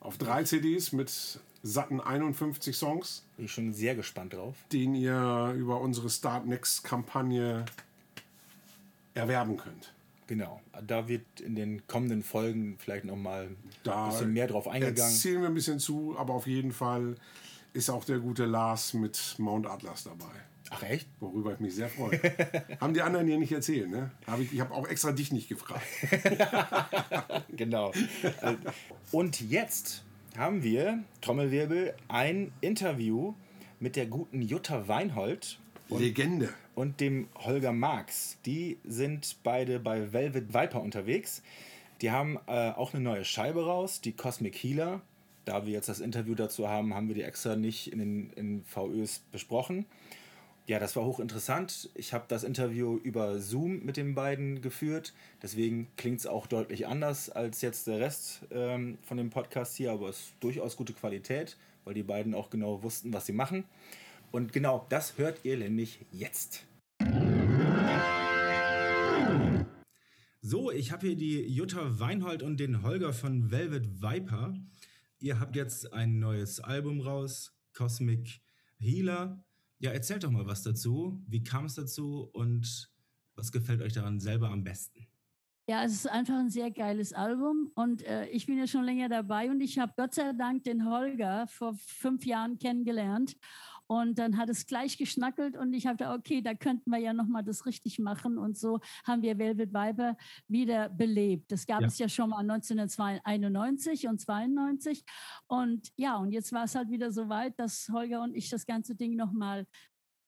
Auf 0.00 0.18
drei 0.18 0.44
CDs 0.44 0.92
mit 0.92 1.40
satten 1.62 2.00
51 2.00 2.76
Songs, 2.76 3.24
bin 3.36 3.46
ich 3.46 3.52
schon 3.52 3.72
sehr 3.72 3.94
gespannt 3.94 4.34
drauf. 4.34 4.56
den 4.72 4.94
ihr 4.94 5.54
über 5.56 5.80
unsere 5.80 6.08
Start 6.10 6.46
Next 6.46 6.84
Kampagne 6.84 7.64
erwerben 9.14 9.56
könnt. 9.56 9.92
Genau. 10.30 10.60
Da 10.86 11.08
wird 11.08 11.40
in 11.40 11.56
den 11.56 11.88
kommenden 11.88 12.22
Folgen 12.22 12.76
vielleicht 12.78 13.04
nochmal 13.04 13.48
ein 13.84 14.08
bisschen 14.10 14.32
mehr 14.32 14.46
drauf 14.46 14.68
eingegangen. 14.68 15.12
Erzählen 15.12 15.40
wir 15.40 15.48
ein 15.48 15.54
bisschen 15.54 15.80
zu, 15.80 16.14
aber 16.16 16.34
auf 16.34 16.46
jeden 16.46 16.70
Fall 16.70 17.16
ist 17.72 17.90
auch 17.90 18.04
der 18.04 18.20
gute 18.20 18.44
Lars 18.44 18.94
mit 18.94 19.34
Mount 19.38 19.66
Atlas 19.66 20.04
dabei. 20.04 20.30
Ach 20.70 20.84
echt? 20.84 21.08
Worüber 21.18 21.54
ich 21.54 21.58
mich 21.58 21.74
sehr 21.74 21.88
freue. 21.88 22.20
Haben 22.80 22.94
die 22.94 23.02
anderen 23.02 23.26
hier 23.26 23.38
nicht 23.38 23.50
erzählt, 23.50 23.90
ne? 23.90 24.12
Hab 24.24 24.38
ich 24.38 24.52
ich 24.52 24.60
habe 24.60 24.72
auch 24.72 24.86
extra 24.86 25.10
dich 25.10 25.32
nicht 25.32 25.48
gefragt. 25.48 25.82
Genau. 27.56 27.92
Und 29.10 29.40
jetzt 29.40 30.04
haben 30.38 30.62
wir, 30.62 31.02
Trommelwirbel, 31.20 31.94
ein 32.08 32.52
Interview 32.60 33.34
mit 33.80 33.96
der 33.96 34.06
guten 34.06 34.40
Jutta 34.42 34.86
Weinhold 34.86 35.58
Legende. 35.98 36.50
und 36.74 37.00
dem 37.00 37.28
Holger 37.36 37.72
Marx. 37.72 38.38
Die 38.46 38.78
sind 38.84 39.36
beide 39.42 39.80
bei 39.80 40.12
Velvet 40.12 40.54
Viper 40.54 40.80
unterwegs. 40.80 41.42
Die 42.00 42.10
haben 42.10 42.38
äh, 42.46 42.70
auch 42.70 42.94
eine 42.94 43.02
neue 43.02 43.24
Scheibe 43.24 43.66
raus, 43.66 44.00
die 44.00 44.12
Cosmic 44.12 44.56
Healer. 44.56 45.02
Da 45.44 45.66
wir 45.66 45.72
jetzt 45.72 45.88
das 45.88 46.00
Interview 46.00 46.34
dazu 46.34 46.68
haben, 46.68 46.94
haben 46.94 47.08
wir 47.08 47.14
die 47.14 47.22
extra 47.22 47.56
nicht 47.56 47.92
in 47.92 47.98
den 47.98 48.30
in 48.36 48.62
VÖs 48.64 49.20
besprochen. 49.32 49.86
Ja, 50.66 50.78
das 50.78 50.94
war 50.94 51.04
hochinteressant. 51.04 51.90
Ich 51.94 52.12
habe 52.12 52.26
das 52.28 52.44
Interview 52.44 52.96
über 53.02 53.40
Zoom 53.40 53.84
mit 53.84 53.96
den 53.96 54.14
beiden 54.14 54.62
geführt. 54.62 55.12
Deswegen 55.42 55.88
klingt 55.96 56.20
es 56.20 56.26
auch 56.26 56.46
deutlich 56.46 56.86
anders 56.86 57.28
als 57.28 57.60
jetzt 57.60 57.88
der 57.88 57.98
Rest 57.98 58.42
ähm, 58.52 58.98
von 59.02 59.16
dem 59.16 59.30
Podcast 59.30 59.74
hier, 59.76 59.90
aber 59.90 60.10
es 60.10 60.18
ist 60.18 60.32
durchaus 60.38 60.76
gute 60.76 60.92
Qualität, 60.92 61.56
weil 61.84 61.94
die 61.94 62.04
beiden 62.04 62.34
auch 62.34 62.50
genau 62.50 62.84
wussten, 62.84 63.12
was 63.12 63.26
sie 63.26 63.32
machen. 63.32 63.64
Und 64.32 64.52
genau 64.52 64.86
das 64.88 65.18
hört 65.18 65.44
ihr 65.44 65.56
nämlich 65.56 66.06
jetzt. 66.12 66.64
So, 70.40 70.70
ich 70.70 70.92
habe 70.92 71.08
hier 71.08 71.16
die 71.16 71.46
Jutta 71.46 71.98
Weinhold 71.98 72.42
und 72.42 72.58
den 72.58 72.82
Holger 72.82 73.12
von 73.12 73.50
Velvet 73.50 74.00
Viper. 74.00 74.54
Ihr 75.18 75.40
habt 75.40 75.56
jetzt 75.56 75.92
ein 75.92 76.18
neues 76.18 76.60
Album 76.60 77.00
raus, 77.00 77.52
Cosmic 77.74 78.40
Healer. 78.78 79.44
Ja, 79.78 79.90
erzählt 79.90 80.24
doch 80.24 80.30
mal 80.30 80.46
was 80.46 80.62
dazu. 80.62 81.22
Wie 81.26 81.42
kam 81.42 81.66
es 81.66 81.74
dazu 81.74 82.30
und 82.32 82.90
was 83.34 83.52
gefällt 83.52 83.82
euch 83.82 83.92
daran 83.92 84.20
selber 84.20 84.50
am 84.50 84.64
besten? 84.64 85.09
Ja, 85.70 85.84
es 85.84 85.92
ist 85.92 86.10
einfach 86.10 86.34
ein 86.34 86.50
sehr 86.50 86.72
geiles 86.72 87.12
Album 87.12 87.70
und 87.76 88.02
äh, 88.02 88.26
ich 88.30 88.46
bin 88.46 88.58
ja 88.58 88.66
schon 88.66 88.82
länger 88.82 89.08
dabei 89.08 89.52
und 89.52 89.60
ich 89.60 89.78
habe 89.78 89.92
Gott 89.96 90.12
sei 90.14 90.32
Dank 90.32 90.64
den 90.64 90.84
Holger 90.84 91.46
vor 91.46 91.74
fünf 91.74 92.26
Jahren 92.26 92.58
kennengelernt 92.58 93.36
und 93.86 94.18
dann 94.18 94.36
hat 94.36 94.48
es 94.48 94.66
gleich 94.66 94.98
geschnackelt 94.98 95.56
und 95.56 95.72
ich 95.72 95.86
habe 95.86 95.96
da 95.96 96.12
okay, 96.12 96.42
da 96.42 96.54
könnten 96.54 96.90
wir 96.90 96.98
ja 96.98 97.12
noch 97.12 97.28
mal 97.28 97.44
das 97.44 97.66
richtig 97.66 98.00
machen 98.00 98.36
und 98.36 98.58
so 98.58 98.80
haben 99.04 99.22
wir 99.22 99.38
Velvet 99.38 99.72
Viper 99.72 100.16
wieder 100.48 100.88
belebt. 100.88 101.52
Das 101.52 101.66
gab 101.66 101.82
Ja. 101.82 101.86
es 101.86 101.98
ja 102.00 102.08
schon 102.08 102.30
mal 102.30 102.42
1991 102.42 104.08
und 104.08 104.20
92 104.20 105.04
und 105.46 105.92
ja 105.96 106.16
und 106.16 106.32
jetzt 106.32 106.52
war 106.52 106.64
es 106.64 106.74
halt 106.74 106.90
wieder 106.90 107.12
so 107.12 107.28
weit, 107.28 107.60
dass 107.60 107.88
Holger 107.92 108.22
und 108.22 108.34
ich 108.34 108.50
das 108.50 108.66
ganze 108.66 108.96
Ding 108.96 109.14
noch 109.14 109.30
mal 109.30 109.66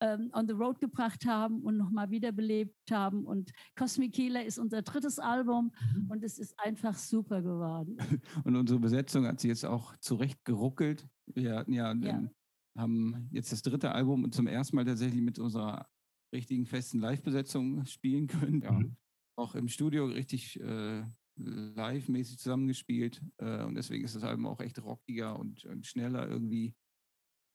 ähm, 0.03 0.31
on 0.35 0.49
the 0.49 0.55
road 0.55 0.81
gebracht 0.81 1.25
haben 1.27 1.63
und 1.63 1.77
nochmal 1.77 2.11
wiederbelebt 2.11 2.91
haben. 2.91 3.25
Und 3.25 3.53
Cosmic 3.77 4.19
Healer 4.19 4.45
ist 4.45 4.59
unser 4.59 4.83
drittes 4.83 5.19
Album 5.19 5.73
und 6.09 6.25
es 6.25 6.39
ist 6.39 6.59
einfach 6.59 6.97
super 6.97 7.41
geworden. 7.41 7.97
Und 8.45 8.57
unsere 8.57 8.81
Besetzung 8.81 9.27
hat 9.27 9.41
sie 9.41 9.49
jetzt 9.49 9.65
auch 9.65 9.97
zurecht 9.99 10.45
geruckelt. 10.45 11.09
Wir 11.27 11.57
hatten 11.57 11.73
ja, 11.73 11.89
Ja. 11.89 11.95
Den, 11.95 12.31
haben 12.77 13.29
jetzt 13.33 13.53
das 13.53 13.63
dritte 13.63 13.93
Album 13.93 14.25
und 14.25 14.35
zum 14.35 14.47
ersten 14.47 14.77
Mal 14.77 14.87
tatsächlich 14.87 15.21
mit 15.21 15.39
unserer 15.39 15.87
richtigen 16.35 16.65
festen 16.65 17.01
Live-Besetzung 17.01 17.85
spielen 17.85 18.27
können. 18.27 18.63
Ja. 18.63 18.73
Mhm. 18.73 18.97
Auch 19.37 19.55
im 19.55 19.69
Studio 19.69 20.07
richtig 20.07 20.59
äh, 20.61 21.05
live-mäßig 21.37 22.39
zusammengespielt. 22.39 23.23
Äh, 23.39 23.65
und 23.65 23.75
deswegen 23.75 24.05
ist 24.05 24.17
das 24.17 24.25
Album 24.25 24.47
auch 24.47 24.61
echt 24.61 24.83
rockiger 24.83 25.39
und, 25.39 25.65
und 25.67 25.87
schneller 25.87 26.27
irgendwie 26.27 26.75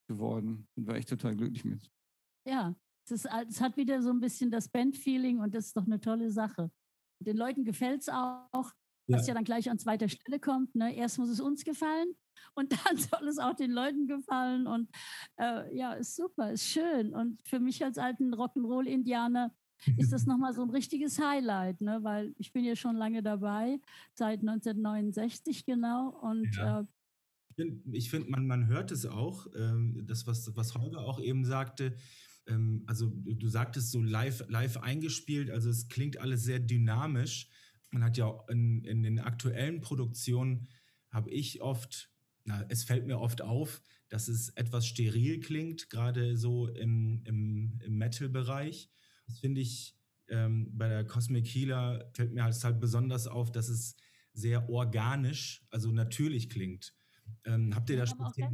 geworden. 0.08 0.68
Und 0.76 0.86
war 0.86 0.94
echt 0.94 1.08
total 1.08 1.36
glücklich 1.36 1.64
mit. 1.64 1.90
Ja, 2.48 2.74
es, 3.04 3.10
ist, 3.10 3.28
es 3.48 3.60
hat 3.60 3.76
wieder 3.76 4.02
so 4.02 4.10
ein 4.10 4.20
bisschen 4.20 4.50
das 4.50 4.68
Band-Feeling 4.68 5.38
und 5.40 5.54
das 5.54 5.66
ist 5.66 5.76
doch 5.76 5.86
eine 5.86 6.00
tolle 6.00 6.30
Sache. 6.30 6.70
Den 7.20 7.36
Leuten 7.36 7.64
gefällt 7.64 8.02
es 8.02 8.08
auch, 8.08 8.72
was 9.06 9.26
ja. 9.26 9.34
dann 9.34 9.44
gleich 9.44 9.70
an 9.70 9.78
zweiter 9.78 10.08
Stelle 10.08 10.38
kommt. 10.38 10.74
Ne? 10.74 10.94
Erst 10.94 11.18
muss 11.18 11.28
es 11.28 11.40
uns 11.40 11.64
gefallen 11.64 12.14
und 12.54 12.72
dann 12.72 12.96
soll 12.96 13.28
es 13.28 13.38
auch 13.38 13.54
den 13.54 13.70
Leuten 13.70 14.06
gefallen. 14.06 14.66
Und 14.66 14.88
äh, 15.36 15.76
ja, 15.76 15.92
ist 15.94 16.16
super, 16.16 16.52
ist 16.52 16.64
schön. 16.64 17.14
Und 17.14 17.42
für 17.46 17.60
mich 17.60 17.84
als 17.84 17.98
alten 17.98 18.34
Rock'n'Roll-Indianer 18.34 19.54
ist 19.96 20.12
das 20.12 20.26
nochmal 20.26 20.54
so 20.54 20.62
ein 20.62 20.70
richtiges 20.70 21.20
Highlight, 21.20 21.80
ne? 21.80 22.00
weil 22.02 22.34
ich 22.38 22.52
bin 22.52 22.64
ja 22.64 22.74
schon 22.74 22.96
lange 22.96 23.22
dabei, 23.22 23.80
seit 24.14 24.40
1969 24.40 25.64
genau. 25.64 26.08
Und 26.20 26.48
Ja. 26.56 26.80
äh, 26.80 26.84
Ich 27.92 28.10
finde, 28.10 28.26
find, 28.26 28.30
man, 28.30 28.46
man 28.46 28.66
hört 28.66 28.90
es 28.90 29.06
auch, 29.06 29.46
ähm, 29.56 30.04
das, 30.06 30.26
was, 30.26 30.54
was 30.56 30.74
Holger 30.74 31.00
auch 31.00 31.20
eben 31.20 31.44
sagte. 31.44 31.96
Ähm, 32.48 32.84
also, 32.86 33.08
du 33.08 33.48
sagtest 33.48 33.90
so 33.90 34.02
live, 34.02 34.44
live 34.48 34.78
eingespielt, 34.78 35.50
also 35.50 35.70
es 35.70 35.88
klingt 35.88 36.18
alles 36.18 36.42
sehr 36.42 36.58
dynamisch. 36.58 37.48
Man 37.90 38.04
hat 38.04 38.16
ja 38.16 38.26
auch 38.26 38.48
in, 38.48 38.84
in 38.84 39.02
den 39.02 39.18
aktuellen 39.18 39.80
Produktionen, 39.80 40.68
habe 41.10 41.30
ich 41.30 41.62
oft, 41.62 42.10
na, 42.44 42.64
es 42.68 42.84
fällt 42.84 43.06
mir 43.06 43.18
oft 43.18 43.42
auf, 43.42 43.82
dass 44.08 44.28
es 44.28 44.50
etwas 44.50 44.86
steril 44.86 45.40
klingt, 45.40 45.90
gerade 45.90 46.36
so 46.36 46.68
im, 46.68 47.22
im, 47.24 47.78
im 47.82 47.96
Metal-Bereich. 47.96 48.90
Das 49.26 49.38
finde 49.38 49.60
ich 49.60 49.96
ähm, 50.28 50.70
bei 50.76 50.88
der 50.88 51.04
Cosmic 51.04 51.46
Healer 51.46 52.10
fällt 52.14 52.32
mir 52.32 52.44
halt, 52.44 52.62
halt 52.62 52.80
besonders 52.80 53.26
auf, 53.26 53.52
dass 53.52 53.68
es 53.68 53.96
sehr 54.32 54.68
organisch, 54.68 55.66
also 55.70 55.90
natürlich 55.90 56.50
klingt. 56.50 56.94
Ähm, 57.44 57.74
habt 57.74 57.90
ihr 57.90 57.96
da 57.96 58.06
speziell, 58.06 58.48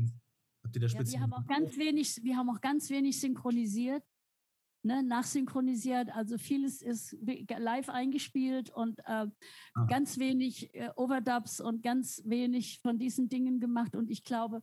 habt 0.64 0.74
ihr 0.76 0.80
da 0.80 0.86
ja, 0.86 1.06
wir 1.06 1.20
haben 1.20 1.32
auch 1.32 1.46
ganz 1.46 1.76
wenig, 1.76 2.20
wir 2.22 2.36
haben 2.36 2.50
auch 2.50 2.60
ganz 2.60 2.90
wenig 2.90 3.20
synchronisiert, 3.20 4.02
ne, 4.82 5.02
nachsynchronisiert. 5.02 6.10
Also 6.14 6.38
vieles 6.38 6.82
ist 6.82 7.16
live 7.22 7.88
eingespielt 7.88 8.70
und 8.70 8.98
äh, 9.00 9.02
ah. 9.04 9.30
ganz 9.88 10.18
wenig 10.18 10.74
äh, 10.74 10.90
Overdubs 10.96 11.60
und 11.60 11.82
ganz 11.82 12.22
wenig 12.24 12.80
von 12.80 12.98
diesen 12.98 13.28
Dingen 13.28 13.60
gemacht. 13.60 13.94
Und 13.94 14.10
ich 14.10 14.24
glaube, 14.24 14.62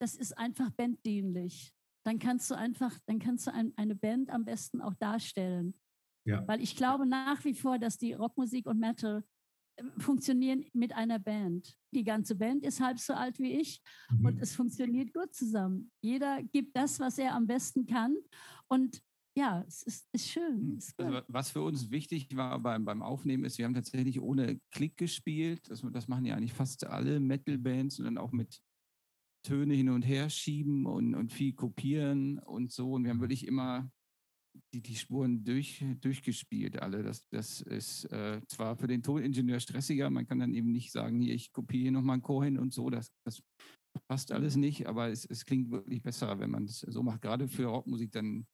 das 0.00 0.14
ist 0.14 0.36
einfach 0.36 0.70
banddienlich. 0.70 1.72
Dann 2.04 2.18
kannst 2.18 2.50
du 2.50 2.54
einfach, 2.54 2.96
dann 3.06 3.18
kannst 3.18 3.46
du 3.46 3.52
ein, 3.52 3.72
eine 3.76 3.96
Band 3.96 4.30
am 4.30 4.44
besten 4.44 4.80
auch 4.80 4.94
darstellen. 4.94 5.74
Ja. 6.24 6.46
Weil 6.46 6.60
ich 6.60 6.76
glaube 6.76 7.06
nach 7.06 7.44
wie 7.44 7.54
vor, 7.54 7.78
dass 7.78 7.98
die 7.98 8.12
Rockmusik 8.12 8.66
und 8.66 8.78
Metal 8.78 9.24
funktionieren 9.98 10.64
mit 10.72 10.94
einer 10.94 11.18
Band. 11.18 11.76
Die 11.94 12.04
ganze 12.04 12.34
Band 12.34 12.64
ist 12.64 12.80
halb 12.80 12.98
so 12.98 13.12
alt 13.12 13.38
wie 13.38 13.60
ich 13.60 13.80
mhm. 14.10 14.26
und 14.26 14.38
es 14.40 14.54
funktioniert 14.54 15.12
gut 15.12 15.34
zusammen. 15.34 15.90
Jeder 16.00 16.42
gibt 16.42 16.76
das, 16.76 17.00
was 17.00 17.18
er 17.18 17.34
am 17.34 17.46
besten 17.46 17.86
kann 17.86 18.16
und 18.68 19.02
ja, 19.36 19.62
es 19.68 19.82
ist, 19.82 20.08
ist 20.12 20.28
schön. 20.30 20.60
Hm. 20.60 20.78
Ist 20.78 20.98
also, 20.98 21.20
was 21.28 21.50
für 21.50 21.60
uns 21.60 21.90
wichtig 21.90 22.34
war 22.36 22.58
beim, 22.58 22.86
beim 22.86 23.02
Aufnehmen 23.02 23.44
ist, 23.44 23.58
wir 23.58 23.66
haben 23.66 23.74
tatsächlich 23.74 24.20
ohne 24.20 24.58
Klick 24.70 24.96
gespielt. 24.96 25.68
Das, 25.68 25.84
das 25.92 26.08
machen 26.08 26.24
ja 26.24 26.34
eigentlich 26.34 26.54
fast 26.54 26.86
alle 26.86 27.20
Metal-Bands 27.20 27.98
und 27.98 28.06
dann 28.06 28.16
auch 28.18 28.32
mit 28.32 28.62
Töne 29.42 29.74
hin 29.74 29.90
und 29.90 30.02
her 30.02 30.30
schieben 30.30 30.86
und, 30.86 31.14
und 31.14 31.32
viel 31.32 31.52
kopieren 31.52 32.38
und 32.38 32.72
so. 32.72 32.92
Und 32.92 33.04
wir 33.04 33.10
haben 33.10 33.20
wirklich 33.20 33.46
immer 33.46 33.90
die, 34.72 34.80
die 34.80 34.96
Spuren 34.96 35.44
durch, 35.44 35.84
durchgespielt, 36.00 36.80
alle. 36.80 37.02
Das, 37.02 37.26
das 37.28 37.60
ist 37.60 38.04
äh, 38.06 38.40
zwar 38.46 38.76
für 38.76 38.86
den 38.86 39.02
Toningenieur 39.02 39.60
stressiger, 39.60 40.10
man 40.10 40.26
kann 40.26 40.38
dann 40.38 40.54
eben 40.54 40.72
nicht 40.72 40.92
sagen, 40.92 41.20
hier, 41.20 41.34
ich 41.34 41.52
kopiere 41.52 41.82
hier 41.82 41.92
nochmal 41.92 42.14
einen 42.14 42.22
Chor 42.22 42.44
hin 42.44 42.58
und 42.58 42.72
so, 42.72 42.90
das, 42.90 43.12
das 43.24 43.42
passt 44.08 44.32
alles 44.32 44.56
nicht, 44.56 44.86
aber 44.86 45.08
es, 45.08 45.24
es 45.24 45.44
klingt 45.44 45.70
wirklich 45.70 46.02
besser, 46.02 46.38
wenn 46.38 46.50
man 46.50 46.64
es 46.64 46.80
so 46.80 47.02
macht. 47.02 47.22
Gerade 47.22 47.48
für 47.48 47.66
Rockmusik, 47.66 48.12
dann 48.12 48.46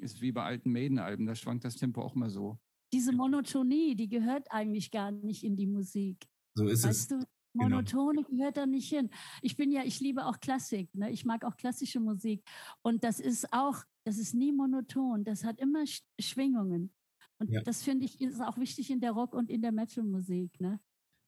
ist 0.00 0.16
es 0.16 0.20
wie 0.20 0.32
bei 0.32 0.44
alten 0.44 0.72
Maiden-Alben, 0.72 1.26
da 1.26 1.34
schwankt 1.34 1.64
das 1.64 1.76
Tempo 1.76 2.02
auch 2.02 2.14
mal 2.14 2.30
so. 2.30 2.58
Diese 2.92 3.12
Monotonie, 3.12 3.94
die 3.94 4.08
gehört 4.08 4.50
eigentlich 4.50 4.90
gar 4.90 5.12
nicht 5.12 5.44
in 5.44 5.56
die 5.56 5.66
Musik. 5.66 6.26
So 6.56 6.66
ist 6.66 6.84
weißt 6.84 7.12
es. 7.12 7.18
Du? 7.18 7.26
Genau. 7.52 7.68
Monotone 7.68 8.22
genau. 8.22 8.28
gehört 8.36 8.56
da 8.56 8.66
nicht 8.66 8.88
hin. 8.88 9.10
Ich 9.42 9.56
bin 9.56 9.72
ja, 9.72 9.82
ich 9.84 10.00
liebe 10.00 10.24
auch 10.26 10.38
Klassik. 10.40 10.94
Ne? 10.94 11.10
Ich 11.10 11.24
mag 11.24 11.44
auch 11.44 11.56
klassische 11.56 12.00
Musik. 12.00 12.42
Und 12.82 13.02
das 13.02 13.20
ist 13.20 13.52
auch, 13.52 13.84
das 14.04 14.18
ist 14.18 14.34
nie 14.34 14.52
monoton. 14.52 15.24
Das 15.24 15.44
hat 15.44 15.58
immer 15.58 15.84
Schwingungen. 16.20 16.92
Und 17.38 17.50
ja. 17.50 17.62
das 17.62 17.82
finde 17.82 18.04
ich 18.04 18.20
ist 18.20 18.40
auch 18.40 18.58
wichtig 18.58 18.90
in 18.90 19.00
der 19.00 19.12
Rock- 19.12 19.34
und 19.34 19.50
in 19.50 19.62
der 19.62 19.72
Metal-Musik. 19.72 20.60
Ne? 20.60 20.78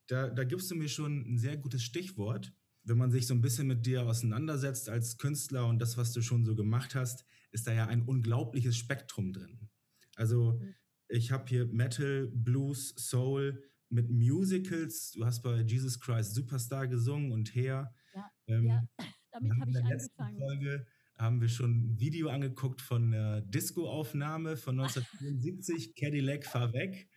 Da, 0.09 0.29
da 0.29 0.45
gibst 0.45 0.71
du 0.71 0.75
mir 0.75 0.89
schon 0.89 1.35
ein 1.35 1.39
sehr 1.39 1.57
gutes 1.57 1.83
Stichwort. 1.83 2.53
Wenn 2.85 2.99
man 2.99 3.11
sich 3.11 3.27
so 3.27 3.35
ein 3.35 3.41
bisschen 3.41 3.67
mit 3.67 3.87
dir 3.87 4.07
auseinandersetzt 4.07 4.89
als 4.89 5.17
Künstler 5.17 5.67
und 5.69 5.79
das, 5.79 5.97
was 5.97 6.13
du 6.13 6.21
schon 6.21 6.45
so 6.45 6.55
gemacht 6.55 6.95
hast, 6.95 7.25
ist 7.53 7.67
da 7.67 7.73
ja 7.73 7.87
ein 7.87 8.03
unglaubliches 8.03 8.77
Spektrum 8.77 9.33
drin. 9.33 9.71
Also 10.17 10.59
mhm. 10.61 10.75
ich 11.09 11.33
habe 11.33 11.49
hier 11.49 11.67
Metal, 11.67 12.29
Blues, 12.35 12.95
Soul, 12.97 13.63
mit 13.93 14.11
Musicals. 14.11 15.13
Du 15.13 15.25
hast 15.25 15.43
bei 15.43 15.61
Jesus 15.61 16.01
Christ 16.01 16.35
Superstar 16.35 16.89
gesungen 16.89 17.31
und 17.31 17.55
her. 17.55 17.95
Ja, 18.15 18.31
ähm, 18.47 18.67
ja 18.67 18.83
damit 19.33 19.53
habe 19.61 19.71
ich 19.71 19.77
in 19.77 19.85
der 19.85 19.93
angefangen. 19.93 20.39
Folge 20.39 20.87
haben 21.19 21.41
wir 21.41 21.49
schon 21.49 21.71
ein 21.71 22.01
Video 22.01 22.31
angeguckt 22.31 22.81
von 22.81 23.15
einer 23.15 23.43
Disco-Aufnahme 23.43 24.57
von 24.57 24.81
1974, 24.81 25.95
Cadillac 25.95 26.47
fahr 26.47 26.73
weg. 26.73 27.09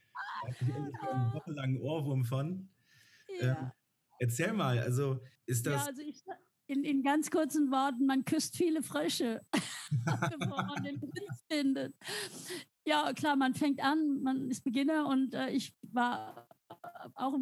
Da 0.43 0.49
hatte 0.49 0.65
ich 0.65 1.09
einen 1.09 1.33
wochenlangen 1.33 1.81
Ohrwurm 1.81 2.25
von. 2.25 2.69
Ja. 3.41 3.57
Ähm, 3.57 3.71
erzähl 4.19 4.53
mal, 4.53 4.79
also 4.79 5.19
ist 5.45 5.65
das. 5.65 5.81
Ja, 5.81 5.87
also 5.87 6.01
ich, 6.01 6.23
in, 6.67 6.83
in 6.83 7.03
ganz 7.03 7.31
kurzen 7.31 7.71
Worten, 7.71 8.05
man 8.05 8.25
küsst 8.25 8.55
viele 8.57 8.83
Frösche, 8.83 9.41
bevor 10.39 10.63
man 10.63 10.83
den 10.83 10.99
Prinz 10.99 11.45
findet. 11.49 11.95
Ja, 12.85 13.13
klar, 13.13 13.35
man 13.35 13.53
fängt 13.53 13.81
an, 13.81 14.21
man 14.21 14.49
ist 14.49 14.63
Beginner 14.63 15.07
und 15.07 15.33
äh, 15.33 15.49
ich 15.49 15.73
war 15.81 16.47
auch 17.15 17.37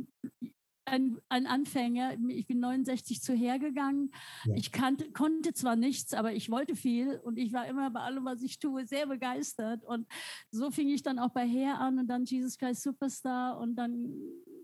ein, 0.85 1.17
ein 1.29 1.47
Anfänger. 1.47 2.17
Ich 2.29 2.47
bin 2.47 2.59
69 2.59 3.21
zu 3.21 3.33
hergegangen. 3.33 4.11
Ja. 4.45 4.55
Ich 4.55 4.71
kannte, 4.71 5.11
konnte 5.11 5.53
zwar 5.53 5.75
nichts, 5.75 6.13
aber 6.13 6.33
ich 6.33 6.49
wollte 6.49 6.75
viel 6.75 7.19
und 7.23 7.37
ich 7.37 7.53
war 7.53 7.67
immer 7.67 7.89
bei 7.89 8.01
allem, 8.01 8.25
was 8.25 8.41
ich 8.41 8.59
tue, 8.59 8.85
sehr 8.85 9.07
begeistert. 9.07 9.83
Und 9.83 10.07
so 10.51 10.71
fing 10.71 10.89
ich 10.89 11.01
dann 11.01 11.19
auch 11.19 11.31
bei 11.31 11.47
Her 11.47 11.79
an 11.79 11.99
und 11.99 12.07
dann 12.07 12.25
Jesus 12.25 12.57
Christ 12.57 12.83
Superstar 12.83 13.57
und 13.59 13.75
dann 13.75 14.13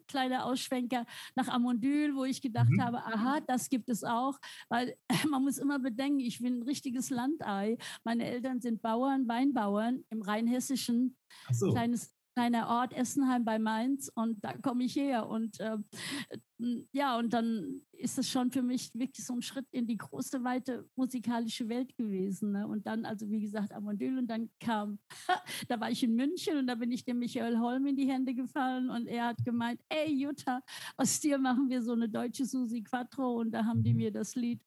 kleiner 0.08 0.46
Ausschwenker 0.46 1.06
nach 1.36 1.48
Amondyl, 1.48 2.16
wo 2.16 2.26
ich 2.26 2.42
gedacht 2.42 2.72
mhm. 2.72 2.82
habe, 2.82 2.98
aha, 3.06 3.40
das 3.42 3.70
gibt 3.70 3.90
es 3.90 4.04
auch. 4.04 4.38
Weil 4.68 4.96
man 5.30 5.44
muss 5.44 5.58
immer 5.58 5.80
bedenken, 5.80 6.20
ich 6.20 6.40
bin 6.40 6.60
ein 6.60 6.64
richtiges 6.64 7.10
Landei. 7.10 7.78
Meine 8.04 8.26
Eltern 8.26 8.60
sind 8.60 8.82
Bauern, 8.82 9.28
Weinbauern 9.28 10.04
im 10.10 10.22
Rheinhessischen. 10.22 11.16
So. 11.52 11.72
Kleines 11.72 12.19
kleiner 12.36 12.68
Ort 12.68 12.94
Essenheim 12.94 13.44
bei 13.44 13.60
Mainz 13.60 14.12
und 14.16 14.44
da 14.44 14.58
komme 14.58 14.84
ich 14.84 14.96
her 14.96 15.28
und 15.28 15.60
äh, 15.60 15.78
ja 16.92 17.18
und 17.18 17.34
dann 17.34 17.82
ist 17.92 18.18
es 18.18 18.30
schon 18.30 18.52
für 18.52 18.62
mich 18.62 18.94
wirklich 18.94 19.26
so 19.26 19.34
ein 19.34 19.42
Schritt 19.42 19.66
in 19.72 19.88
die 19.88 19.98
große 19.98 20.44
weite 20.44 20.88
musikalische 20.96 21.68
Welt 21.70 21.96
gewesen 21.98 22.52
ne? 22.52 22.68
und 22.68 22.86
dann 22.86 23.06
also 23.06 23.30
wie 23.30 23.42
gesagt 23.42 23.74
Amondyl 23.74 24.18
und 24.18 24.28
dann 24.28 24.50
kam 24.60 25.00
da 25.68 25.80
war 25.80 25.90
ich 25.90 26.04
in 26.04 26.16
München 26.16 26.58
und 26.58 26.68
da 26.68 26.76
bin 26.76 26.92
ich 26.92 27.04
dem 27.04 27.20
Michael 27.20 27.60
Holm 27.60 27.88
in 27.88 27.96
die 27.96 28.10
Hände 28.10 28.34
gefallen 28.34 28.90
und 28.90 29.08
er 29.08 29.28
hat 29.28 29.44
gemeint 29.44 29.82
ey 29.90 30.14
Jutta 30.14 30.62
aus 30.98 31.20
dir 31.20 31.38
machen 31.38 31.70
wir 31.70 31.82
so 31.82 31.94
eine 31.94 32.10
deutsche 32.10 32.46
Susi 32.46 32.84
Quattro 32.84 33.40
und 33.40 33.52
da 33.52 33.66
haben 33.66 33.84
die 33.84 33.94
mir 33.94 34.12
das 34.12 34.36
Lied 34.36 34.62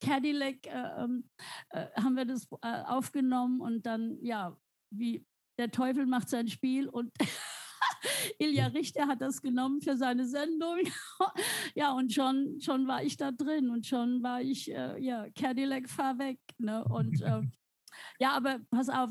Cadillac 0.00 0.66
äh, 0.66 1.02
ähm, 1.02 1.24
äh, 1.70 1.86
haben 1.96 2.16
wir 2.16 2.24
das 2.24 2.46
äh, 2.62 2.82
aufgenommen 2.84 3.60
und 3.60 3.84
dann 3.84 4.18
ja 4.22 4.56
wie 4.90 5.26
der 5.58 5.70
Teufel 5.70 6.06
macht 6.06 6.28
sein 6.28 6.48
Spiel 6.48 6.88
und 6.88 7.12
Ilja 8.38 8.66
Richter 8.68 9.06
hat 9.06 9.20
das 9.20 9.42
genommen 9.42 9.80
für 9.80 9.96
seine 9.96 10.26
Sendung. 10.26 10.78
ja, 11.74 11.92
und 11.92 12.12
schon, 12.12 12.60
schon 12.60 12.86
war 12.86 13.02
ich 13.02 13.16
da 13.16 13.32
drin 13.32 13.70
und 13.70 13.86
schon 13.86 14.22
war 14.22 14.40
ich, 14.40 14.70
äh, 14.72 14.98
ja, 15.02 15.26
Cadillac, 15.30 15.88
fahr 15.88 16.18
weg. 16.18 16.38
Ne? 16.58 16.84
Und 16.84 17.20
äh, 17.22 17.42
ja, 18.20 18.32
aber 18.32 18.60
pass 18.70 18.88
auf, 18.88 19.10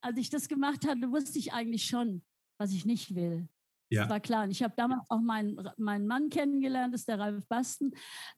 als 0.00 0.18
ich 0.18 0.30
das 0.30 0.48
gemacht 0.48 0.86
hatte, 0.86 1.10
wusste 1.10 1.38
ich 1.38 1.52
eigentlich 1.52 1.84
schon, 1.84 2.22
was 2.58 2.72
ich 2.72 2.86
nicht 2.86 3.14
will. 3.14 3.48
Ja. 3.90 4.02
Das 4.02 4.10
war 4.10 4.20
klar. 4.20 4.44
Und 4.44 4.50
ich 4.50 4.62
habe 4.62 4.72
damals 4.76 5.02
auch 5.10 5.20
meinen, 5.20 5.58
meinen 5.76 6.06
Mann 6.06 6.30
kennengelernt, 6.30 6.94
das 6.94 7.02
ist 7.02 7.08
der 7.08 7.18
Ralf 7.18 7.46
Basten. 7.46 7.92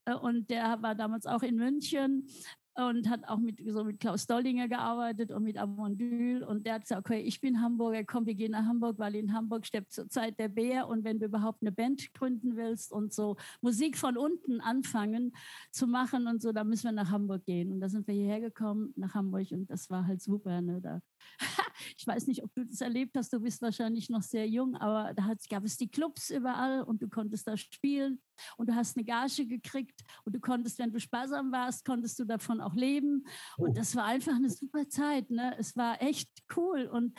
Äh, 0.05 0.15
und 0.15 0.51
der 0.51 0.83
war 0.83 0.95
damals 0.95 1.27
auch 1.27 1.43
in 1.43 1.57
München 1.57 2.29
und 2.75 3.09
hat 3.09 3.29
auch 3.29 3.39
mit, 3.39 3.63
so 3.67 3.85
mit 3.85 4.01
Klaus 4.01 4.27
Doldinger 4.27 4.69
gearbeitet 4.69 5.31
und 5.31 5.45
mit 5.45 5.57
Amondyl. 5.57 6.43
Und 6.43 6.67
der 6.67 6.75
hat 6.75 6.83
gesagt, 6.83 7.07
okay, 7.07 7.21
ich 7.21 7.41
bin 7.41 7.61
Hamburger, 7.61 8.03
komm, 8.05 8.27
wir 8.27 8.35
gehen 8.35 8.51
nach 8.51 8.65
Hamburg, 8.65 8.99
weil 8.99 9.15
in 9.15 9.33
Hamburg 9.33 9.65
steppt 9.65 9.93
zurzeit 9.93 10.39
der 10.39 10.49
Bär. 10.49 10.89
Und 10.89 11.05
wenn 11.05 11.21
du 11.21 11.27
überhaupt 11.27 11.63
eine 11.63 11.71
Band 11.71 12.13
gründen 12.15 12.57
willst 12.57 12.93
und 12.93 13.13
so 13.13 13.37
Musik 13.61 13.97
von 13.97 14.17
unten 14.17 14.61
anfangen 14.61 15.33
zu 15.71 15.87
machen 15.87 16.27
und 16.27 16.43
so, 16.43 16.53
dann 16.53 16.69
müssen 16.69 16.85
wir 16.85 16.93
nach 16.93 17.11
Hamburg 17.11 17.45
gehen. 17.45 17.73
Und 17.73 17.81
da 17.81 17.89
sind 17.89 18.07
wir 18.09 18.15
hierher 18.15 18.41
gekommen, 18.41 18.93
nach 18.97 19.15
Hamburg. 19.15 19.47
Und 19.53 19.71
das 19.71 19.89
war 19.91 20.07
halt 20.07 20.21
super. 20.21 20.61
Ne? 20.61 20.81
Da 20.81 21.01
ich 21.97 22.07
weiß 22.07 22.27
nicht, 22.27 22.43
ob 22.43 22.53
du 22.55 22.65
das 22.65 22.81
erlebt 22.81 23.17
hast, 23.17 23.33
du 23.33 23.41
bist 23.41 23.63
wahrscheinlich 23.63 24.11
noch 24.11 24.23
sehr 24.23 24.49
jung, 24.49 24.77
aber 24.77 25.15
da 25.15 25.25
hat, 25.25 25.39
gab 25.49 25.65
es 25.65 25.77
die 25.77 25.89
Clubs 25.89 26.31
überall 26.31 26.83
und 26.83 27.03
du 27.03 27.09
konntest 27.09 27.47
da 27.47 27.57
spielen 27.57 28.21
und 28.57 28.69
du 28.69 28.75
hast 28.75 28.97
eine 28.97 29.05
Gage 29.05 29.47
gekriegt 29.47 30.01
und 30.25 30.35
du 30.35 30.41
konntest, 30.41 30.79
wenn 30.79 30.93
du 30.93 31.01
sparsam 31.01 31.53
warst, 31.53 31.85
konntest 31.85 32.19
du 32.19 32.25
davon 32.25 32.61
auch 32.61 32.75
leben. 32.75 33.25
Oh. 33.59 33.65
Und 33.65 33.77
das 33.77 33.95
war 33.97 34.05
einfach 34.05 34.35
eine 34.35 34.51
super 34.51 34.89
Zeit. 34.89 35.31
Ne? 35.31 35.55
Es 35.59 35.77
war 35.77 36.01
echt 36.03 36.29
cool 36.57 36.87
und 36.87 37.19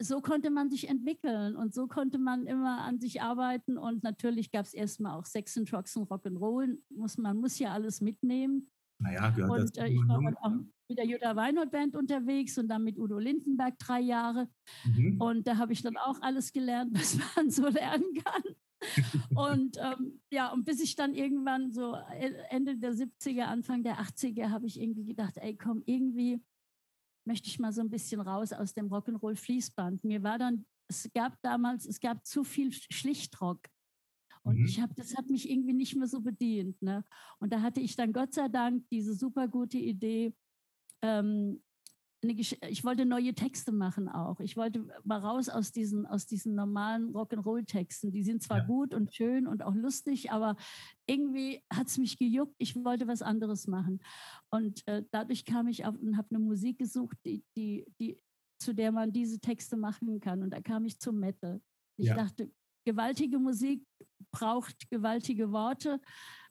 so 0.00 0.20
konnte 0.20 0.50
man 0.50 0.70
sich 0.70 0.88
entwickeln 0.88 1.56
und 1.56 1.74
so 1.74 1.88
konnte 1.88 2.18
man 2.18 2.46
immer 2.46 2.82
an 2.82 3.00
sich 3.00 3.20
arbeiten 3.20 3.76
und 3.76 4.04
natürlich 4.04 4.50
gab 4.50 4.64
es 4.64 4.74
erstmal 4.74 5.18
auch 5.18 5.24
Sex 5.24 5.58
and 5.58 5.70
Drugs 5.70 5.96
und 5.96 6.08
Rock'n'Roll. 6.08 6.78
Muss, 6.90 7.18
man 7.18 7.36
muss 7.38 7.58
ja 7.58 7.72
alles 7.72 8.00
mitnehmen. 8.00 8.70
Naja, 9.00 9.30
gehört 9.30 9.60
und, 9.60 9.78
äh, 9.78 9.88
ich 9.88 9.98
war 10.06 10.18
auch 10.40 10.52
mit 10.88 10.98
der 10.98 11.06
Jutta 11.06 11.36
Weinhold 11.36 11.70
Band 11.70 11.94
unterwegs 11.94 12.56
und 12.58 12.68
dann 12.68 12.84
mit 12.84 12.98
Udo 12.98 13.18
Lindenberg 13.18 13.78
drei 13.78 14.00
Jahre. 14.00 14.48
Mhm. 14.84 15.20
Und 15.20 15.46
da 15.46 15.56
habe 15.56 15.72
ich 15.72 15.82
dann 15.82 15.96
auch 15.96 16.20
alles 16.22 16.52
gelernt, 16.52 16.92
was 16.98 17.18
man 17.36 17.50
so 17.50 17.68
lernen 17.68 18.14
kann. 18.24 18.42
und 19.34 19.76
ähm, 19.78 20.20
ja, 20.30 20.52
und 20.52 20.64
bis 20.64 20.80
ich 20.80 20.94
dann 20.94 21.12
irgendwann 21.14 21.72
so 21.72 21.94
Ende 22.50 22.76
der 22.76 22.94
70er, 22.94 23.42
Anfang 23.42 23.82
der 23.82 23.98
80er 23.98 24.50
habe 24.50 24.66
ich 24.66 24.80
irgendwie 24.80 25.04
gedacht, 25.04 25.36
ey, 25.36 25.56
komm, 25.56 25.82
irgendwie 25.84 26.40
möchte 27.24 27.48
ich 27.48 27.58
mal 27.58 27.72
so 27.72 27.80
ein 27.80 27.90
bisschen 27.90 28.20
raus 28.20 28.52
aus 28.52 28.74
dem 28.74 28.88
Rock'n'Roll 28.88 29.36
Fließband. 29.36 30.04
Mir 30.04 30.22
war 30.22 30.38
dann, 30.38 30.64
es 30.88 31.10
gab 31.12 31.40
damals, 31.42 31.86
es 31.86 32.00
gab 32.00 32.24
zu 32.24 32.44
viel 32.44 32.72
Schlichtrock. 32.72 33.60
Und 34.42 34.60
mhm. 34.60 34.64
ich 34.64 34.80
habe, 34.80 34.94
das 34.94 35.14
hat 35.16 35.28
mich 35.28 35.50
irgendwie 35.50 35.74
nicht 35.74 35.94
mehr 35.94 36.06
so 36.06 36.20
bedient. 36.20 36.80
Ne? 36.80 37.04
Und 37.38 37.52
da 37.52 37.60
hatte 37.60 37.80
ich 37.80 37.96
dann 37.96 38.12
Gott 38.12 38.32
sei 38.32 38.48
Dank 38.48 38.88
diese 38.90 39.14
super 39.14 39.46
gute 39.48 39.76
Idee, 39.76 40.32
ähm, 41.02 41.62
ich 42.20 42.84
wollte 42.84 43.06
neue 43.06 43.32
Texte 43.34 43.70
machen 43.70 44.08
auch. 44.08 44.40
Ich 44.40 44.56
wollte 44.56 44.88
mal 45.04 45.20
raus 45.20 45.48
aus 45.48 45.70
diesen, 45.70 46.04
aus 46.04 46.26
diesen 46.26 46.54
normalen 46.54 47.14
Rock'n'Roll-Texten. 47.14 48.10
Die 48.10 48.24
sind 48.24 48.42
zwar 48.42 48.58
ja. 48.58 48.64
gut 48.64 48.92
und 48.92 49.14
schön 49.14 49.46
und 49.46 49.62
auch 49.62 49.74
lustig, 49.74 50.32
aber 50.32 50.56
irgendwie 51.06 51.62
hat 51.72 51.86
es 51.86 51.96
mich 51.96 52.18
gejuckt. 52.18 52.56
Ich 52.58 52.74
wollte 52.84 53.06
was 53.06 53.22
anderes 53.22 53.68
machen. 53.68 54.00
Und 54.50 54.86
äh, 54.88 55.04
dadurch 55.12 55.44
kam 55.44 55.68
ich 55.68 55.86
auf 55.86 55.94
und 55.94 56.16
habe 56.16 56.28
eine 56.30 56.40
Musik 56.40 56.78
gesucht, 56.78 57.16
die, 57.24 57.44
die, 57.56 57.86
die, 58.00 58.20
zu 58.60 58.74
der 58.74 58.90
man 58.90 59.12
diese 59.12 59.38
Texte 59.38 59.76
machen 59.76 60.18
kann. 60.18 60.42
Und 60.42 60.50
da 60.50 60.60
kam 60.60 60.86
ich 60.86 60.98
zum 60.98 61.20
Metal. 61.20 61.60
Ich 61.98 62.06
ja. 62.06 62.16
dachte, 62.16 62.50
gewaltige 62.84 63.38
Musik 63.38 63.86
braucht 64.32 64.90
gewaltige 64.90 65.52
Worte. 65.52 66.00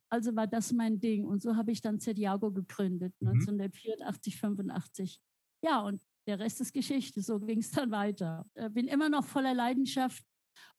Also 0.09 0.35
war 0.35 0.47
das 0.47 0.71
mein 0.71 0.99
Ding. 0.99 1.25
Und 1.25 1.41
so 1.41 1.55
habe 1.55 1.71
ich 1.71 1.81
dann 1.81 1.99
Zediago 1.99 2.51
gegründet, 2.51 3.13
mhm. 3.19 3.29
1984, 3.29 4.37
85 4.39 5.21
ja, 5.61 5.79
und 5.81 6.01
der 6.27 6.39
Rest 6.39 6.61
ist 6.61 6.73
Geschichte. 6.73 7.21
So 7.21 7.39
ging 7.39 7.59
es 7.59 7.71
dann 7.71 7.91
weiter. 7.91 8.45
Äh, 8.53 8.69
bin 8.69 8.87
immer 8.87 9.09
noch 9.09 9.25
voller 9.25 9.53
Leidenschaft 9.53 10.23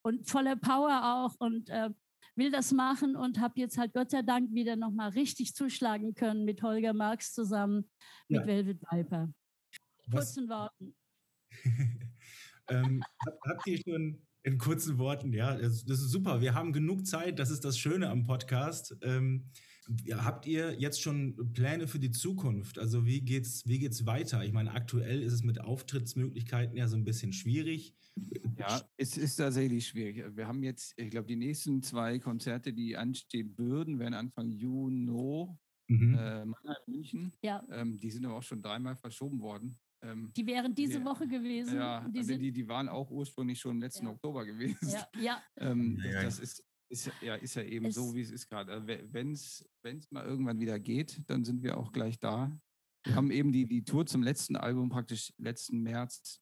und 0.03 0.29
voller 0.29 0.57
Power 0.57 1.25
auch 1.27 1.35
und 1.38 1.69
äh, 1.71 1.91
will 2.37 2.51
das 2.51 2.73
machen 2.73 3.17
und 3.17 3.41
habe 3.41 3.59
jetzt 3.61 3.79
halt 3.79 3.93
Gott 3.93 4.11
sei 4.11 4.23
Dank 4.23 4.53
wieder 4.53 4.77
nochmal 4.77 5.11
richtig 5.11 5.55
zuschlagen 5.55 6.14
können 6.14 6.45
mit 6.45 6.62
Holger 6.62 6.93
Marx 6.93 7.33
zusammen, 7.33 7.91
mit 8.29 8.41
ja. 8.41 8.47
Velvet 8.47 8.81
Viper. 8.91 9.33
Kurzen 10.11 10.49
Worten. 10.49 10.95
ähm, 12.69 13.03
habt 13.21 13.67
ihr 13.67 13.79
schon 13.79 14.23
in 14.49 14.59
kurzen 14.59 14.99
Worten, 14.99 15.33
ja, 15.33 15.57
das, 15.57 15.85
das, 15.85 16.01
ist 16.01 16.11
super. 16.11 16.41
Wir 16.41 16.55
haben 16.55 16.73
genug 16.73 17.07
Zeit, 17.07 17.39
das 17.39 17.51
ist 17.51 17.65
das 17.65 17.79
Schöne 17.79 18.09
am 18.09 18.25
Podcast. 18.25 18.97
Ähm, 19.03 19.45
habt 20.11 20.47
ihr 20.47 20.75
jetzt 20.79 21.03
schon 21.03 21.53
Pläne 21.53 21.87
für 21.87 21.99
die 21.99 22.11
Zukunft? 22.11 22.79
Also 22.79 23.07
wie 23.07 23.21
geht's, 23.21 23.67
wie 23.67 23.79
geht's 23.79 24.07
weiter? 24.07 24.45
Ich 24.45 24.53
meine, 24.53 24.73
aktuell 24.73 25.23
ist 25.23 25.33
es 25.33 25.43
mit 25.43 25.61
Auftrittsmöglichkeiten 25.61 26.77
ja 26.77 26.89
so 26.89 26.97
ein 26.97 27.05
bisschen 27.05 27.33
schwierig. 27.33 27.95
Ja, 28.59 28.83
es 28.97 29.17
ist 29.17 29.37
tatsächlich 29.37 29.87
schwierig. 29.87 30.25
Wir 30.35 30.49
haben 30.49 30.63
jetzt, 30.63 30.95
ich 30.97 31.11
glaube, 31.11 31.27
die 31.27 31.37
nächsten 31.37 31.83
zwei 31.83 32.19
Konzerte, 32.19 32.73
die 32.73 32.97
anstehen 32.97 33.57
würden, 33.57 33.99
werden 33.99 34.15
Anfang 34.15 34.51
Juni 34.51 35.47
mhm. 35.89 36.15
äh, 36.19 36.47
München. 36.87 37.33
Ja. 37.43 37.65
Ähm, 37.71 37.99
die 37.99 38.11
sind 38.11 38.25
aber 38.25 38.37
auch 38.37 38.43
schon 38.43 38.63
dreimal 38.63 38.97
verschoben 38.97 39.41
worden. 39.41 39.79
Ähm, 40.03 40.33
die 40.37 40.47
wären 40.47 40.75
diese 40.75 41.01
die, 41.01 41.05
Woche 41.05 41.27
gewesen. 41.27 41.77
Ja, 41.77 42.07
die, 42.09 42.19
also 42.19 42.37
die, 42.37 42.53
die 42.53 42.69
waren 42.69 42.89
auch 42.89 43.11
ursprünglich 43.11 43.59
schon 43.59 43.81
letzten 43.81 44.07
ja. 44.07 44.13
Oktober 44.13 44.45
gewesen. 44.45 44.89
Ja, 44.89 45.09
ja. 45.21 45.43
ähm, 45.57 46.01
ja, 46.05 46.23
das 46.23 46.39
ist, 46.39 46.65
ist, 46.89 47.11
ja, 47.21 47.35
ist 47.35 47.55
ja 47.55 47.63
eben 47.63 47.87
es 47.87 47.95
so, 47.95 48.15
wie 48.15 48.21
es 48.21 48.31
ist 48.31 48.49
gerade. 48.49 48.73
Also, 48.73 48.87
Wenn 48.87 49.33
es 49.33 49.65
mal 50.11 50.25
irgendwann 50.25 50.61
wieder 50.61 50.79
geht, 50.79 51.23
dann 51.27 51.45
sind 51.45 51.63
wir 51.63 51.77
auch 51.77 51.93
gleich 51.93 52.19
da. 52.19 52.51
Wir 53.05 53.17
haben 53.17 53.31
eben 53.31 53.53
die, 53.53 53.67
die 53.67 53.85
Tour 53.85 54.07
zum 54.07 54.23
letzten 54.23 54.57
Album 54.57 54.89
praktisch 54.89 55.33
letzten 55.39 55.83
März 55.83 56.41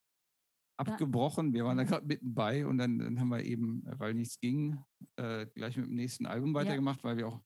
abgebrochen. 0.78 1.52
Wir 1.52 1.64
waren 1.64 1.76
da 1.76 1.84
gerade 1.84 2.06
mitten 2.06 2.34
bei 2.34 2.66
und 2.66 2.78
dann, 2.78 2.98
dann 2.98 3.20
haben 3.20 3.28
wir 3.28 3.42
eben, 3.42 3.82
weil 3.98 4.14
nichts 4.14 4.38
ging, 4.38 4.78
äh, 5.16 5.46
gleich 5.54 5.76
mit 5.76 5.86
dem 5.86 5.94
nächsten 5.94 6.26
Album 6.26 6.54
weitergemacht, 6.54 7.02
weil 7.02 7.16
wir 7.16 7.28
auch 7.28 7.40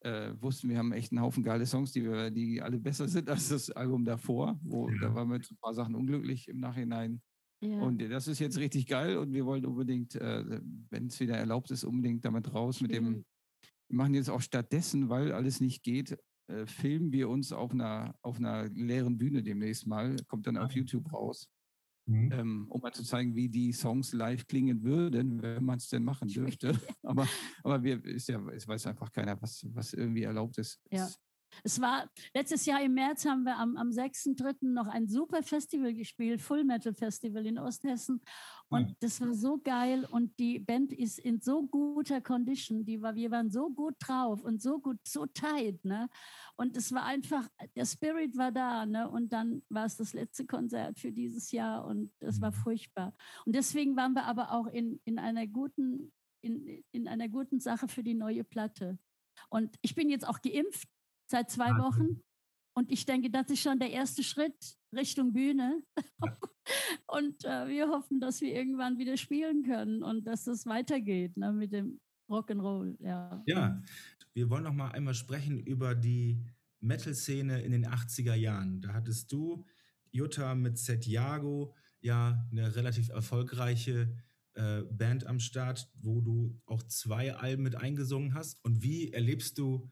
äh, 0.00 0.32
wussten, 0.40 0.68
wir 0.68 0.78
haben 0.78 0.92
echt 0.92 1.12
einen 1.12 1.20
Haufen 1.20 1.42
geile 1.42 1.66
Songs, 1.66 1.92
die, 1.92 2.04
wir, 2.04 2.30
die 2.30 2.62
alle 2.62 2.78
besser 2.78 3.08
sind 3.08 3.28
als 3.28 3.48
das 3.48 3.70
Album 3.70 4.04
davor. 4.04 4.58
Wo, 4.62 4.88
ja. 4.88 4.96
Da 5.00 5.14
waren 5.14 5.28
wir 5.28 5.38
mit 5.38 5.50
ein 5.50 5.56
paar 5.58 5.74
Sachen 5.74 5.94
unglücklich 5.94 6.48
im 6.48 6.60
Nachhinein. 6.60 7.20
Ja. 7.62 7.80
Und 7.80 8.00
das 8.00 8.26
ist 8.26 8.38
jetzt 8.38 8.58
richtig 8.58 8.86
geil 8.86 9.18
und 9.18 9.32
wir 9.34 9.44
wollen 9.44 9.66
unbedingt, 9.66 10.14
äh, 10.14 10.60
wenn 10.88 11.06
es 11.06 11.20
wieder 11.20 11.36
erlaubt 11.36 11.70
ist, 11.70 11.84
unbedingt 11.84 12.24
damit 12.24 12.54
raus 12.54 12.80
mit 12.80 12.92
dem. 12.92 13.24
Wir 13.88 13.96
machen 13.96 14.14
jetzt 14.14 14.30
auch 14.30 14.40
stattdessen, 14.40 15.08
weil 15.08 15.32
alles 15.32 15.60
nicht 15.60 15.82
geht, 15.82 16.16
äh, 16.46 16.66
filmen 16.66 17.12
wir 17.12 17.28
uns 17.28 17.52
auf 17.52 17.72
einer, 17.72 18.14
auf 18.22 18.38
einer 18.38 18.68
leeren 18.68 19.18
Bühne 19.18 19.42
demnächst 19.42 19.86
mal. 19.86 20.16
Kommt 20.26 20.46
dann 20.46 20.56
auf 20.56 20.72
YouTube 20.72 21.12
raus. 21.12 21.48
Mhm. 22.10 22.32
Ähm, 22.32 22.66
um 22.68 22.80
mal 22.80 22.92
zu 22.92 23.04
zeigen, 23.04 23.36
wie 23.36 23.48
die 23.48 23.72
Songs 23.72 24.12
live 24.12 24.46
klingen 24.48 24.82
würden, 24.82 25.40
wenn 25.42 25.64
man 25.64 25.78
es 25.78 25.88
denn 25.88 26.02
machen 26.02 26.28
dürfte. 26.28 26.72
aber 27.04 27.28
aber 27.62 27.82
wir, 27.84 28.04
ist 28.04 28.28
ja, 28.28 28.40
es 28.50 28.66
weiß 28.66 28.88
einfach 28.88 29.12
keiner, 29.12 29.40
was, 29.40 29.64
was 29.72 29.92
irgendwie 29.92 30.24
erlaubt 30.24 30.58
ist. 30.58 30.80
Ja. 30.90 31.06
Es 31.06 31.20
war 31.80 32.10
letztes 32.34 32.66
Jahr 32.66 32.82
im 32.82 32.94
März 32.94 33.24
haben 33.26 33.44
wir 33.44 33.56
am, 33.56 33.76
am 33.76 33.90
6.3. 33.90 34.56
noch 34.62 34.86
ein 34.86 35.08
super 35.08 35.42
Festival 35.42 35.94
gespielt, 35.94 36.40
Full 36.40 36.64
Metal 36.64 36.94
Festival 36.94 37.46
in 37.46 37.58
Osthessen. 37.58 38.20
Und 38.68 38.88
ja. 38.88 38.96
das 39.00 39.20
war 39.20 39.34
so 39.34 39.58
geil 39.58 40.06
und 40.08 40.38
die 40.38 40.60
Band 40.60 40.92
ist 40.92 41.18
in 41.18 41.40
so 41.40 41.66
guter 41.66 42.20
Condition. 42.20 42.84
Die 42.84 43.02
war, 43.02 43.16
wir 43.16 43.30
waren 43.32 43.50
so 43.50 43.68
gut 43.68 43.96
drauf 43.98 44.44
und 44.44 44.62
so 44.62 44.78
gut, 44.78 44.98
so 45.04 45.26
tight. 45.26 45.84
Ne? 45.84 46.08
Und 46.56 46.76
es 46.76 46.92
war 46.92 47.04
einfach, 47.04 47.48
der 47.74 47.84
Spirit 47.84 48.36
war 48.36 48.52
da. 48.52 48.86
Ne? 48.86 49.10
Und 49.10 49.32
dann 49.32 49.62
war 49.68 49.86
es 49.86 49.96
das 49.96 50.12
letzte 50.12 50.46
Konzert 50.46 51.00
für 51.00 51.10
dieses 51.10 51.50
Jahr 51.50 51.84
und 51.84 52.12
es 52.20 52.40
war 52.40 52.52
mhm. 52.52 52.56
furchtbar. 52.56 53.12
Und 53.44 53.56
deswegen 53.56 53.96
waren 53.96 54.12
wir 54.12 54.24
aber 54.24 54.52
auch 54.52 54.68
in, 54.68 55.00
in 55.04 55.18
einer 55.18 55.48
guten, 55.48 56.12
in, 56.40 56.84
in 56.92 57.08
einer 57.08 57.28
guten 57.28 57.58
Sache 57.58 57.88
für 57.88 58.04
die 58.04 58.14
neue 58.14 58.44
Platte. 58.44 58.98
Und 59.48 59.76
ich 59.82 59.96
bin 59.96 60.10
jetzt 60.10 60.28
auch 60.28 60.40
geimpft 60.42 60.88
seit 61.30 61.50
zwei 61.50 61.70
Wochen. 61.70 62.22
Und 62.74 62.90
ich 62.90 63.04
denke, 63.04 63.30
das 63.30 63.50
ist 63.50 63.60
schon 63.60 63.78
der 63.78 63.90
erste 63.90 64.22
Schritt 64.22 64.76
Richtung 64.94 65.32
Bühne. 65.32 65.82
und 67.06 67.44
äh, 67.44 67.68
wir 67.68 67.88
hoffen, 67.88 68.20
dass 68.20 68.40
wir 68.40 68.54
irgendwann 68.54 68.98
wieder 68.98 69.16
spielen 69.16 69.62
können 69.62 70.02
und 70.02 70.26
dass 70.26 70.46
es 70.46 70.66
weitergeht 70.66 71.36
ne, 71.36 71.52
mit 71.52 71.72
dem 71.72 72.00
Rock'n'Roll. 72.28 72.96
Ja. 73.00 73.42
ja, 73.46 73.82
wir 74.34 74.50
wollen 74.50 74.64
noch 74.64 74.72
mal 74.72 74.90
einmal 74.92 75.14
sprechen 75.14 75.58
über 75.58 75.94
die 75.94 76.44
Metal-Szene 76.80 77.60
in 77.62 77.72
den 77.72 77.86
80er 77.86 78.34
Jahren. 78.34 78.80
Da 78.80 78.92
hattest 78.92 79.32
du, 79.32 79.64
Jutta, 80.12 80.54
mit 80.54 80.78
Setiago 80.78 81.74
ja 82.00 82.46
eine 82.50 82.74
relativ 82.76 83.10
erfolgreiche 83.10 84.16
äh, 84.54 84.82
Band 84.82 85.26
am 85.26 85.38
Start, 85.38 85.90
wo 86.00 86.20
du 86.20 86.60
auch 86.66 86.82
zwei 86.84 87.34
Alben 87.34 87.62
mit 87.62 87.76
eingesungen 87.76 88.34
hast. 88.34 88.64
Und 88.64 88.82
wie 88.82 89.12
erlebst 89.12 89.58
du 89.58 89.88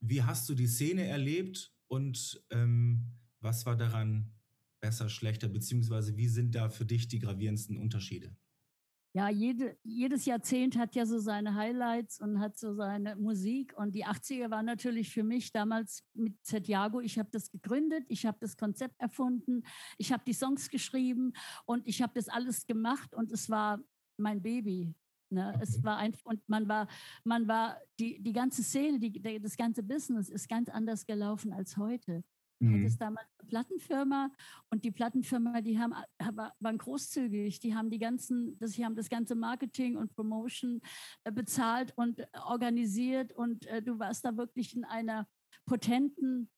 wie 0.00 0.22
hast 0.22 0.48
du 0.48 0.54
die 0.54 0.66
Szene 0.66 1.06
erlebt 1.06 1.72
und 1.88 2.42
ähm, 2.50 3.12
was 3.40 3.66
war 3.66 3.76
daran 3.76 4.32
besser, 4.80 5.08
schlechter, 5.08 5.48
beziehungsweise 5.48 6.16
wie 6.16 6.28
sind 6.28 6.54
da 6.54 6.68
für 6.70 6.84
dich 6.84 7.08
die 7.08 7.18
gravierendsten 7.18 7.76
Unterschiede? 7.76 8.36
Ja, 9.14 9.30
jede, 9.30 9.76
jedes 9.82 10.26
Jahrzehnt 10.26 10.76
hat 10.76 10.94
ja 10.94 11.06
so 11.06 11.18
seine 11.18 11.54
Highlights 11.54 12.20
und 12.20 12.40
hat 12.40 12.58
so 12.58 12.74
seine 12.74 13.16
Musik. 13.16 13.76
Und 13.76 13.94
die 13.94 14.04
80er 14.04 14.50
war 14.50 14.62
natürlich 14.62 15.10
für 15.10 15.24
mich 15.24 15.50
damals 15.50 16.04
mit 16.14 16.34
Santiago. 16.42 17.00
Ich 17.00 17.18
habe 17.18 17.28
das 17.32 17.50
gegründet, 17.50 18.04
ich 18.08 18.26
habe 18.26 18.36
das 18.40 18.56
Konzept 18.56 19.00
erfunden, 19.00 19.64
ich 19.96 20.12
habe 20.12 20.22
die 20.26 20.34
Songs 20.34 20.68
geschrieben 20.68 21.32
und 21.64 21.86
ich 21.86 22.02
habe 22.02 22.12
das 22.14 22.28
alles 22.28 22.66
gemacht 22.66 23.14
und 23.14 23.32
es 23.32 23.48
war 23.48 23.82
mein 24.18 24.42
Baby. 24.42 24.94
Ne? 25.30 25.52
Okay. 25.54 25.62
Es 25.62 25.82
war 25.82 25.98
einfach, 25.98 26.24
und 26.24 26.48
man 26.48 26.68
war, 26.68 26.88
man 27.24 27.48
war, 27.48 27.78
die, 27.98 28.20
die 28.22 28.32
ganze 28.32 28.62
Szene, 28.62 28.98
die, 28.98 29.10
die, 29.10 29.40
das 29.40 29.56
ganze 29.56 29.82
Business 29.82 30.28
ist 30.28 30.48
ganz 30.48 30.68
anders 30.68 31.06
gelaufen 31.06 31.52
als 31.52 31.76
heute. 31.76 32.24
Mhm. 32.60 32.74
Hatte 32.74 32.84
es 32.84 32.96
damals 32.96 33.28
eine 33.38 33.48
Plattenfirma 33.48 34.30
und 34.70 34.84
die 34.84 34.90
Plattenfirma, 34.90 35.60
die 35.60 35.78
haben, 35.78 35.94
waren 36.58 36.78
großzügig, 36.78 37.60
die 37.60 37.74
haben 37.74 37.90
die 37.90 37.98
ganzen, 37.98 38.58
das, 38.58 38.72
die 38.72 38.84
haben 38.84 38.96
das 38.96 39.08
ganze 39.08 39.34
Marketing 39.34 39.96
und 39.96 40.14
Promotion 40.14 40.80
äh, 41.24 41.32
bezahlt 41.32 41.92
und 41.96 42.20
organisiert 42.46 43.32
und 43.32 43.66
äh, 43.66 43.82
du 43.82 43.98
warst 43.98 44.24
da 44.24 44.36
wirklich 44.36 44.74
in 44.74 44.84
einer 44.84 45.28
potenten 45.66 46.50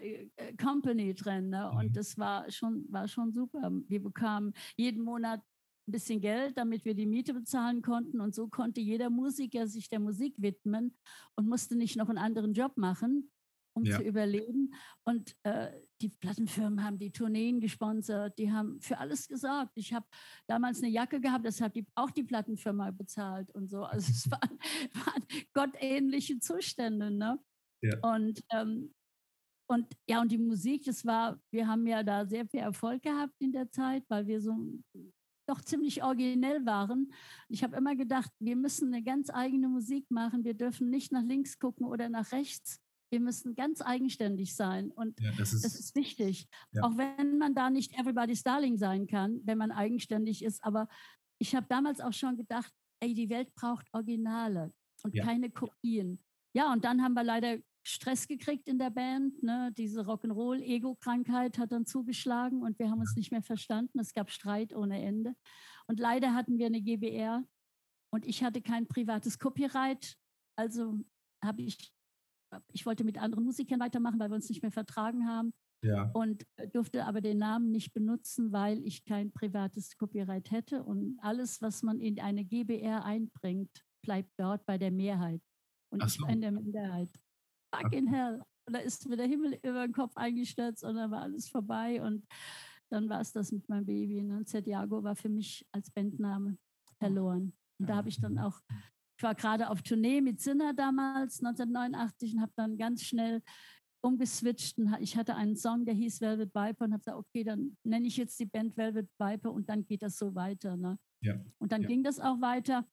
äh, 0.00 0.54
Company 0.56 1.14
drin. 1.14 1.50
Ne? 1.50 1.70
Und 1.70 1.88
mhm. 1.88 1.92
das 1.92 2.16
war 2.16 2.50
schon, 2.50 2.86
war 2.88 3.08
schon 3.08 3.32
super. 3.32 3.70
Wir 3.88 4.02
bekamen 4.02 4.54
jeden 4.76 5.02
Monat 5.02 5.42
ein 5.88 5.92
bisschen 5.92 6.20
Geld, 6.20 6.58
damit 6.58 6.84
wir 6.84 6.94
die 6.94 7.06
Miete 7.06 7.34
bezahlen 7.34 7.82
konnten. 7.82 8.20
Und 8.20 8.34
so 8.34 8.48
konnte 8.48 8.80
jeder 8.80 9.10
Musiker 9.10 9.66
sich 9.66 9.88
der 9.88 10.00
Musik 10.00 10.34
widmen 10.38 10.96
und 11.36 11.48
musste 11.48 11.76
nicht 11.76 11.96
noch 11.96 12.08
einen 12.08 12.18
anderen 12.18 12.54
Job 12.54 12.76
machen, 12.76 13.30
um 13.74 13.84
ja. 13.84 13.96
zu 13.96 14.02
überleben. 14.02 14.74
Und 15.04 15.36
äh, 15.44 15.70
die 16.00 16.08
Plattenfirmen 16.08 16.82
haben 16.82 16.98
die 16.98 17.12
Tourneen 17.12 17.60
gesponsert, 17.60 18.38
die 18.38 18.52
haben 18.52 18.80
für 18.80 18.98
alles 18.98 19.28
gesorgt. 19.28 19.72
Ich 19.76 19.92
habe 19.92 20.06
damals 20.46 20.82
eine 20.82 20.90
Jacke 20.90 21.20
gehabt, 21.20 21.46
das 21.46 21.60
hat 21.60 21.76
die, 21.76 21.86
auch 21.94 22.10
die 22.10 22.24
Plattenfirma 22.24 22.90
bezahlt 22.90 23.50
und 23.54 23.68
so. 23.68 23.84
Also 23.84 24.10
es 24.10 24.30
waren, 24.30 24.58
waren 24.92 25.24
gottähnliche 25.52 26.38
Zustände. 26.40 27.10
Ne? 27.10 27.38
Ja. 27.82 27.98
Und 28.02 28.40
ähm, 28.52 28.92
und 29.68 29.96
ja, 30.08 30.20
und 30.20 30.30
die 30.30 30.38
Musik, 30.38 30.84
das 30.84 31.04
war, 31.04 31.40
wir 31.50 31.66
haben 31.66 31.86
ja 31.86 32.02
da 32.02 32.24
sehr 32.24 32.46
viel 32.46 32.60
Erfolg 32.60 33.02
gehabt 33.02 33.34
in 33.40 33.52
der 33.52 33.68
Zeit, 33.70 34.04
weil 34.08 34.26
wir 34.26 34.40
so 34.40 34.56
doch 35.46 35.60
ziemlich 35.60 36.02
originell 36.02 36.64
waren. 36.66 37.12
Ich 37.48 37.62
habe 37.62 37.76
immer 37.76 37.96
gedacht, 37.96 38.30
wir 38.38 38.56
müssen 38.56 38.92
eine 38.92 39.02
ganz 39.02 39.30
eigene 39.30 39.68
Musik 39.68 40.10
machen. 40.10 40.44
Wir 40.44 40.54
dürfen 40.54 40.90
nicht 40.90 41.12
nach 41.12 41.22
links 41.22 41.58
gucken 41.58 41.86
oder 41.86 42.08
nach 42.08 42.32
rechts. 42.32 42.80
Wir 43.10 43.20
müssen 43.20 43.54
ganz 43.54 43.80
eigenständig 43.82 44.54
sein. 44.56 44.90
Und 44.90 45.20
ja, 45.20 45.30
das, 45.38 45.52
ist, 45.52 45.64
das, 45.64 45.78
ist, 45.78 45.94
wichtig. 45.94 46.48
Ja. 46.72 46.82
Auch 46.82 46.96
wenn 46.96 47.38
man 47.38 47.54
da 47.54 47.70
nicht 47.70 47.96
Everybody's 47.98 48.42
Darling 48.42 48.76
sein 48.76 49.06
kann, 49.06 49.40
wenn 49.44 49.58
man 49.58 49.70
eigenständig 49.70 50.44
ist. 50.44 50.62
Aber 50.64 50.88
ich 51.38 51.54
habe 51.54 51.66
damals 51.68 52.00
auch 52.00 52.12
schon 52.12 52.36
gedacht, 52.36 52.72
ey, 53.00 53.14
die 53.14 53.30
Welt 53.30 53.54
braucht 53.54 53.86
Originale 53.92 54.72
und 55.02 55.14
Ja. 55.14 55.24
keine 55.24 55.50
Kopien. 55.50 56.18
Ja, 56.52 56.72
und 56.72 56.84
dann 56.84 57.02
haben 57.02 57.14
wir 57.14 57.22
leider 57.22 57.58
Stress 57.88 58.26
gekriegt 58.26 58.68
in 58.68 58.78
der 58.78 58.90
Band. 58.90 59.42
Ne? 59.42 59.72
Diese 59.76 60.00
Rock'n'Roll-Ego-Krankheit 60.02 61.58
hat 61.58 61.70
dann 61.72 61.86
zugeschlagen 61.86 62.62
und 62.62 62.78
wir 62.78 62.90
haben 62.90 62.98
uns 63.00 63.14
nicht 63.16 63.30
mehr 63.30 63.42
verstanden. 63.42 63.98
Es 64.00 64.12
gab 64.12 64.30
Streit 64.30 64.74
ohne 64.74 65.00
Ende. 65.02 65.34
Und 65.86 66.00
leider 66.00 66.34
hatten 66.34 66.58
wir 66.58 66.66
eine 66.66 66.82
GBR 66.82 67.44
und 68.12 68.26
ich 68.26 68.42
hatte 68.42 68.60
kein 68.60 68.86
privates 68.88 69.38
Copyright. 69.38 70.16
Also 70.58 70.98
habe 71.44 71.62
ich, 71.62 71.92
ich 72.72 72.86
wollte 72.86 73.04
mit 73.04 73.18
anderen 73.18 73.44
Musikern 73.44 73.78
weitermachen, 73.80 74.18
weil 74.18 74.30
wir 74.30 74.34
uns 74.36 74.48
nicht 74.48 74.62
mehr 74.62 74.72
vertragen 74.72 75.28
haben 75.28 75.52
Ja. 75.84 76.10
und 76.12 76.44
durfte 76.72 77.04
aber 77.04 77.20
den 77.20 77.38
Namen 77.38 77.70
nicht 77.70 77.92
benutzen, 77.92 78.50
weil 78.50 78.84
ich 78.84 79.04
kein 79.04 79.30
privates 79.32 79.96
Copyright 79.96 80.50
hätte. 80.50 80.82
Und 80.82 81.18
alles, 81.20 81.62
was 81.62 81.84
man 81.84 82.00
in 82.00 82.18
eine 82.20 82.44
GBR 82.44 83.04
einbringt, 83.04 83.70
bleibt 84.02 84.32
dort 84.38 84.66
bei 84.66 84.76
der 84.76 84.90
Mehrheit. 84.90 85.40
Und 85.92 86.02
Ach 86.02 86.08
ich 86.08 86.14
so. 86.14 86.24
war 86.24 86.30
in 86.30 86.40
der 86.40 86.50
Minderheit. 86.52 87.10
Fucking 87.74 88.06
hell. 88.08 88.42
Und 88.66 88.72
da 88.74 88.80
ist 88.80 89.08
mir 89.08 89.16
der 89.16 89.26
Himmel 89.26 89.58
über 89.62 89.86
den 89.86 89.92
Kopf 89.92 90.16
eingestürzt 90.16 90.82
und 90.84 90.96
dann 90.96 91.10
war 91.10 91.22
alles 91.22 91.48
vorbei. 91.48 92.02
Und 92.02 92.26
dann 92.90 93.08
war 93.08 93.20
es 93.20 93.32
das 93.32 93.52
mit 93.52 93.68
meinem 93.68 93.86
Baby. 93.86 94.22
Ne? 94.22 94.44
Zediago 94.44 95.02
war 95.02 95.16
für 95.16 95.28
mich 95.28 95.64
als 95.72 95.90
Bandname 95.90 96.58
verloren. 96.98 97.52
Und 97.78 97.88
da 97.88 97.96
habe 97.96 98.08
ich 98.08 98.20
dann 98.20 98.38
auch, 98.38 98.60
ich 99.18 99.22
war 99.22 99.34
gerade 99.34 99.70
auf 99.70 99.82
Tournee 99.82 100.20
mit 100.20 100.40
Sinner 100.40 100.72
damals, 100.74 101.40
1989, 101.42 102.34
und 102.34 102.40
habe 102.40 102.52
dann 102.56 102.76
ganz 102.78 103.02
schnell 103.02 103.42
umgeswitcht. 104.02 104.78
Und 104.78 104.96
ich 105.00 105.16
hatte 105.16 105.34
einen 105.34 105.56
Song, 105.56 105.84
der 105.84 105.94
hieß 105.94 106.20
Velvet 106.20 106.54
Viper 106.54 106.84
und 106.84 106.92
habe 106.92 107.00
gesagt, 107.00 107.18
okay, 107.18 107.44
dann 107.44 107.76
nenne 107.84 108.06
ich 108.06 108.16
jetzt 108.16 108.38
die 108.38 108.46
Band 108.46 108.76
Velvet 108.76 109.08
Viper 109.18 109.52
und 109.52 109.68
dann 109.68 109.84
geht 109.84 110.02
das 110.02 110.16
so 110.16 110.34
weiter. 110.34 110.76
Ne? 110.76 110.98
Ja. 111.22 111.34
Und 111.58 111.72
dann 111.72 111.82
Ja. 111.82 111.88
ging 111.88 112.02
das 112.02 112.20
auch 112.20 112.40
weiter. 112.40 112.86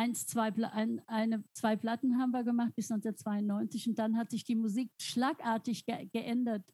Eins, 0.00 0.26
zwei, 0.26 0.50
ein, 0.72 1.02
eine, 1.08 1.44
zwei 1.52 1.76
Platten 1.76 2.16
haben 2.16 2.30
wir 2.30 2.42
gemacht 2.42 2.74
bis 2.74 2.90
1992 2.90 3.86
und 3.88 3.98
dann 3.98 4.16
hat 4.16 4.30
sich 4.30 4.44
die 4.44 4.54
Musik 4.54 4.90
schlagartig 4.98 5.84
ge 5.84 6.06
geändert. 6.10 6.64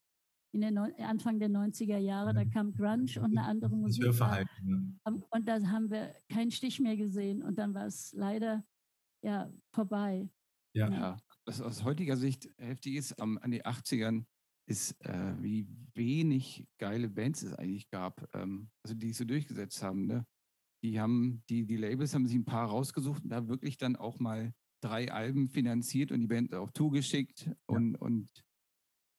In 0.55 0.61
den 0.61 0.75
Neu- 0.75 0.95
Anfang 0.99 1.41
der 1.41 1.49
90er 1.51 1.99
Jahre, 1.99 2.33
da 2.33 2.45
kam 2.45 2.73
Grunge 2.73 3.11
und 3.17 3.37
eine 3.37 3.43
andere 3.43 3.73
Das 3.73 3.79
Musik. 3.81 4.05
Hörverhalten. 4.05 5.01
Ne? 5.05 5.23
Und 5.31 5.49
da 5.49 5.61
haben 5.61 5.91
wir 5.91 6.15
keinen 6.29 6.53
Stich 6.53 6.79
mehr 6.79 6.97
gesehen 6.97 7.43
und 7.43 7.59
dann 7.59 7.75
war 7.75 7.87
es 7.87 8.13
leider 8.13 8.65
ja, 9.25 9.53
vorbei. 9.75 10.31
Ja. 10.73 10.89
Ja, 10.89 11.17
was 11.47 11.61
aus 11.61 11.83
heutiger 11.83 12.17
Sicht 12.17 12.49
heftig 12.59 12.95
ist, 12.95 13.21
am, 13.21 13.39
an 13.39 13.51
die 13.51 13.67
80ern, 13.67 14.25
ist, 14.69 14.93
äh, 15.05 15.35
wie 15.41 15.67
wenig 15.95 16.65
geile 16.79 17.09
Bands 17.09 17.43
es 17.43 17.55
eigentlich 17.55 17.91
gab, 17.91 18.25
ähm, 18.37 18.71
also 18.85 18.95
die 18.95 19.11
es 19.11 19.19
so 19.19 19.25
durchgesetzt 19.25 19.83
haben. 19.83 20.07
Ne? 20.07 20.25
Die 20.87 21.01
haben, 21.01 21.43
die, 21.49 21.67
die 21.67 21.77
Labels 21.77 22.15
haben 22.15 22.27
sich 22.27 22.37
ein 22.37 22.45
paar 22.45 22.69
rausgesucht 22.69 23.25
und 23.25 23.31
da 23.31 23.49
wirklich 23.49 23.77
dann 23.77 23.97
auch 23.97 24.21
mal 24.21 24.55
drei 24.81 25.11
Alben 25.11 25.49
finanziert 25.49 26.13
und 26.13 26.21
die 26.21 26.29
Band 26.29 26.55
auf 26.55 26.71
Tour 26.71 26.93
geschickt 26.93 27.51
und, 27.67 27.97
und, 27.97 28.29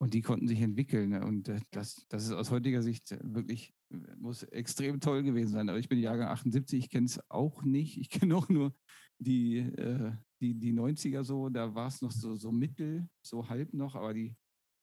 und 0.00 0.14
die 0.14 0.22
konnten 0.22 0.48
sich 0.48 0.62
entwickeln. 0.62 1.10
Ne? 1.10 1.26
Und 1.26 1.48
äh, 1.48 1.60
das, 1.70 2.06
das 2.08 2.24
ist 2.24 2.32
aus 2.32 2.50
heutiger 2.50 2.82
Sicht 2.82 3.10
wirklich, 3.22 3.74
muss 4.16 4.44
extrem 4.44 4.98
toll 4.98 5.22
gewesen 5.22 5.50
sein. 5.50 5.68
Aber 5.68 5.78
ich 5.78 5.90
bin 5.90 5.98
Jahrgang 5.98 6.28
78, 6.28 6.78
ich 6.78 6.88
kenne 6.88 7.04
es 7.04 7.20
auch 7.28 7.62
nicht. 7.62 7.98
Ich 7.98 8.08
kenne 8.08 8.34
auch 8.34 8.48
nur 8.48 8.74
die, 9.18 9.58
äh, 9.58 10.12
die, 10.40 10.54
die 10.54 10.72
90er 10.72 11.22
so, 11.22 11.50
da 11.50 11.74
war 11.74 11.88
es 11.88 12.00
noch 12.00 12.12
so, 12.12 12.34
so 12.34 12.50
mittel, 12.50 13.10
so 13.20 13.46
halb 13.46 13.74
noch, 13.74 13.94
aber 13.94 14.14
die 14.14 14.34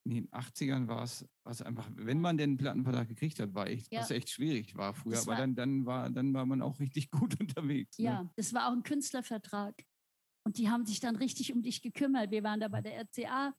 in 0.06 0.14
den 0.14 0.28
80ern 0.30 0.86
war 0.88 1.02
es 1.02 1.26
war 1.44 1.52
es 1.52 1.62
einfach, 1.62 1.88
wenn 1.94 2.20
man 2.20 2.36
den 2.36 2.56
Plattenvertrag 2.56 3.08
gekriegt 3.08 3.38
hat, 3.40 3.54
war 3.54 3.66
echt, 3.66 3.92
Ja. 3.92 4.00
was 4.00 4.10
echt 4.10 4.30
schwierig 4.30 4.76
war 4.76 4.94
früher, 4.94 5.12
Das 5.14 5.22
aber 5.28 5.32
war- 5.32 5.38
dann, 5.38 5.54
dann, 5.54 5.86
war, 5.86 6.10
dann 6.10 6.32
war 6.34 6.46
man 6.46 6.62
auch 6.62 6.78
richtig 6.80 7.10
gut 7.34 7.38
unterwegs. 7.40 7.98
Ne? 7.98 8.04
Ja, 8.04 8.30
das 8.36 8.54
war 8.54 8.68
auch 8.68 8.72
ein 8.72 8.82
Künstlervertrag. 8.82 9.74
Und 10.46 10.58
die 10.58 10.68
haben 10.70 10.86
sich 10.86 11.00
dann 11.00 11.16
richtig 11.16 11.52
um 11.52 11.62
dich 11.62 11.82
gekümmert. 11.82 12.30
Wir 12.30 12.42
waren 12.44 12.60
da 12.60 12.68
bei 12.68 12.80
der 12.80 13.00
RCA 13.00 13.52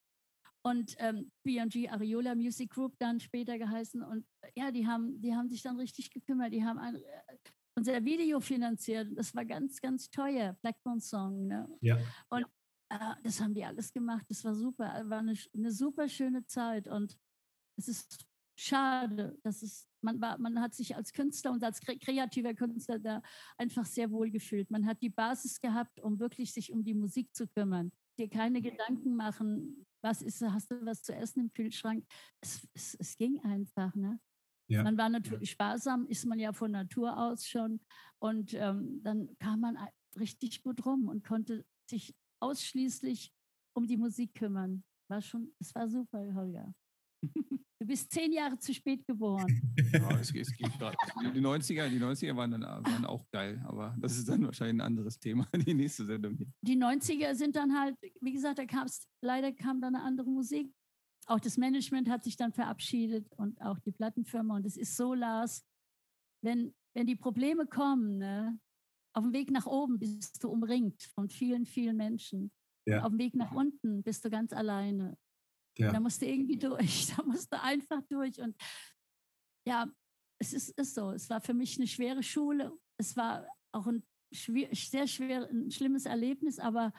und 0.63 0.95
ähm, 0.99 1.31
B&G 1.43 1.89
Ariola 1.89 2.33
Music 2.35 2.69
Group 2.71 2.95
dann 2.99 3.19
später 3.19 3.57
geheißen. 3.57 4.01
Und 4.01 4.25
ja, 4.55 4.71
die 4.71 4.87
haben, 4.87 5.21
die 5.21 5.35
haben 5.35 5.49
sich 5.49 5.61
dann 5.61 5.77
richtig 5.77 6.09
gekümmert. 6.11 6.53
Die 6.53 6.63
haben 6.63 6.77
ein, 6.79 6.95
äh, 6.95 7.01
unser 7.77 8.03
Video 8.05 8.39
finanziert. 8.39 9.09
Das 9.15 9.35
war 9.35 9.45
ganz, 9.45 9.79
ganz 9.81 10.09
teuer. 10.09 10.57
Blackbone 10.61 10.99
Song. 11.01 11.47
Ne? 11.47 11.67
Ja. 11.81 11.97
Und 12.29 12.45
das 13.23 13.41
haben 13.41 13.53
die 13.53 13.65
alles 13.65 13.91
gemacht. 13.91 14.25
Das 14.29 14.43
war 14.43 14.55
super. 14.55 14.85
War 15.07 15.19
eine, 15.19 15.35
eine 15.53 15.71
super 15.71 16.07
schöne 16.07 16.45
Zeit. 16.45 16.87
Und 16.87 17.17
es 17.77 17.87
ist 17.87 18.25
schade, 18.57 19.37
dass 19.43 19.61
es, 19.61 19.87
man, 20.01 20.19
war, 20.19 20.37
man 20.39 20.59
hat 20.59 20.73
sich 20.73 20.95
als 20.95 21.13
Künstler 21.13 21.51
und 21.51 21.63
als 21.63 21.79
kre 21.79 21.97
kreativer 21.97 22.53
Künstler 22.53 22.99
da 22.99 23.21
einfach 23.57 23.85
sehr 23.85 24.11
wohl 24.11 24.31
gefühlt. 24.31 24.71
Man 24.71 24.85
hat 24.85 25.01
die 25.01 25.09
Basis 25.09 25.59
gehabt, 25.59 25.99
um 26.01 26.19
wirklich 26.19 26.53
sich 26.53 26.71
um 26.71 26.83
die 26.83 26.95
Musik 26.95 27.35
zu 27.35 27.47
kümmern. 27.47 27.91
Dir 28.17 28.29
keine 28.29 28.61
Gedanken 28.61 29.15
machen, 29.15 29.85
was 30.01 30.21
ist, 30.21 30.41
hast 30.41 30.71
du 30.71 30.85
was 30.85 31.03
zu 31.03 31.13
essen 31.13 31.41
im 31.41 31.53
Kühlschrank? 31.53 32.05
Es, 32.41 32.67
es, 32.73 32.95
es 32.95 33.17
ging 33.17 33.39
einfach, 33.41 33.93
ne? 33.95 34.19
Ja. 34.69 34.83
Man 34.83 34.97
war 34.97 35.09
natürlich 35.09 35.51
sparsam, 35.51 36.05
ist 36.07 36.25
man 36.25 36.39
ja 36.39 36.51
von 36.51 36.71
Natur 36.71 37.17
aus 37.17 37.47
schon. 37.47 37.79
Und 38.19 38.53
ähm, 38.53 39.01
dann 39.01 39.29
kam 39.39 39.61
man 39.61 39.77
richtig 40.19 40.61
gut 40.61 40.85
rum 40.85 41.07
und 41.07 41.23
konnte 41.23 41.65
sich 41.89 42.13
ausschließlich 42.39 43.31
um 43.75 43.87
die 43.87 43.97
Musik 43.97 44.33
kümmern. 44.33 44.83
War 45.09 45.21
schon, 45.21 45.53
es 45.59 45.73
war 45.73 45.87
super, 45.87 46.33
Holger. 46.33 46.73
Du 47.79 47.85
bist 47.85 48.11
zehn 48.11 48.33
Jahre 48.33 48.57
zu 48.57 48.73
spät 48.73 49.05
geboren. 49.05 49.45
Ja, 49.93 50.19
es, 50.19 50.33
es 50.33 50.51
geht 50.57 50.77
grad. 50.79 50.95
Die 51.33 51.39
90er, 51.39 51.87
die 51.87 51.99
90er 51.99 52.35
waren 52.35 52.51
dann 52.51 52.63
waren 52.63 53.05
auch 53.05 53.25
geil, 53.31 53.63
aber 53.65 53.95
das 53.99 54.17
ist 54.17 54.27
dann 54.27 54.43
wahrscheinlich 54.43 54.77
ein 54.77 54.81
anderes 54.81 55.17
Thema, 55.19 55.47
die 55.55 55.73
nächste 55.73 56.03
Sendung 56.03 56.35
hier. 56.35 56.47
Die 56.61 56.75
90er 56.75 57.35
sind 57.35 57.55
dann 57.55 57.79
halt, 57.79 57.95
wie 58.19 58.33
gesagt, 58.33 58.59
da 58.59 58.65
kam's, 58.65 59.07
leider 59.23 59.53
kam 59.53 59.79
dann 59.79 59.95
eine 59.95 60.03
andere 60.03 60.29
Musik. 60.29 60.73
Auch 61.27 61.39
das 61.39 61.57
Management 61.57 62.09
hat 62.09 62.23
sich 62.23 62.35
dann 62.35 62.51
verabschiedet 62.51 63.31
und 63.37 63.61
auch 63.61 63.79
die 63.79 63.91
Plattenfirma. 63.91 64.55
Und 64.55 64.65
es 64.65 64.75
ist 64.77 64.97
so, 64.97 65.13
Lars, 65.13 65.63
wenn, 66.43 66.73
wenn 66.95 67.05
die 67.05 67.15
Probleme 67.15 67.67
kommen, 67.67 68.17
ne, 68.17 68.59
auf 69.17 69.23
dem 69.23 69.33
Weg 69.33 69.49
nach 69.49 69.65
oben 69.65 69.97
bist 69.97 70.43
du 70.43 70.49
umringt 70.49 71.01
von 71.15 71.27
vielen, 71.27 71.65
vielen 71.65 71.97
Menschen. 71.97 72.51
Ja. 72.87 73.01
Auf 73.01 73.09
dem 73.09 73.17
Weg 73.17 73.33
nach 73.33 73.51
unten 73.51 74.03
bist 74.03 74.23
du 74.23 74.29
ganz 74.29 74.53
alleine. 74.53 75.17
Ja. 75.77 75.91
Da 75.91 75.99
musst 75.99 76.21
du 76.21 76.27
irgendwie 76.27 76.57
durch, 76.57 77.07
da 77.17 77.23
musst 77.23 77.51
du 77.51 77.59
einfach 77.59 78.01
durch. 78.09 78.39
Und 78.39 78.55
ja, 79.67 79.91
es 80.39 80.53
ist, 80.53 80.69
ist 80.69 80.93
so. 80.93 81.11
Es 81.11 81.29
war 81.31 81.41
für 81.41 81.55
mich 81.55 81.77
eine 81.77 81.87
schwere 81.87 82.21
Schule. 82.21 82.77
Es 82.99 83.17
war 83.17 83.47
auch 83.73 83.87
ein 83.87 84.03
schwer, 84.31 84.69
sehr 84.73 85.07
schwer, 85.07 85.49
ein 85.49 85.71
schlimmes 85.71 86.05
Erlebnis, 86.05 86.59
aber 86.59 86.93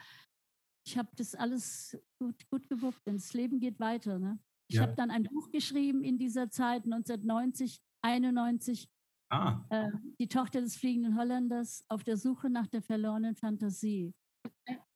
ich 0.85 0.97
habe 0.97 1.09
das 1.15 1.35
alles 1.35 1.97
gut, 2.21 2.49
gut 2.49 2.67
gewuppt. 2.67 3.07
Denn 3.07 3.15
das 3.15 3.33
Leben 3.33 3.61
geht 3.61 3.79
weiter. 3.79 4.19
Ne? 4.19 4.39
Ich 4.69 4.75
Ja. 4.75 4.81
habe 4.81 4.95
dann 4.95 5.09
ein 5.09 5.23
Buch 5.23 5.51
geschrieben 5.51 6.03
in 6.03 6.17
dieser 6.17 6.49
Zeit, 6.49 6.83
1990, 6.83 7.79
91, 8.01 8.89
Ah, 9.29 9.61
äh, 9.69 9.89
Die 10.19 10.27
Tochter 10.27 10.61
des 10.61 10.75
fliegenden 10.75 11.17
Holländers 11.17 11.83
auf 11.87 12.03
der 12.03 12.17
Suche 12.17 12.49
nach 12.49 12.67
der 12.67 12.81
verlorenen 12.81 13.35
Fantasie. 13.35 14.13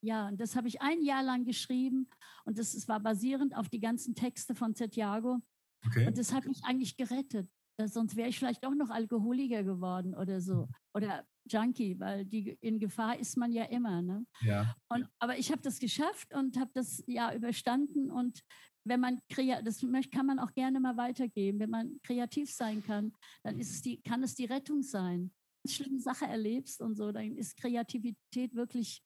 Ja, 0.02 0.28
und 0.28 0.40
das 0.40 0.56
habe 0.56 0.68
ich 0.68 0.82
ein 0.82 1.02
Jahr 1.04 1.24
lang 1.24 1.46
geschrieben 1.46 2.10
und 2.46 2.58
das, 2.58 2.74
es 2.74 2.88
war 2.88 3.00
basierend 3.00 3.56
auf 3.56 3.70
die 3.70 3.80
ganzen 3.80 4.16
Texte 4.16 4.56
von 4.56 4.74
Santiago. 4.74 5.40
okay. 5.86 6.08
Und 6.08 6.18
das 6.18 6.34
hat 6.34 6.46
mich 6.46 6.64
eigentlich 6.64 6.98
gerettet. 6.98 7.50
Das, 7.78 7.94
sonst 7.94 8.16
wäre 8.16 8.30
ich 8.30 8.38
vielleicht 8.38 8.66
auch 8.66 8.76
noch 8.76 8.90
Alkoholiker 8.90 9.64
geworden 9.64 10.16
oder 10.16 10.42
so. 10.42 10.68
Oder 10.94 11.26
Junkie, 11.50 12.00
weil 12.00 12.24
die, 12.26 12.58
in 12.62 12.80
Gefahr 12.80 13.18
ist 13.18 13.36
man 13.36 13.52
ja 13.52 13.64
immer. 13.66 14.02
Ne? 14.02 14.26
Ja. 14.42 14.76
Und, 14.90 15.08
aber 15.20 15.38
ich 15.38 15.52
habe 15.52 15.62
das 15.62 15.80
geschafft 15.80 16.34
und 16.34 16.58
habe 16.58 16.72
das 16.74 17.04
ja 17.08 17.34
überstanden. 17.34 18.12
Und 18.12 18.44
wenn 18.86 19.00
man 19.00 19.20
kreativ, 19.30 19.64
das 19.66 20.10
kann 20.12 20.26
man 20.26 20.40
auch 20.40 20.52
gerne 20.54 20.80
mal 20.80 20.98
weitergeben. 20.98 21.60
Wenn 21.60 21.70
man 21.70 22.00
kreativ 22.04 22.52
sein 22.52 22.84
kann, 22.84 23.14
dann 23.44 23.60
ist 23.60 23.72
es 23.72 23.82
die, 23.82 24.02
kann 24.02 24.24
es 24.24 24.36
die 24.36 24.46
Rettung 24.46 24.82
sein. 24.84 25.20
Wenn 25.22 25.30
du 25.30 25.70
eine 25.70 25.74
schlimme 25.74 26.00
Sache 26.00 26.26
erlebst 26.26 26.82
und 26.82 26.96
so, 26.96 27.12
dann 27.12 27.36
ist 27.38 27.56
Kreativität 27.58 28.54
wirklich, 28.56 29.02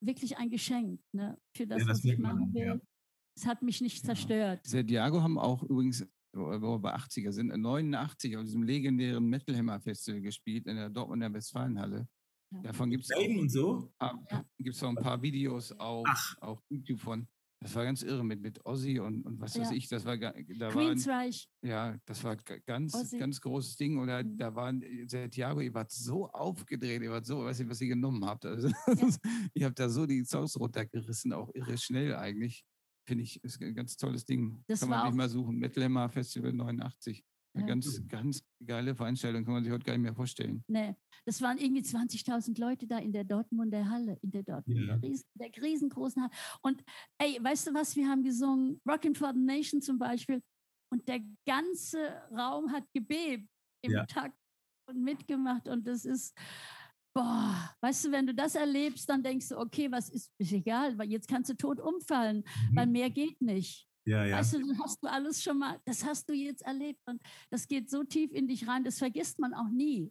wirklich 0.00 0.36
ein 0.36 0.50
Geschenk 0.50 1.00
ne? 1.12 1.38
für 1.56 1.66
das, 1.66 1.80
Ja, 1.82 1.88
das 1.88 1.98
was 1.98 2.04
ich 2.04 2.18
machen 2.18 2.52
will. 2.54 2.62
ja. 2.66 2.80
Es 3.36 3.46
hat 3.46 3.62
mich 3.62 3.80
nicht 3.80 3.98
Ja. 4.02 4.08
zerstört. 4.08 4.60
Santiago 4.66 5.22
haben 5.22 5.38
auch 5.38 5.62
übrigens, 5.62 6.04
wo 6.34 6.50
wir 6.50 6.78
bei 6.80 6.94
80er 6.94 7.32
sind, 7.32 7.48
89 7.56 8.36
auf 8.36 8.42
diesem 8.44 8.64
legendären 8.64 9.24
Metal 9.24 9.56
Hammer 9.56 9.80
Festival 9.80 10.20
gespielt 10.20 10.66
in 10.66 10.76
der 10.76 10.90
Dortmunder 10.90 11.32
Westfalenhalle. 11.32 12.08
Davon 12.62 12.90
gibt 12.90 13.04
es 13.04 13.10
auch, 13.12 13.48
so? 13.48 13.92
Ja. 14.00 14.44
gibt's 14.58 14.82
auch 14.82 14.88
ein 14.88 14.96
paar 14.96 15.20
Videos 15.22 15.70
auf, 15.72 16.06
Ach. 16.08 16.36
auf 16.40 16.62
YouTube 16.68 16.98
von. 17.00 17.28
Das 17.60 17.74
war 17.74 17.84
ganz 17.84 18.02
irre 18.04 18.24
mit, 18.24 18.40
mit 18.40 18.64
Ozzy 18.64 19.00
und, 19.00 19.22
und 19.26 19.40
was 19.40 19.58
weiß 19.58 19.70
Ja. 19.70 19.76
ich. 19.76 19.88
Das 19.88 20.04
war, 20.04 20.16
da 20.16 20.32
waren, 20.32 20.70
Queensreich, 20.70 21.48
ja, 21.62 21.96
das 22.04 22.22
war 22.22 22.36
ga- 22.36 22.58
ganz, 22.64 22.94
Ozzy. 22.94 23.18
ganz 23.18 23.40
großes 23.40 23.76
Ding. 23.76 23.98
Oder 23.98 24.22
Mhm. 24.22 24.38
da 24.38 24.54
waren, 24.54 24.84
Santiago, 25.08 25.60
ihr 25.60 25.74
wart 25.74 25.90
so 25.90 26.28
aufgedreht, 26.28 27.02
ihr 27.02 27.10
wart 27.10 27.26
so, 27.26 27.42
weiß 27.44 27.58
nicht, 27.58 27.68
was 27.68 27.80
ihr 27.80 27.88
genommen 27.88 28.24
habt. 28.24 28.46
Also, 28.46 28.68
ihr 29.54 29.66
habt 29.66 29.78
da 29.80 29.88
so 29.88 30.06
die 30.06 30.24
Songs 30.24 30.58
runtergerissen, 30.58 31.32
auch 31.32 31.50
irre 31.54 31.76
schnell 31.78 32.14
eigentlich. 32.14 32.64
Finde 33.08 33.24
ich, 33.24 33.42
ist 33.42 33.60
ein 33.60 33.74
ganz 33.74 33.96
tolles 33.96 34.24
Ding. 34.24 34.62
Das 34.68 34.80
Kann 34.80 34.90
man 34.90 35.00
auch- 35.08 35.12
mal 35.14 35.28
suchen. 35.28 35.56
Metal 35.56 35.82
Hammer 35.82 36.08
Festival 36.10 36.52
89. 36.52 37.24
Eine 37.58 37.66
ganz, 37.68 38.02
ganz 38.08 38.42
geile 38.64 38.94
Veranstaltung, 38.94 39.44
kann 39.44 39.54
man 39.54 39.64
sich 39.64 39.72
heute 39.72 39.84
gar 39.84 39.92
nicht 39.94 40.02
mehr 40.02 40.14
vorstellen. 40.14 40.64
Nee, 40.68 40.94
das 41.24 41.40
waren 41.42 41.58
irgendwie 41.58 41.82
20.000 41.82 42.58
Leute 42.58 42.86
da 42.86 42.98
in 42.98 43.12
der 43.12 43.24
Dortmunder 43.24 43.88
Halle, 43.88 44.18
in 44.22 44.30
der 44.30 44.42
Dortmunder, 44.42 44.94
Ja. 44.94 44.94
riesen, 44.96 45.24
der 45.34 45.50
riesengroßen 45.62 46.22
Halle. 46.22 46.32
Und 46.62 46.82
ey, 47.18 47.38
weißt 47.42 47.68
du 47.68 47.74
was, 47.74 47.96
wir 47.96 48.08
haben 48.08 48.22
gesungen, 48.22 48.80
Rockin' 48.88 49.14
for 49.14 49.32
the 49.34 49.40
Nation 49.40 49.80
zum 49.82 49.98
Beispiel. 49.98 50.42
Und 50.90 51.06
der 51.08 51.20
ganze 51.46 51.98
Raum 52.30 52.70
hat 52.72 52.84
gebebt 52.94 53.48
im 53.84 53.92
Ja. 53.92 54.06
Takt 54.06 54.38
und 54.88 55.02
mitgemacht. 55.02 55.68
Und 55.68 55.86
das 55.86 56.04
ist, 56.04 56.34
boah, 57.14 57.74
weißt 57.80 58.06
du, 58.06 58.12
wenn 58.12 58.26
du 58.26 58.34
das 58.34 58.54
erlebst, 58.54 59.08
dann 59.08 59.22
denkst 59.22 59.48
du, 59.48 59.58
okay, 59.58 59.90
was 59.90 60.08
ist, 60.08 60.30
ist 60.38 60.52
egal, 60.52 60.96
weil 60.98 61.10
jetzt 61.10 61.28
kannst 61.28 61.50
du 61.50 61.54
tot 61.54 61.80
umfallen, 61.80 62.44
weil 62.74 62.86
Mhm. 62.86 62.92
mehr 62.92 63.10
geht 63.10 63.40
nicht. 63.42 63.87
Ja, 64.08 64.24
ja. 64.24 64.38
Weißt 64.38 64.54
du, 64.54 64.60
dann 64.60 64.78
hast 64.78 65.02
du 65.02 65.06
alles 65.06 65.42
schon 65.42 65.58
mal, 65.58 65.78
das 65.84 66.02
hast 66.02 66.30
du 66.30 66.32
jetzt 66.32 66.62
erlebt 66.62 67.00
und 67.06 67.20
das 67.50 67.68
geht 67.68 67.90
so 67.90 68.04
tief 68.04 68.32
in 68.32 68.48
dich 68.48 68.66
rein, 68.66 68.82
das 68.82 68.96
vergisst 68.96 69.38
man 69.38 69.52
auch 69.52 69.68
nie. 69.68 70.10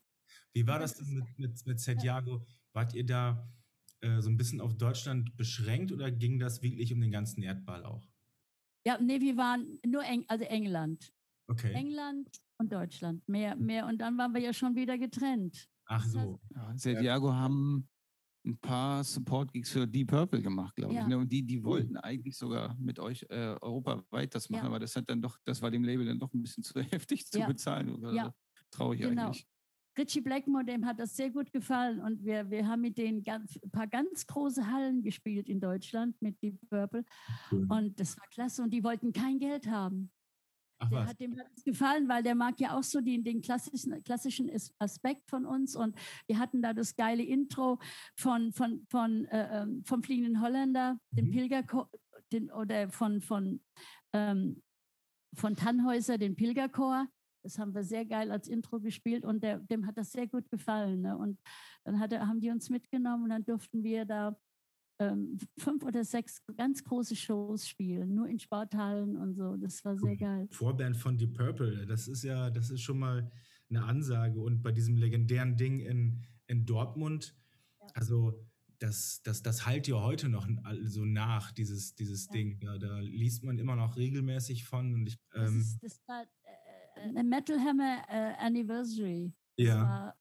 Wie 0.54 0.68
war 0.68 0.78
das 0.78 0.94
denn 0.94 1.16
mit, 1.16 1.40
mit, 1.40 1.66
mit 1.66 1.80
Santiago? 1.80 2.46
Wart 2.74 2.94
ihr 2.94 3.06
da 3.06 3.52
äh, 4.02 4.22
so 4.22 4.30
ein 4.30 4.38
bisschen 4.38 4.62
auf 4.62 4.78
Deutschland 4.78 5.36
beschränkt 5.36 5.92
oder 5.92 6.12
ging 6.12 6.38
das 6.38 6.62
wirklich 6.62 6.94
um 6.94 7.02
den 7.02 7.10
ganzen 7.10 7.42
Erdball 7.42 7.84
auch? 7.86 8.08
Ja, 8.86 9.00
nee, 9.02 9.20
wir 9.20 9.36
waren 9.36 9.80
nur 9.84 10.04
Eng, 10.04 10.26
also 10.28 10.46
England. 10.46 11.12
Okay. 11.48 11.74
England 11.74 12.30
und 12.60 12.72
Deutschland. 12.72 13.28
Mehr, 13.28 13.56
mehr. 13.56 13.88
Und 13.88 13.98
dann 13.98 14.16
waren 14.20 14.32
wir 14.32 14.42
ja 14.42 14.54
schon 14.54 14.76
wieder 14.76 15.00
getrennt. 15.00 15.68
Ach 15.88 16.06
so. 16.06 16.40
Ja, 16.54 16.78
Santiago 16.78 17.34
haben 17.34 17.90
ein 18.48 18.58
paar 18.58 19.04
Support-Gigs 19.04 19.72
für 19.72 19.86
Deep 19.88 20.08
Purple 20.10 20.42
gemacht, 20.42 20.76
glaube 20.76 20.94
Ja. 20.94 21.02
ich. 21.02 21.08
Ne? 21.08 21.18
Und 21.18 21.32
die, 21.32 21.44
die 21.46 21.64
wollten 21.64 21.98
eigentlich 21.98 22.38
sogar 22.38 22.76
mit 22.80 23.00
euch 23.00 23.26
äh, 23.30 23.56
europaweit 23.62 24.34
das 24.34 24.50
machen, 24.50 24.64
Ja. 24.64 24.68
aber 24.68 24.80
das 24.80 24.96
hat 24.96 25.10
dann 25.10 25.22
doch, 25.22 25.38
das 25.46 25.62
war 25.62 25.70
dem 25.70 25.84
Label 25.84 26.06
dann 26.06 26.20
doch 26.20 26.34
ein 26.34 26.42
bisschen 26.42 26.64
zu 26.64 26.80
heftig 26.82 27.26
zu 27.28 27.40
Ja. 27.40 27.48
bezahlen. 27.48 27.94
Oder 27.94 28.14
Ja. 28.14 28.34
Traurig 28.72 29.02
Genau. 29.02 29.28
eigentlich. 29.28 29.46
Richie 29.98 30.22
Blackmore, 30.22 30.64
dem 30.64 30.86
hat 30.86 31.00
das 31.00 31.16
sehr 31.16 31.32
gut 31.32 31.52
gefallen 31.52 32.00
und 32.00 32.24
wir, 32.24 32.48
wir 32.52 32.68
haben 32.68 32.82
mit 32.82 33.00
denen 33.00 33.24
ganz, 33.24 33.58
ein 33.64 33.72
paar 33.72 33.88
ganz 33.88 34.28
große 34.28 34.72
Hallen 34.72 35.02
gespielt 35.02 35.50
in 35.50 35.60
Deutschland 35.60 36.22
mit 36.22 36.40
Deep 36.44 36.60
Purple 36.70 37.04
Cool. 37.52 37.66
und 37.68 38.00
das 38.00 38.16
war 38.16 38.28
klasse 38.30 38.62
und 38.62 38.70
die 38.72 38.84
wollten 38.84 39.12
kein 39.12 39.40
Geld 39.40 39.66
haben. 39.68 40.12
Ach 40.80 40.90
Der 40.90 41.00
was. 41.00 41.10
hat, 41.10 41.20
dem 41.20 41.38
hat 41.40 41.48
es 41.56 41.64
gefallen, 41.64 42.08
weil 42.08 42.22
der 42.24 42.36
mag 42.36 42.60
ja 42.60 42.78
auch 42.78 42.84
so 42.84 43.02
den, 43.02 43.24
den 43.24 43.42
klassischen, 43.42 44.04
klassischen 44.04 44.50
As- 44.50 44.74
Aspekt 44.80 45.28
von 45.30 45.46
uns. 45.46 45.76
Und 45.76 45.96
wir 46.28 46.38
hatten 46.38 46.62
da 46.62 46.74
das 46.74 46.96
geile 46.96 47.24
Intro 47.24 47.80
von, 48.16 48.52
von, 48.52 48.86
von, 48.90 49.26
äh, 49.26 49.62
ähm, 49.64 49.84
vom 49.86 50.04
Fliegenden 50.04 50.42
Holländer, 50.42 51.00
den 51.12 51.26
Mhm. 51.28 51.32
Pilgerchor, 51.32 51.90
den, 52.32 52.52
oder 52.52 52.90
von, 52.90 53.22
von, 53.22 53.62
ähm, 54.14 54.62
von 55.36 55.56
Tannhäuser, 55.56 56.18
den 56.18 56.36
Pilgerchor. 56.36 57.08
Das 57.44 57.58
haben 57.60 57.74
wir 57.74 57.84
sehr 57.84 58.06
geil 58.06 58.32
als 58.32 58.48
Intro 58.48 58.80
gespielt 58.80 59.24
und 59.24 59.42
der, 59.42 59.60
dem 59.60 59.88
hat 59.88 59.98
das 59.98 60.12
sehr 60.12 60.28
gut 60.28 60.50
gefallen. 60.50 61.02
Ne? 61.02 61.18
Und 61.18 61.40
dann 61.86 62.00
hat 62.00 62.12
er, 62.12 62.28
haben 62.28 62.40
die 62.42 62.50
uns 62.52 62.70
mitgenommen 62.70 63.24
und 63.24 63.30
dann 63.30 63.46
durften 63.46 63.84
wir 63.84 64.06
da 64.06 64.36
ähm, 65.00 65.38
fünf 65.58 65.84
oder 65.84 66.04
sechs 66.04 66.42
ganz 66.56 66.84
große 66.84 67.16
Shows 67.16 67.68
spielen, 67.68 68.14
nur 68.16 68.28
in 68.28 68.40
Sporthallen 68.40 69.16
und 69.18 69.36
so. 69.36 69.56
Das 69.58 69.84
war 69.86 69.98
sehr 69.98 70.16
geil. 70.16 70.48
Vorband 70.52 70.98
von 70.98 71.18
Deep 71.18 71.36
Purple, 71.36 71.86
das 71.86 72.08
ist 72.08 72.24
ja, 72.24 72.50
das 72.50 72.70
ist 72.70 72.82
schon 72.82 73.00
mal 73.00 73.32
eine 73.70 73.84
Ansage. 73.84 74.40
Und 74.40 74.62
bei 74.64 74.72
diesem 74.72 74.96
legendären 74.96 75.56
Ding 75.58 75.80
in, 75.80 76.24
in 76.48 76.66
Dortmund, 76.66 77.36
also 77.94 78.46
das, 78.80 79.22
das, 79.24 79.42
das 79.42 79.66
halt 79.66 79.88
ja 79.88 80.02
heute 80.02 80.30
noch 80.30 80.48
so 80.84 81.04
nach, 81.06 81.52
dieses, 81.52 81.96
dieses 81.96 82.26
Ja. 82.28 82.32
Ding. 82.34 82.60
Da, 82.60 82.78
da 82.78 83.00
liest 83.00 83.44
man 83.44 83.58
immer 83.58 83.76
noch 83.76 83.98
regelmäßig 83.98 84.66
von. 84.66 84.94
Und 84.94 85.08
ich, 85.08 85.18
Das, 85.32 85.52
ähm, 85.52 85.60
ist, 85.60 85.84
das 85.84 86.00
war 86.08 86.24
äh, 86.24 87.02
eine 87.02 87.24
Metal 87.24 87.60
Hammer 87.60 88.04
äh, 88.08 88.34
Anniversary. 88.40 89.34
Das 89.58 89.68
ja, 89.68 89.82
war 89.82 90.17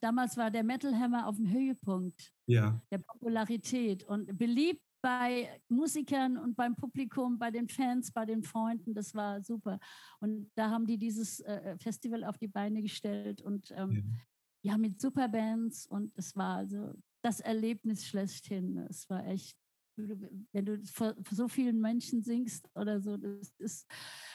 damals 0.00 0.36
war 0.36 0.50
der 0.50 0.64
Metal 0.64 0.94
Hammer 0.98 1.26
auf 1.26 1.36
dem 1.36 1.50
Höhepunkt 1.50 2.32
ja, 2.46 2.80
der 2.90 2.98
Popularität 2.98 4.04
und 4.04 4.36
beliebt 4.38 4.82
bei 5.00 5.60
Musikern 5.68 6.36
und 6.36 6.56
beim 6.56 6.74
Publikum, 6.74 7.38
bei 7.38 7.50
den 7.50 7.68
Fans, 7.68 8.10
bei 8.12 8.24
den 8.24 8.42
Freunden. 8.42 8.94
Das 8.94 9.14
war 9.14 9.42
super. 9.42 9.78
Und 10.20 10.50
da 10.54 10.70
haben 10.70 10.86
die 10.86 10.98
dieses 10.98 11.40
äh, 11.40 11.76
Festival 11.78 12.24
auf 12.24 12.38
die 12.38 12.48
Beine 12.48 12.82
gestellt 12.82 13.40
und 13.40 13.72
ähm, 13.76 14.18
ja. 14.62 14.72
ja, 14.72 14.78
mit 14.78 15.00
Superbands 15.00 15.86
und 15.86 16.12
es 16.16 16.34
war 16.36 16.56
also 16.56 16.94
das 17.22 17.40
Erlebnis 17.40 18.06
schlechthin. 18.06 18.78
Es 18.88 19.08
war 19.08 19.26
echt, 19.26 19.56
wenn 19.96 20.64
du 20.64 20.84
vor, 20.86 21.14
vor 21.22 21.36
so 21.36 21.48
vielen 21.48 21.80
Menschen 21.80 22.22
singst 22.22 22.68
oder 22.74 23.00
so, 23.00 23.16
das 23.16 23.54
ist, 23.58 23.86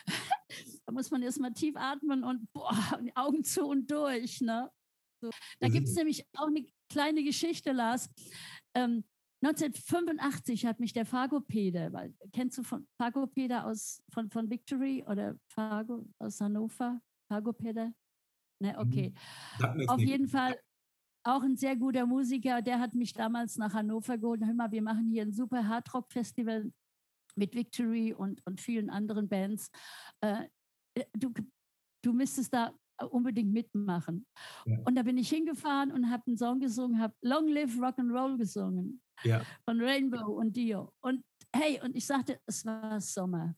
da 0.86 0.91
muss 0.91 1.12
man 1.12 1.22
erstmal 1.22 1.54
tief 1.54 1.76
atmen 1.76 2.24
und 2.24 2.52
boah, 2.54 3.00
die 3.04 3.14
Augen 3.16 3.44
zu 3.44 3.66
und 3.66 3.89
durch. 3.89 4.41
Ne? 4.41 4.70
So. 5.24 5.30
Da 5.60 5.70
gibt 5.70 5.88
es 5.88 5.94
sind- 5.94 6.02
nämlich 6.02 6.26
auch 6.36 6.48
eine 6.48 6.66
kleine 6.90 7.24
Geschichte, 7.24 7.72
Lars. 7.72 8.10
Ähm, 8.76 9.04
1985 9.42 10.66
hat 10.66 10.80
mich 10.80 10.94
der 10.94 11.06
Fagopeder, 11.06 11.92
weil 11.94 12.14
kennst 12.32 12.58
du 12.58 12.64
von 12.64 12.88
Fagopeder 12.98 13.66
aus 13.66 14.02
von, 14.14 14.30
von 14.30 14.50
Victory 14.50 15.04
oder 15.08 15.36
Fago 15.50 16.06
aus 16.20 16.40
Hannover? 16.42 17.02
Fagopeder? 17.30 17.94
Ne, 18.62 18.78
okay. 18.78 19.14
Mir 19.60 19.80
jetzt 19.82 19.90
Auf 19.90 19.98
nichts. 19.98 20.12
jeden 20.12 20.28
Fall 20.28 20.60
auch 21.26 21.42
ein 21.44 21.56
sehr 21.58 21.76
guter 21.78 22.06
Musiker, 22.06 22.62
der 22.62 22.80
hat 22.80 22.94
mich 22.96 23.14
damals 23.14 23.58
nach 23.58 23.74
Hannover 23.74 24.18
geholt. 24.18 24.42
Hör 24.46 24.54
mal, 24.54 24.72
wir 24.72 24.82
machen 24.82 25.10
hier 25.10 25.24
ein 25.24 25.32
super 25.34 25.68
Hardrock-Festival 25.68 26.72
mit 27.36 27.56
Victory 27.56 28.14
und, 28.14 28.46
und 28.46 28.60
vielen 28.62 28.90
anderen 28.90 29.28
Bands. 29.30 29.70
Äh, 30.22 30.48
du, 31.18 31.34
du 32.04 32.14
müsstest 32.14 32.54
da 32.54 32.74
unbedingt 33.10 33.52
mitmachen. 33.52 34.26
Ja. 34.66 34.80
Und 34.86 34.96
da 34.96 35.04
bin 35.04 35.18
ich 35.18 35.30
hingefahren 35.30 35.91
und 35.91 36.10
habe 36.10 36.24
einen 36.28 36.38
Song 36.38 36.60
gesungen, 36.60 37.00
habe 37.00 37.14
Long 37.22 37.48
Live 37.48 37.80
Rock 37.80 38.00
and 38.00 38.12
Roll 38.12 38.38
gesungen 38.38 39.02
Ja, 39.24 39.44
von 39.66 39.82
Rainbow 39.82 40.34
und 40.34 40.56
Dio. 40.56 40.94
Und 41.02 41.24
hey, 41.56 41.80
und 41.84 41.96
ich 41.96 42.06
sagte, 42.06 42.39
es 42.46 42.66
war 42.66 43.00
Sommer. 43.02 43.56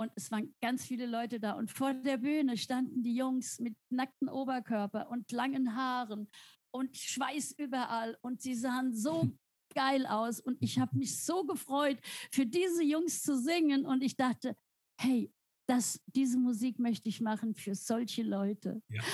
Und 0.00 0.10
es 0.16 0.30
waren 0.30 0.52
ganz 0.60 0.84
viele 0.84 1.06
Leute 1.06 1.38
da. 1.38 1.52
Und 1.52 1.70
vor 1.70 1.94
der 1.94 2.16
Bühne 2.16 2.56
standen 2.56 3.02
die 3.02 3.14
Jungs 3.14 3.60
mit 3.60 3.76
nackten 3.90 4.28
Oberkörper 4.28 5.08
und 5.08 5.30
langen 5.30 5.76
Haaren 5.76 6.28
und 6.74 6.96
Schweiß 6.96 7.52
überall. 7.58 8.16
Und 8.20 8.42
sie 8.42 8.54
sahen 8.54 8.92
so 8.92 9.30
geil 9.74 10.06
aus. 10.06 10.40
Und 10.40 10.58
ich 10.60 10.78
habe 10.78 10.96
mich 10.96 11.22
so 11.22 11.44
gefreut, 11.44 11.98
für 12.32 12.46
diese 12.46 12.82
Jungs 12.82 13.22
zu 13.22 13.38
singen. 13.38 13.86
Und 13.86 14.02
ich 14.02 14.16
dachte, 14.16 14.56
hey, 15.00 15.32
das, 15.72 16.00
diese 16.06 16.38
Musik 16.38 16.78
möchte 16.78 17.08
ich 17.08 17.20
machen 17.20 17.54
für 17.54 17.74
solche 17.74 18.22
Leute. 18.22 18.82
Ja. 18.88 19.02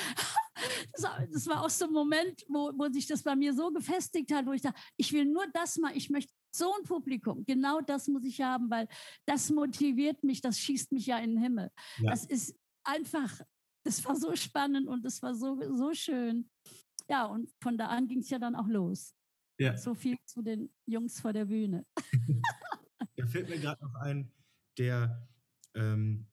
Das, 1.31 1.47
war- 1.47 1.63
auch 1.65 1.71
so 1.71 1.85
ein 1.85 1.93
Moment, 1.93 2.45
wo, 2.49 2.73
wo 2.77 2.93
sich 2.93 3.07
das 3.07 3.23
bei 3.23 3.37
mir 3.37 3.55
so 3.55 3.71
gefestigt 3.71 4.33
hat, 4.33 4.45
wo 4.45 4.53
ich 4.53 4.63
dachte, 4.63 4.81
ich 4.97 5.13
will 5.13 5.25
nur 5.25 5.47
das 5.53 5.77
mal, 5.79 5.97
ich 5.97 6.11
möchte 6.11 6.33
so 6.53 6.75
ein 6.75 6.83
Publikum, 6.83 7.45
genau 7.47 7.81
das 7.81 8.09
muss 8.09 8.25
ich 8.25 8.41
haben, 8.41 8.69
weil 8.69 8.89
das 9.25 9.51
motiviert 9.51 10.25
mich, 10.25 10.41
das 10.41 10.59
schießt 10.59 10.91
mich 10.91 11.07
ja 11.07 11.19
in 11.19 11.35
den 11.35 11.41
Himmel. 11.41 11.71
Ja. 11.99 12.11
Das 12.11 12.25
ist 12.25 12.57
einfach, 12.83 13.41
das 13.85 14.05
war 14.05 14.17
so 14.17 14.35
spannend 14.35 14.89
und 14.89 15.05
das 15.05 15.23
war 15.23 15.33
so, 15.37 15.61
so 15.77 15.95
schön. 15.95 16.51
Ja, 17.09 17.27
und 17.27 17.49
von 17.63 17.79
da 17.79 17.87
an 17.87 18.09
ging 18.09 18.19
es 18.19 18.31
ja 18.31 18.41
dann 18.41 18.57
auch 18.57 18.67
los. 18.67 19.15
ja. 19.61 19.77
So 19.77 19.95
viel 19.95 20.17
zu 20.27 20.43
den 20.43 20.75
Jungs 20.87 21.21
vor 21.21 21.33
der 21.33 21.45
Bühne. 21.45 21.87
Da 23.17 23.27
fällt 23.29 23.49
mir 23.49 23.59
gerade 23.61 23.85
noch 23.85 23.95
ein, 24.01 24.33
der 24.77 25.29
ähm, 25.75 26.27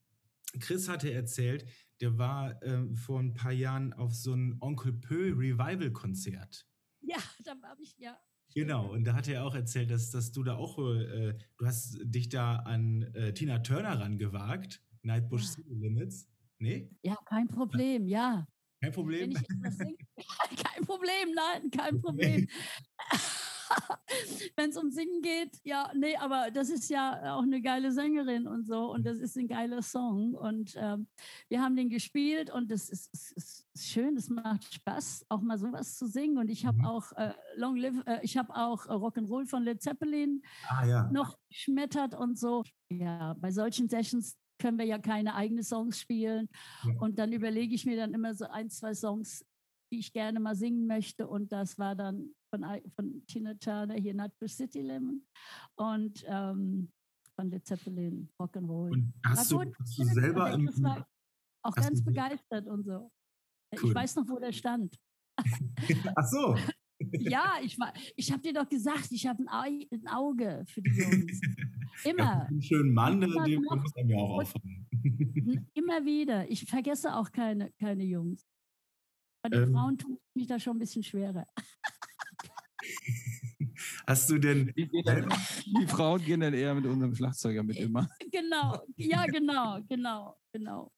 Chris 0.59 0.87
hatte 0.89 1.11
erzählt, 1.11 1.65
der 2.01 2.17
war 2.17 2.61
ähm, 2.63 2.95
vor 2.95 3.19
ein 3.19 3.33
paar 3.33 3.51
Jahren 3.51 3.93
auf 3.93 4.13
so 4.13 4.33
ein 4.33 4.57
Onkel 4.61 4.93
Pö 4.93 5.33
Revival-Konzert. 5.35 6.65
Ja, 7.01 7.17
da 7.43 7.53
habe 7.63 7.81
ich, 7.83 7.95
ja. 7.97 8.17
Genau, 8.53 8.91
und 8.91 9.03
da 9.05 9.13
hat 9.13 9.27
er 9.27 9.45
auch 9.45 9.53
erzählt, 9.55 9.91
dass, 9.91 10.11
dass 10.11 10.31
du 10.31 10.43
da 10.43 10.55
auch, 10.55 10.77
äh, 10.79 11.33
du 11.57 11.65
hast 11.65 11.97
dich 12.03 12.29
da 12.29 12.57
an 12.57 13.01
äh, 13.13 13.33
Tina 13.33 13.59
Turner 13.59 13.99
rangewagt, 13.99 14.81
Nightbush 15.03 15.43
Ja. 15.43 15.47
City 15.49 15.73
Limits. 15.73 16.27
Nee, 16.57 16.89
Ja, 17.03 17.17
kein 17.25 17.47
Problem, 17.47 18.07
ja. 18.07 18.47
kein 18.81 18.89
Wenn 18.89 18.91
Problem. 18.93 19.31
ich 19.31 19.37
etwas 19.37 19.77
singe, 19.77 19.97
kein 20.63 20.85
Problem, 20.85 21.33
nein, 21.35 21.69
kein 21.69 21.99
Problem. 22.01 22.47
Wenn 24.55 24.69
es 24.69 24.77
um 24.77 24.91
Singen 24.91 25.21
geht, 25.21 25.59
ja, 25.63 25.91
nee, 25.95 26.15
aber 26.17 26.51
das 26.51 26.69
ist 26.69 26.89
ja 26.89 27.35
auch 27.35 27.43
eine 27.43 27.61
geile 27.61 27.91
Sängerin 27.91 28.47
und 28.47 28.65
so 28.65 28.91
und 28.93 29.05
das 29.05 29.17
ist 29.19 29.37
ein 29.37 29.47
geiler 29.47 29.81
Song 29.81 30.33
und 30.35 30.73
ähm, 30.77 31.07
wir 31.49 31.61
haben 31.61 31.75
den 31.75 31.89
gespielt 31.89 32.49
und 32.51 32.69
das 32.71 32.89
ist, 32.89 33.11
ist, 33.13 33.31
ist 33.33 33.67
schön, 33.77 34.15
es 34.17 34.29
macht 34.29 34.73
Spaß, 34.73 35.25
auch 35.29 35.41
mal 35.41 35.57
sowas 35.57 35.97
zu 35.97 36.05
singen 36.07 36.37
und 36.37 36.49
ich 36.49 36.65
habe 36.65 36.75
Mhm. 36.75 36.85
auch 36.85 37.11
äh, 37.13 37.33
Long 37.55 37.75
Live, 37.77 37.95
äh, 38.05 38.19
ich 38.21 38.35
habe 38.37 38.53
auch 38.55 38.85
äh, 38.87 38.89
Rock'n'Roll 38.91 39.47
von 39.47 39.63
Led 39.63 39.81
Zeppelin 39.81 40.41
Ah 40.67 40.85
ja. 40.85 41.09
noch 41.11 41.37
geschmettert 41.49 42.13
und 42.15 42.37
so. 42.37 42.63
Ja, 42.89 43.33
bei 43.39 43.51
solchen 43.51 43.87
Sessions 43.87 44.37
können 44.59 44.77
wir 44.77 44.85
ja 44.85 44.99
keine 44.99 45.35
eigenen 45.35 45.63
Songs 45.63 45.99
spielen. 45.99 46.49
Ja. 46.83 46.93
Und 46.99 47.17
dann 47.19 47.31
überlege 47.33 47.73
ich 47.75 47.85
mir 47.85 47.95
dann 47.97 48.13
immer 48.13 48.33
so 48.33 48.45
ein, 48.45 48.69
zwei 48.69 48.93
Songs, 48.93 49.45
die 49.91 49.99
ich 49.99 50.11
gerne 50.13 50.39
mal 50.39 50.55
singen 50.55 50.85
möchte. 50.87 51.27
Und 51.27 51.51
das 51.51 51.77
war 51.77 51.95
dann 51.95 52.33
von, 52.59 52.81
von 52.95 53.25
Tina 53.27 53.53
Turner 53.55 53.95
hier 53.95 54.13
Nutbush 54.13 54.53
City 54.53 54.81
Lemon 54.81 55.21
und 55.75 56.23
ähm, 56.27 56.91
von 57.35 57.49
Led 57.49 57.65
Zeppelin 57.65 58.29
Rock'n'Roll. 58.39 58.91
Und 58.91 59.13
hast, 59.25 59.51
du, 59.51 59.59
hast 59.61 59.97
du 59.99 60.03
selber 60.05 60.51
im, 60.53 60.69
auch 61.63 61.75
ganz 61.75 62.03
begeistert 62.03 62.67
und 62.67 62.83
so. 62.85 63.11
Cool. 63.81 63.89
Ich 63.89 63.95
weiß 63.95 64.15
noch, 64.15 64.27
wo 64.29 64.39
der 64.39 64.51
stand. 64.53 64.97
Ach 66.15 66.27
so. 66.27 66.55
Ja, 67.11 67.55
ich, 67.61 67.77
war- 67.77 67.93
ich 68.15 68.31
habe 68.31 68.41
dir 68.41 68.53
doch 68.53 68.69
gesagt, 68.69 69.11
ich 69.11 69.27
habe 69.27 69.43
ein, 69.47 69.85
ein 69.91 70.07
Auge 70.07 70.63
für 70.67 70.81
die 70.81 70.91
Jungs. 70.91 71.41
Immer. 72.05 72.45
Einen 72.47 72.61
schönen 72.61 72.93
Mann, 72.93 73.21
Immer 73.21 73.43
den 73.43 73.61
noch. 73.61 73.75
muss 73.81 73.91
er 73.95 74.05
mir 74.05 74.17
auch 74.17 74.39
auffangen. 74.41 74.87
Immer 75.73 76.05
wieder. 76.05 76.49
Ich 76.49 76.65
vergesse 76.65 77.13
auch 77.15 77.31
keine, 77.31 77.71
keine 77.73 78.03
Jungs. 78.05 78.45
Bei 79.43 79.49
den 79.49 79.63
Ähm. 79.63 79.73
Frauen 79.73 79.97
ich 79.99 80.35
mich 80.35 80.47
da 80.47 80.59
schon 80.59 80.77
ein 80.77 80.79
bisschen 80.79 81.03
schwerer. 81.03 81.45
Hast 84.07 84.29
du 84.29 84.37
denn. 84.37 84.71
Die, 84.75 85.87
Frauen 85.87 86.23
gehen 86.23 86.39
dann 86.39 86.53
eher 86.53 86.73
mit 86.75 86.85
unserem 86.85 87.13
Schlagzeuger 87.15 87.63
mit 87.63 87.77
immer. 87.77 88.07
Genau, 88.31 88.81
ja, 88.97 89.25
genau, 89.25 89.81
genau, 89.87 90.37
genau. 90.53 90.91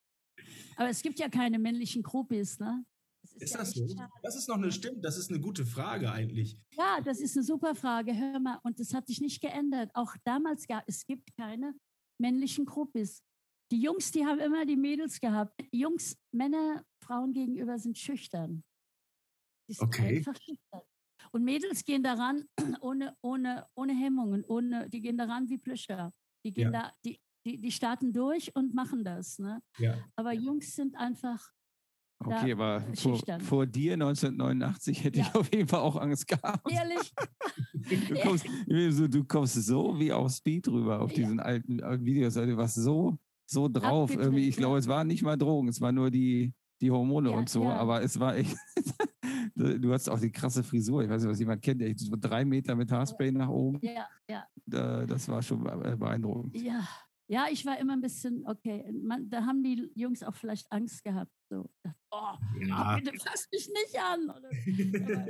Aber 0.76 0.90
es 0.90 1.02
gibt 1.02 1.20
ja 1.20 1.30
keine 1.30 1.60
männlichen 1.60 2.04
Groupies, 2.04 2.60
ne? 2.60 2.86
Ist 3.40 3.54
ja 3.54 3.60
das 3.60 3.72
so? 3.72 3.88
schade. 3.88 4.10
Das 4.22 4.36
ist 4.36 4.48
noch 4.48 4.58
eine 4.58 4.72
Stimme, 4.72 5.00
das 5.00 5.18
ist 5.18 5.30
eine 5.30 5.40
gute 5.40 5.66
Frage 5.66 6.12
eigentlich. 6.12 6.58
Ja, 6.78 7.02
das 7.02 7.20
ist 7.20 7.36
eine 7.36 7.44
super 7.44 7.76
Frage. 7.76 8.16
Hör 8.16 8.40
mal, 8.40 8.60
und 8.64 8.80
das 8.80 8.94
hat 8.94 9.08
sich 9.08 9.22
nicht 9.22 9.42
geändert. 9.42 9.92
Auch 9.94 10.16
damals 10.24 10.68
gab 10.68 10.84
es 10.88 11.06
gibt 11.06 11.36
keine 11.36 11.74
männlichen 12.20 12.66
Groupies. 12.66 13.22
Die 13.72 13.82
Jungs, 13.82 14.12
die 14.12 14.26
haben 14.26 14.40
immer 14.40 14.66
die 14.66 14.78
Mädels 14.78 15.20
gehabt. 15.20 15.62
Jungs, 15.72 16.18
Männer, 16.32 16.84
Frauen 17.04 17.34
gegenüber 17.34 17.78
sind 17.78 17.98
schüchtern. 17.98 18.64
Die 19.70 19.74
sind 19.74 19.88
Okay. 19.88 20.18
einfach 20.18 20.36
schüchtern. 20.42 20.82
Und 21.32 21.44
Mädels 21.44 21.84
gehen 21.84 22.04
daran 22.04 22.46
ohne, 22.82 23.16
ohne, 23.22 23.66
ohne 23.76 23.94
Hemmungen, 23.94 24.44
ohne, 24.46 24.90
die 24.90 25.02
gehen 25.02 25.18
daran 25.18 25.50
wie 25.50 25.58
Plüscher. 25.58 26.12
Die 26.46 26.54
gehen 26.54 26.72
Ja. 26.72 26.82
da, 26.84 26.92
die, 27.06 27.20
die, 27.46 27.58
die 27.60 27.72
starten 27.72 28.14
durch 28.14 28.56
und 28.56 28.74
machen 28.74 29.04
das. 29.04 29.40
Ne? 29.40 29.62
Ja. 29.78 29.96
Aber 30.16 30.34
Jungs 30.34 30.76
sind 30.76 30.96
einfach, 30.98 31.52
Okay, 32.20 32.54
aber 32.54 32.82
vor, 32.96 33.22
vor 33.42 33.66
dir 33.68 33.96
1989 33.96 35.04
hätte 35.04 35.20
ich 35.20 35.28
Ja. 35.28 35.36
auf 35.36 35.54
jeden 35.54 35.68
Fall 35.68 35.82
auch 35.82 35.96
Angst 35.98 36.28
gehabt. 36.28 36.68
ehrlich, 36.72 37.14
Du 37.74 38.18
kommst, 38.24 38.46
so, 38.90 39.08
du 39.08 39.24
kommst 39.24 39.54
so 39.54 40.00
wie 40.00 40.12
auf 40.12 40.32
Speed 40.32 40.68
rüber 40.68 41.00
auf 41.02 41.12
Ja. 41.12 41.18
diesen 41.18 41.40
alten, 41.40 41.82
alten 41.84 42.06
Videos. 42.06 42.36
Also 42.38 42.50
Du 42.52 42.58
warst 42.58 42.76
so, 42.76 43.18
so 43.46 43.68
drauf. 43.70 44.14
Irgendwie. 44.16 44.48
Ich 44.48 44.58
glaube, 44.58 44.78
es 44.78 44.88
waren 44.88 45.08
nicht 45.08 45.22
mal 45.24 45.38
Drogen, 45.38 45.68
es 45.70 45.80
waren 45.80 45.96
nur 45.96 46.10
die, 46.12 46.54
die 46.82 46.92
Hormone 46.92 47.30
Ja, 47.32 47.38
und 47.38 47.50
so. 47.50 47.64
ja. 47.64 47.76
Aber 47.76 48.02
es 48.02 48.20
war 48.20 48.36
echt. 48.36 48.56
du 49.56 49.94
hast 49.94 50.10
auch 50.10 50.20
die 50.20 50.32
krasse 50.32 50.64
Frisur. 50.64 51.04
Ich 51.04 51.10
weiß 51.10 51.22
nicht, 51.24 51.32
was 51.32 51.40
jemand 51.40 51.62
kennt. 51.62 51.82
der 51.82 51.94
so 51.98 52.16
drei 52.20 52.46
Meter 52.46 52.76
mit 52.76 52.92
Haarspray 52.92 53.32
nach 53.32 53.50
oben. 53.50 53.80
ja, 53.82 54.08
ja. 54.30 54.46
Da- 54.66 55.06
Das 55.06 55.28
war 55.28 55.42
schon 55.42 55.64
be- 55.64 55.98
beeindruckend. 55.98 56.56
Ja, 56.56 56.88
ja, 57.30 57.48
ich 57.52 57.66
war 57.66 57.78
immer 57.80 57.94
ein 57.94 58.02
bisschen, 58.02 58.46
okay, 58.48 58.90
man, 59.04 59.30
da 59.30 59.46
haben 59.46 59.62
die 59.64 59.92
Jungs 59.96 60.24
auch 60.24 60.36
vielleicht 60.36 60.72
Angst 60.72 61.04
gehabt. 61.04 61.32
So, 61.50 61.70
oh, 62.12 62.34
Ja. 62.62 62.96
bitte 62.98 63.18
fass 63.20 63.48
mich 63.52 63.68
nicht 63.70 64.00
an. 64.00 64.30
Oder, 64.30 65.28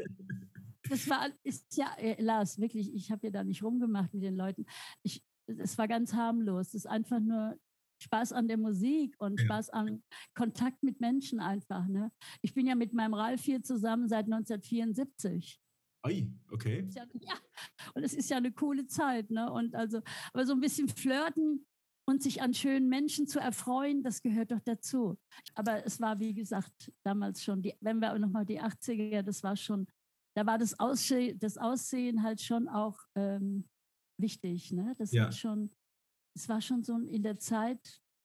das 0.90 1.10
war, 1.10 1.28
ist 1.44 1.76
ja, 1.78 1.94
äh, 1.98 2.22
Lars, 2.22 2.60
wirklich, 2.60 2.94
ich 2.94 3.12
habe 3.12 3.28
ja 3.28 3.32
da 3.32 3.44
nicht 3.44 3.64
rumgemacht 3.64 4.14
mit 4.14 4.24
den 4.24 4.36
Leuten. 4.36 4.66
Ich, 5.04 5.24
es 5.48 5.78
war 5.78 5.88
ganz 5.88 6.14
harmlos. 6.14 6.68
Es 6.70 6.74
ist 6.76 6.86
einfach 6.88 7.20
nur 7.20 7.58
Spaß 8.00 8.34
an 8.34 8.48
der 8.48 8.58
Musik 8.58 9.16
und 9.20 9.40
Ja. 9.40 9.46
Spaß 9.46 9.70
an 9.72 10.04
Kontakt 10.36 10.84
mit 10.84 11.00
Menschen 11.00 11.40
einfach. 11.40 11.88
Ne? 11.88 12.12
Ich 12.42 12.54
bin 12.54 12.68
ja 12.68 12.76
mit 12.76 12.94
meinem 12.94 13.14
Ralf 13.14 13.44
hier 13.44 13.62
zusammen 13.64 14.08
seit 14.08 14.28
1974. 14.28 15.60
Ui, 16.06 16.32
okay. 16.52 16.88
Ja, 16.96 17.06
ja, 17.20 17.34
und 17.96 18.04
es 18.04 18.14
ist 18.14 18.30
ja 18.30 18.38
eine 18.38 18.52
coole 18.52 18.86
Zeit, 18.88 19.30
ne? 19.32 19.52
Und 19.52 19.76
also, 19.76 20.02
aber 20.32 20.46
so 20.46 20.54
ein 20.54 20.60
bisschen 20.60 20.88
flirten 20.88 21.66
und 22.08 22.22
sich 22.24 22.42
an 22.42 22.54
schönen 22.54 22.88
Menschen 22.88 23.28
zu 23.28 23.40
erfreuen, 23.40 24.04
das 24.04 24.22
gehört 24.22 24.52
doch 24.52 24.62
dazu. 24.64 25.18
Aber 25.56 25.86
es 25.86 26.00
war, 26.00 26.20
wie 26.20 26.34
gesagt, 26.34 26.94
damals 27.04 27.44
schon, 27.44 27.62
die, 27.62 27.74
wenn 27.82 28.00
wir 28.00 28.18
nochmal 28.20 28.46
die 28.46 28.62
80er, 28.62 29.24
das 29.24 29.44
war 29.44 29.58
schon, 29.58 29.88
da 30.36 30.46
war 30.46 30.58
das, 30.58 30.80
Ausseh 30.80 31.36
das 31.38 31.58
Aussehen 31.58 32.22
halt 32.24 32.42
schon 32.42 32.70
auch 32.70 33.00
ähm, 33.16 33.68
wichtig, 34.22 34.72
ne? 34.72 34.94
Das 34.98 35.12
Ja. 35.12 35.26
hat 35.26 35.36
schon, 35.36 35.72
es 36.38 36.48
war 36.48 36.62
schon 36.62 36.84
so 36.84 36.98
in 37.00 37.24
der 37.24 37.38
Zeit, 37.40 37.80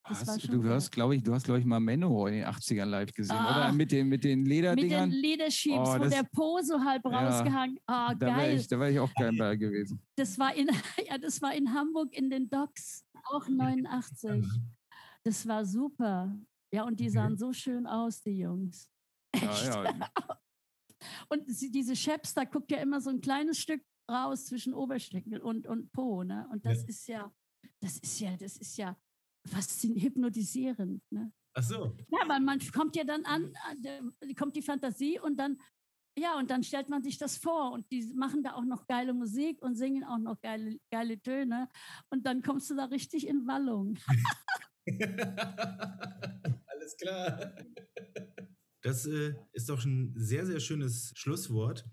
Hast, 0.05 0.27
du 0.49 0.65
hast, 0.69 0.91
glaube 0.91 1.15
ich, 1.15 1.23
du 1.23 1.33
hast, 1.33 1.45
glaube 1.45 1.61
ich, 1.61 1.65
mal 1.65 1.79
Manowar 1.79 2.27
in 2.29 2.35
den 2.35 2.45
80ern 2.45 2.87
live 2.87 3.13
gesehen, 3.15 3.37
Ah. 3.37 3.69
oder? 3.69 3.73
Mit 3.73 3.93
den, 3.93 4.09
mit 4.09 4.25
den 4.25 4.41
mit 4.41 4.49
den 4.49 4.51
Lederdingern. 4.51 5.11
Ledersheeps, 5.11 5.89
Oh, 5.91 6.01
wo 6.01 6.09
der 6.09 6.25
Po 6.25 6.59
so 6.61 6.81
halb 6.83 7.05
Ja. 7.05 7.11
rausgehangen. 7.29 7.79
Ah, 7.87 8.13
da 8.13 8.27
wäre 8.27 8.37
geil. 8.39 8.57
ich, 8.59 8.67
da 8.67 8.81
wär 8.81 8.91
ich 8.91 8.99
auch 8.99 9.15
gern 9.15 9.37
bei 9.37 9.55
gewesen. 9.55 10.03
Das 10.17 10.37
war 10.41 10.53
in, 10.57 10.67
ja, 11.09 11.19
das 11.19 11.41
war 11.41 11.55
in 11.55 11.73
Hamburg 11.73 12.13
in 12.15 12.31
den 12.31 12.51
Docks, 12.51 13.05
auch 13.31 13.47
89. 13.49 14.45
Das 15.23 15.47
war 15.47 15.65
super. 15.65 16.37
Ja, 16.75 16.83
und 16.83 16.99
die 16.99 17.09
sahen 17.09 17.37
so 17.37 17.53
schön 17.53 17.87
aus, 17.87 18.21
die 18.23 18.39
Jungs. 18.39 18.91
Ja, 19.37 19.85
ja. 19.85 20.11
Und 21.29 21.49
sie, 21.49 21.71
diese 21.71 21.95
Chaps, 21.95 22.35
da 22.35 22.45
guckt 22.45 22.71
ja 22.73 22.79
immer 22.79 23.01
so 23.01 23.11
ein 23.11 23.21
kleines 23.21 23.59
Stück 23.59 23.83
raus 24.11 24.47
zwischen 24.47 24.73
Oberschenkel 24.75 25.41
und, 25.41 25.67
und 25.67 25.91
Po, 25.93 26.23
ne? 26.23 26.49
Und 26.53 26.65
das 26.67 26.83
Ja. 26.83 26.89
ist 26.89 27.07
ja, 27.09 27.33
das 27.81 27.99
ist 27.99 28.21
ja, 28.21 28.37
das 28.37 28.57
ist 28.57 28.77
ja 28.77 28.97
faszin 29.47 29.97
hypnotisierend, 29.97 31.03
ne? 31.11 31.33
Ach 31.55 31.63
so. 31.63 31.97
Ja, 32.09 32.29
weil 32.29 32.41
man 32.41 32.59
kommt 32.73 32.97
ja 32.97 33.05
dann 33.05 33.25
an, 33.25 33.53
an 33.69 33.83
der- 33.83 34.03
kommt 34.37 34.57
die 34.57 34.63
Fantasie 34.63 35.19
und 35.21 35.37
dann, 35.37 35.59
ja, 36.19 36.39
und 36.39 36.51
dann 36.51 36.63
stellt 36.63 36.89
man 36.89 37.03
sich 37.03 37.19
das 37.19 37.37
vor 37.37 37.73
und 37.73 37.91
die 37.91 38.13
machen 38.15 38.43
da 38.43 38.55
auch 38.55 38.65
noch 38.65 38.87
geile 38.87 39.13
Musik 39.13 39.61
und 39.61 39.77
singen 39.77 40.05
auch 40.05 40.19
noch 40.19 40.41
geile, 40.41 40.79
geile 40.91 41.21
Töne 41.21 41.69
und 42.11 42.25
dann 42.25 42.43
kommst 42.43 42.71
du 42.71 42.75
da 42.77 42.87
richtig 42.87 43.27
in 43.27 43.47
Wallung. 43.47 43.99
Alles 46.67 46.97
klar. 47.01 47.55
Das 48.83 49.07
äh, 49.07 49.35
ist 49.53 49.69
doch 49.69 49.85
ein 49.85 50.13
sehr, 50.17 50.45
sehr 50.47 50.61
schönes 50.61 51.13
Schlusswort. 51.15 51.85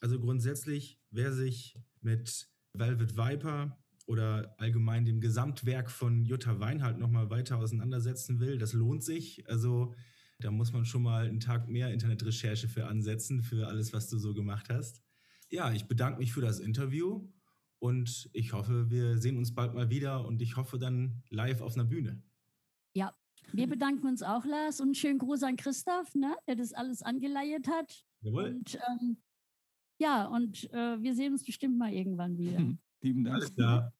Also 0.00 0.20
grundsätzlich, 0.20 1.00
wer 1.10 1.32
sich 1.32 1.78
mit 2.02 2.48
Velvet 2.74 3.16
Viper 3.16 3.78
oder 4.06 4.54
allgemein 4.58 5.04
dem 5.04 5.20
Gesamtwerk 5.20 5.90
von 5.90 6.24
Jutta 6.24 6.58
Weinhardt 6.60 6.98
nochmal 6.98 7.28
weiter 7.30 7.58
auseinandersetzen 7.58 8.40
will, 8.40 8.58
das 8.58 8.72
lohnt 8.72 9.02
sich. 9.02 9.48
Also 9.48 9.94
da 10.38 10.50
muss 10.50 10.72
man 10.72 10.84
schon 10.84 11.02
mal 11.02 11.26
einen 11.26 11.40
Tag 11.40 11.68
mehr 11.68 11.92
Internetrecherche 11.92 12.68
für 12.68 12.86
ansetzen, 12.86 13.42
für 13.42 13.66
alles, 13.66 13.92
was 13.92 14.08
du 14.08 14.18
so 14.18 14.34
gemacht 14.34 14.68
hast. 14.68 15.02
Ja, 15.50 15.72
ich 15.72 15.86
bedanke 15.86 16.18
mich 16.18 16.32
für 16.32 16.40
das 16.40 16.60
Interview 16.60 17.28
und 17.78 18.30
ich 18.32 18.52
hoffe, 18.52 18.90
wir 18.90 19.18
sehen 19.18 19.36
uns 19.38 19.54
bald 19.54 19.74
mal 19.74 19.90
wieder 19.90 20.24
und 20.24 20.40
ich 20.42 20.56
hoffe 20.56 20.78
dann 20.78 21.22
live 21.30 21.60
auf 21.60 21.74
einer 21.74 21.84
Bühne. 21.84 22.22
Wir 23.52 23.68
bedanken 23.68 24.06
uns 24.06 24.22
auch, 24.22 24.44
Lars, 24.44 24.80
und 24.80 24.88
einen 24.88 24.94
schönen 24.94 25.18
Gruß 25.18 25.42
an 25.42 25.56
Christoph, 25.56 26.14
ne, 26.14 26.34
der 26.46 26.56
das 26.56 26.72
alles 26.72 27.02
angeleiert 27.02 27.68
hat. 27.68 28.04
Jawohl. 28.20 28.56
Und 28.56 28.74
ähm, 28.74 29.16
ja, 29.98 30.26
und 30.26 30.70
äh, 30.72 31.00
wir 31.00 31.14
sehen 31.14 31.32
uns 31.32 31.44
bestimmt 31.44 31.78
mal 31.78 31.92
irgendwann 31.92 32.36
wieder. 32.36 32.58
Hm, 32.58 32.78
Lieben 33.00 33.24
Dank. 33.24 33.36
Alles 33.36 33.54
klar. 33.54 33.92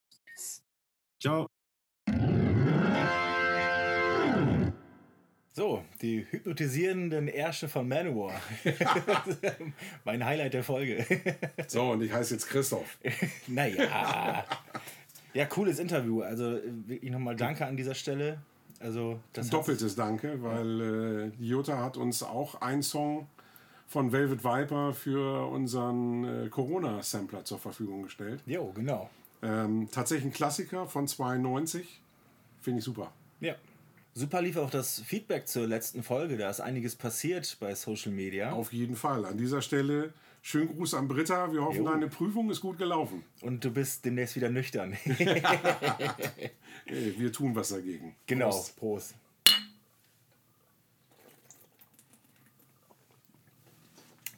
Ciao. 1.20 1.46
So, 5.52 5.82
die 6.02 6.26
hypnotisierenden 6.30 7.28
Ärsche 7.28 7.66
von 7.66 7.88
Manowar. 7.88 8.34
mein 10.04 10.22
Highlight 10.22 10.52
der 10.52 10.62
Folge. 10.62 11.06
So, 11.68 11.92
und 11.92 12.02
ich 12.02 12.12
heiße 12.12 12.34
jetzt 12.34 12.46
Christoph. 12.48 12.98
naja. 13.46 14.44
Ja, 15.32 15.46
cooles 15.46 15.78
Interview. 15.78 16.20
Also 16.20 16.58
wirklich 16.86 17.10
nochmal 17.10 17.36
Danke 17.36 17.64
an 17.64 17.76
dieser 17.76 17.94
Stelle. 17.94 18.38
Also, 18.80 19.18
das 19.32 19.48
doppeltes 19.48 19.96
Danke, 19.96 20.42
weil 20.42 21.32
äh, 21.40 21.42
Jutta 21.42 21.82
hat 21.82 21.96
uns 21.96 22.22
auch 22.22 22.60
einen 22.60 22.82
Song 22.82 23.26
von 23.86 24.12
Velvet 24.12 24.44
Viper 24.44 24.92
für 24.92 25.48
unseren 25.50 26.46
äh, 26.46 26.48
Corona-Sampler 26.50 27.44
zur 27.44 27.58
Verfügung 27.58 28.02
gestellt. 28.02 28.42
Jo, 28.44 28.72
genau. 28.74 29.08
Ähm, 29.46 29.88
tatsächlich 29.92 30.26
ein 30.26 30.32
Klassiker 30.32 30.86
von 30.86 31.06
92. 31.06 32.00
Finde 32.60 32.80
ich 32.80 32.84
super. 32.84 33.12
Ja. 33.40 33.54
Super 34.14 34.42
lief 34.42 34.56
auch 34.56 34.70
das 34.70 35.00
Feedback 35.00 35.46
zur 35.46 35.66
letzten 35.68 36.02
Folge. 36.02 36.36
Da 36.36 36.50
ist 36.50 36.60
einiges 36.60 36.96
passiert 36.96 37.56
bei 37.60 37.74
Social 37.74 38.10
Media. 38.12 38.52
Auf 38.52 38.72
jeden 38.72 38.96
Fall. 38.96 39.24
An 39.24 39.36
dieser 39.38 39.62
Stelle 39.62 40.12
schönen 40.42 40.74
Gruß 40.74 40.94
an 40.94 41.06
Britta. 41.06 41.52
Wir 41.52 41.62
hoffen, 41.62 41.84
Jo. 41.84 41.90
deine 41.90 42.08
Prüfung 42.08 42.50
ist 42.50 42.60
gut 42.60 42.78
gelaufen. 42.78 43.22
Und 43.42 43.64
du 43.64 43.70
bist 43.70 44.04
demnächst 44.04 44.34
wieder 44.36 44.48
nüchtern. 44.50 44.96
Äh, 46.88 47.18
wir 47.18 47.32
tun 47.32 47.52
was 47.56 47.70
dagegen. 47.70 48.14
Genau, 48.28 48.50
Prost. 48.50 48.76
Prost. 48.76 49.14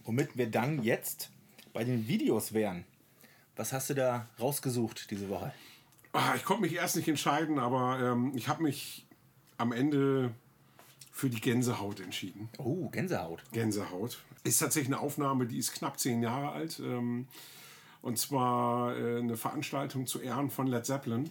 Womit 0.05 0.35
wir 0.39 0.47
dann 0.51 0.83
jetzt 0.83 1.29
bei 1.75 1.85
den 1.85 2.09
Videos 2.09 2.55
wären. 2.55 2.87
Was 3.59 3.73
hast 3.73 3.91
du 3.91 3.95
da 3.95 4.29
rausgesucht 4.39 5.11
diese 5.11 5.29
Woche? 5.29 5.53
Ah, 6.13 6.35
ich 6.37 6.45
konnte 6.45 6.63
mich 6.63 6.75
erst 6.75 6.95
nicht 6.95 7.09
entscheiden, 7.09 7.59
aber 7.59 7.99
ähm, 8.01 8.33
ich 8.37 8.47
habe 8.47 8.63
mich 8.63 9.05
am 9.57 9.73
Ende 9.73 10.33
für 11.11 11.29
die 11.29 11.41
Gänsehaut 11.41 11.99
entschieden. 11.99 12.49
Oh, 12.59 12.89
Gänsehaut. 12.89 13.43
Gänsehaut. 13.51 14.23
Ist 14.45 14.61
tatsächlich 14.61 14.95
eine 14.95 15.03
Aufnahme, 15.03 15.47
die 15.47 15.59
ist 15.59 15.73
knapp 15.73 15.99
zehn 15.99 16.23
Jahre 16.23 16.53
alt. 16.53 16.79
Ähm, 16.79 17.27
und 18.01 18.17
zwar 18.17 18.97
äh, 18.97 19.19
eine 19.19 19.37
Veranstaltung 19.37 20.07
zu 20.07 20.21
Ehren 20.21 20.51
von 20.51 20.69
Led 20.69 20.87
Zeppelin, 20.87 21.29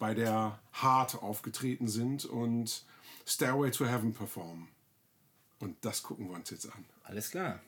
bei 0.00 0.14
der 0.14 0.58
Hart 0.72 1.22
aufgetreten 1.22 1.86
sind. 1.86 2.24
Und 2.24 2.84
Stairway 3.24 3.70
to 3.70 3.86
Heaven 3.86 4.12
performen. 4.12 4.66
Und 5.60 5.76
das 5.82 6.02
gucken 6.02 6.28
wir 6.28 6.34
uns 6.34 6.50
jetzt 6.50 6.66
an. 6.66 6.84
Alles 7.04 7.30
klar. 7.30 7.60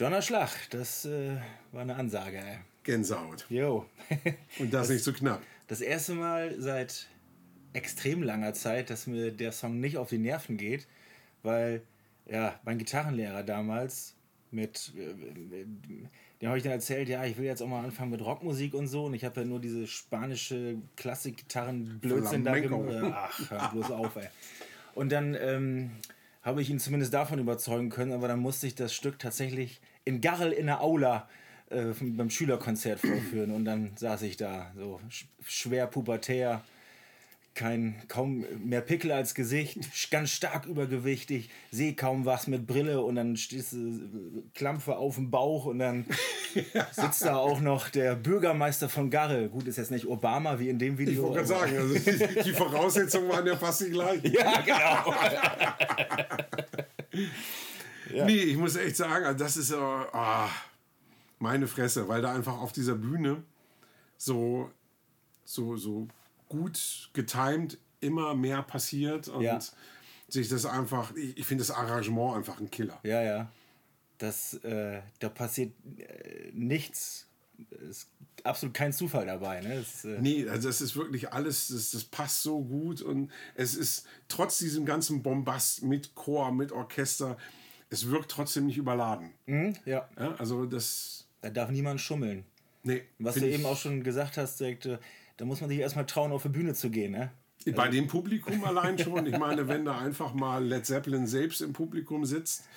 Donnerschlag, 0.00 0.48
das 0.70 1.04
äh, 1.04 1.36
war 1.72 1.82
eine 1.82 1.94
Ansage. 1.94 2.38
Ey. 2.38 2.56
Gänsehaut. 2.84 3.44
Jo. 3.50 3.84
Und 4.58 4.72
das 4.72 4.88
nicht 4.88 5.04
so 5.04 5.12
knapp. 5.12 5.42
Das 5.68 5.82
erste 5.82 6.14
Mal 6.14 6.58
seit 6.58 7.06
extrem 7.74 8.22
langer 8.22 8.54
Zeit, 8.54 8.88
dass 8.88 9.06
mir 9.06 9.30
der 9.30 9.52
Song 9.52 9.78
nicht 9.78 9.98
auf 9.98 10.08
die 10.08 10.16
Nerven 10.16 10.56
geht, 10.56 10.88
weil 11.42 11.82
ja, 12.24 12.58
mein 12.64 12.78
Gitarrenlehrer 12.78 13.42
damals 13.42 14.14
mit, 14.50 14.94
äh, 14.96 15.66
dem 16.40 16.48
habe 16.48 16.56
ich 16.56 16.64
dann 16.64 16.72
erzählt, 16.72 17.10
ja, 17.10 17.26
ich 17.26 17.36
will 17.36 17.44
jetzt 17.44 17.60
auch 17.60 17.68
mal 17.68 17.84
anfangen 17.84 18.10
mit 18.10 18.24
Rockmusik 18.24 18.72
und 18.72 18.86
so 18.86 19.04
und 19.04 19.12
ich 19.12 19.26
habe 19.26 19.42
ja 19.42 19.46
nur 19.46 19.60
diese 19.60 19.86
spanische 19.86 20.76
Klassikgitarren-Blödsinn 20.96 22.42
da 22.42 22.58
gemacht. 22.58 23.12
Ach, 23.14 23.50
hör 23.50 23.68
bloß 23.72 23.90
auf, 23.90 24.16
ey. 24.16 24.28
Und 24.94 25.12
dann 25.12 25.36
ähm, 25.38 25.90
habe 26.42 26.62
ich 26.62 26.70
ihn 26.70 26.78
zumindest 26.78 27.12
davon 27.12 27.38
überzeugen 27.38 27.90
können, 27.90 28.12
aber 28.12 28.28
dann 28.28 28.40
musste 28.40 28.66
ich 28.66 28.74
das 28.74 28.94
Stück 28.94 29.18
tatsächlich 29.18 29.80
in 30.04 30.20
Garrel 30.20 30.52
in 30.52 30.66
der 30.66 30.80
Aula 30.80 31.28
äh, 31.68 31.92
beim 32.00 32.30
Schülerkonzert 32.30 33.00
vorführen 33.00 33.50
und 33.50 33.64
dann 33.64 33.92
saß 33.96 34.22
ich 34.22 34.36
da, 34.36 34.72
so 34.74 35.00
sch 35.08 35.26
schwer 35.46 35.86
pubertär, 35.86 36.62
kein, 37.60 37.94
kaum 38.08 38.46
mehr 38.64 38.80
Pickel 38.80 39.12
als 39.12 39.34
Gesicht, 39.34 39.78
ganz 40.10 40.30
stark 40.30 40.64
übergewichtig, 40.64 41.50
sehe 41.70 41.94
kaum 41.94 42.24
was 42.24 42.46
mit 42.46 42.66
Brille 42.66 43.02
und 43.02 43.16
dann 43.16 43.36
stehst 43.36 43.74
du 43.74 44.44
Klampfe 44.54 44.96
auf 44.96 45.16
dem 45.16 45.30
Bauch 45.30 45.66
und 45.66 45.78
dann 45.78 46.06
sitzt 46.92 47.22
da 47.22 47.36
auch 47.36 47.60
noch 47.60 47.90
der 47.90 48.14
Bürgermeister 48.14 48.88
von 48.88 49.10
Garrel. 49.10 49.50
Gut, 49.50 49.68
ist 49.68 49.76
jetzt 49.76 49.90
nicht 49.90 50.06
Obama 50.06 50.58
wie 50.58 50.70
in 50.70 50.78
dem 50.78 50.94
Ich 50.94 51.00
Video. 51.00 51.22
wollte 51.24 51.44
gerade 51.44 51.48
sagen, 51.48 51.76
also 51.76 51.94
die, 51.94 52.42
die 52.44 52.52
Voraussetzungen 52.54 53.28
waren 53.28 53.46
ja 53.46 53.56
fast 53.56 53.82
die 53.82 53.90
gleichen. 53.90 54.32
Ja, 54.32 54.60
genau. 54.62 55.14
Nee, 58.24 58.38
ich 58.38 58.56
muss 58.56 58.76
echt 58.76 58.96
sagen, 58.96 59.26
also 59.26 59.38
das 59.38 59.56
ist 59.58 59.70
äh, 59.70 59.76
ah, 59.76 60.48
meine 61.38 61.66
Fresse, 61.66 62.08
weil 62.08 62.22
da 62.22 62.32
einfach 62.32 62.58
auf 62.58 62.72
dieser 62.72 62.94
Bühne 62.94 63.42
so, 64.16 64.70
so, 65.44 65.76
so 65.76 66.08
gut 66.50 67.08
getimed 67.14 67.78
immer 68.00 68.34
mehr 68.34 68.62
passiert 68.62 69.28
und 69.28 69.42
Ja. 69.42 69.58
sich 70.28 70.48
das 70.48 70.66
einfach, 70.66 71.14
ich, 71.16 71.38
ich 71.38 71.46
finde 71.46 71.62
das 71.62 71.70
Arrangement 71.70 72.36
einfach 72.36 72.60
ein 72.60 72.70
Killer. 72.70 73.00
Ja, 73.02 73.22
ja. 73.22 73.50
Das, 74.18 74.54
äh, 74.64 75.00
da 75.18 75.30
passiert 75.30 75.72
äh, 75.96 76.50
nichts. 76.52 77.26
Es 77.70 77.88
ist 77.88 78.10
absolut 78.44 78.74
kein 78.74 78.92
Zufall 78.92 79.26
dabei. 79.26 79.60
Ne? 79.60 79.76
Das, 79.78 80.04
äh, 80.04 80.18
Nee, 80.20 80.46
also 80.48 80.68
das 80.68 80.80
ist 80.82 80.96
wirklich 80.96 81.32
alles, 81.32 81.68
das, 81.68 81.90
das 81.92 82.04
passt 82.04 82.42
so 82.42 82.62
gut 82.62 83.00
und 83.02 83.30
es 83.54 83.74
ist 83.74 84.06
trotz 84.28 84.58
diesem 84.58 84.84
ganzen 84.84 85.22
Bombast 85.22 85.82
mit 85.82 86.14
Chor, 86.14 86.52
mit 86.52 86.72
Orchester, 86.72 87.36
es 87.90 88.08
wirkt 88.10 88.30
trotzdem 88.30 88.66
nicht 88.66 88.76
überladen. 88.78 89.32
hm, 89.46 89.74
ja, 89.84 90.08
Ja, 90.18 90.34
also 90.36 90.64
das, 90.66 91.26
da 91.42 91.50
darf 91.50 91.70
niemand 91.70 92.00
schummeln. 92.00 92.44
nee. 92.82 93.02
Was 93.18 93.34
du 93.36 93.46
eben 93.46 93.64
auch 93.66 93.76
schon 93.78 94.02
gesagt 94.04 94.36
hast, 94.38 94.60
direkt, 94.60 94.86
äh, 94.86 94.98
da 95.40 95.46
muss 95.46 95.62
man 95.62 95.70
sich 95.70 95.78
erstmal 95.78 96.04
trauen, 96.04 96.32
auf 96.32 96.42
die 96.42 96.50
Bühne 96.50 96.74
zu 96.74 96.90
gehen. 96.90 97.12
Ne? 97.12 97.30
Bei 97.74 97.88
dem 97.88 98.06
Publikum 98.08 98.62
allein 98.62 98.98
schon. 98.98 99.24
Ich 99.24 99.38
meine, 99.38 99.68
wenn 99.68 99.86
da 99.86 99.98
einfach 99.98 100.34
mal 100.34 100.62
Led 100.62 100.84
Zeppelin 100.84 101.26
selbst 101.26 101.62
im 101.62 101.72
Publikum 101.72 102.26
sitzt 102.26 102.68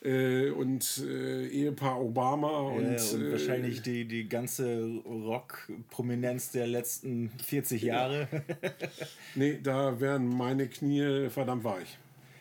äh, 0.00 0.50
und 0.50 1.02
äh, 1.04 1.48
Ehepaar 1.48 2.00
Obama 2.00 2.60
und, 2.60 2.86
Und, 2.86 3.14
und 3.14 3.20
äh, 3.20 3.32
wahrscheinlich 3.32 3.82
die, 3.82 4.04
die 4.04 4.28
ganze 4.28 4.84
Rock-Prominenz 5.04 6.52
der 6.52 6.68
letzten 6.68 7.30
40 7.44 7.82
Jahre. 7.82 8.28
Nee, 9.34 9.58
da 9.60 9.98
wären 9.98 10.28
meine 10.28 10.68
Knie 10.68 11.28
verdammt 11.30 11.64
weich. 11.64 11.98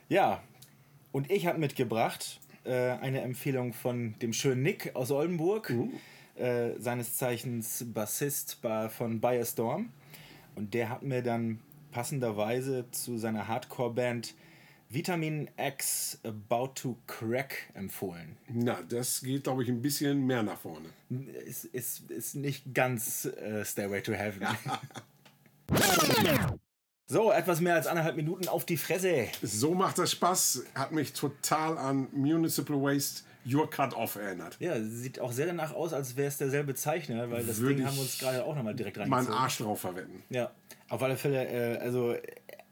Ja, 0.07 0.43
und 1.11 1.31
ich 1.31 1.47
habe 1.47 1.57
mitgebracht 1.57 2.39
äh, 2.63 2.91
eine 2.91 3.21
Empfehlung 3.21 3.73
von 3.73 4.13
dem 4.21 4.33
schönen 4.33 4.61
Nick 4.61 4.95
aus 4.95 5.09
Oldenburg, 5.09 5.73
äh, 6.35 6.79
seines 6.79 7.15
Zeichens 7.15 7.85
Bassist 7.93 8.61
bei, 8.61 8.89
von 8.89 9.21
By 9.21 9.39
a 9.39 9.45
Storm. 9.45 9.89
Und 10.55 10.73
der 10.73 10.89
hat 10.89 11.03
mir 11.03 11.21
dann 11.21 11.59
passenderweise 11.91 12.85
zu 12.91 13.17
seiner 13.17 13.47
Hardcore-Band 13.47 14.35
Vitamin 14.89 15.49
X 15.57 16.19
About 16.23 16.73
to 16.75 16.97
Crack 17.07 17.71
empfohlen. 17.73 18.37
Na, 18.47 18.79
das 18.83 19.21
geht, 19.21 19.43
glaube 19.43 19.63
ich, 19.63 19.69
ein 19.69 19.81
bisschen 19.81 20.25
mehr 20.25 20.43
nach 20.43 20.59
vorne. 20.59 20.89
Ist, 21.45 21.65
ist, 21.65 22.11
ist 22.11 22.35
nicht 22.35 22.75
ganz 22.75 23.25
äh, 23.25 23.65
Stairway 23.65 24.01
to 24.01 24.13
Heaven. 24.13 24.45
so, 27.07 27.31
etwas 27.31 27.59
mehr 27.59 27.73
als 27.73 27.87
anderthalb 27.87 28.15
Minuten 28.15 28.47
auf 28.47 28.65
die 28.65 28.77
Fresse. 28.77 29.29
So 29.41 29.73
macht 29.73 29.97
das 29.97 30.11
Spaß. 30.11 30.63
Hat 30.75 30.91
mich 30.91 31.13
total 31.13 31.77
an 31.79 32.07
Municipal 32.11 32.79
Waste 32.79 33.23
Your 33.45 33.69
Cut 33.69 33.93
Off 33.95 34.15
erinnert. 34.15 34.57
Ja, 34.59 34.81
sieht 34.81 35.19
auch 35.19 35.31
sehr 35.31 35.47
danach 35.47 35.73
aus, 35.73 35.93
als 35.93 36.15
wäre 36.15 36.27
es 36.27 36.37
derselbe 36.37 36.75
Zeichner, 36.75 37.29
weil 37.29 37.45
das 37.45 37.59
Würde 37.59 37.75
Ding 37.75 37.85
haben 37.85 37.95
wir 37.95 38.01
uns 38.03 38.17
gerade 38.17 38.43
auch 38.45 38.55
nochmal 38.55 38.73
direkt 38.75 38.97
Meinen 38.97 39.11
reingezogen. 39.11 39.37
Arsch 39.37 39.57
drauf 39.57 39.81
verwenden. 39.81 40.23
Ja, 40.29 40.51
auf 40.89 41.01
alle 41.03 41.17
Fälle, 41.17 41.47
äh, 41.47 41.77
also 41.79 42.15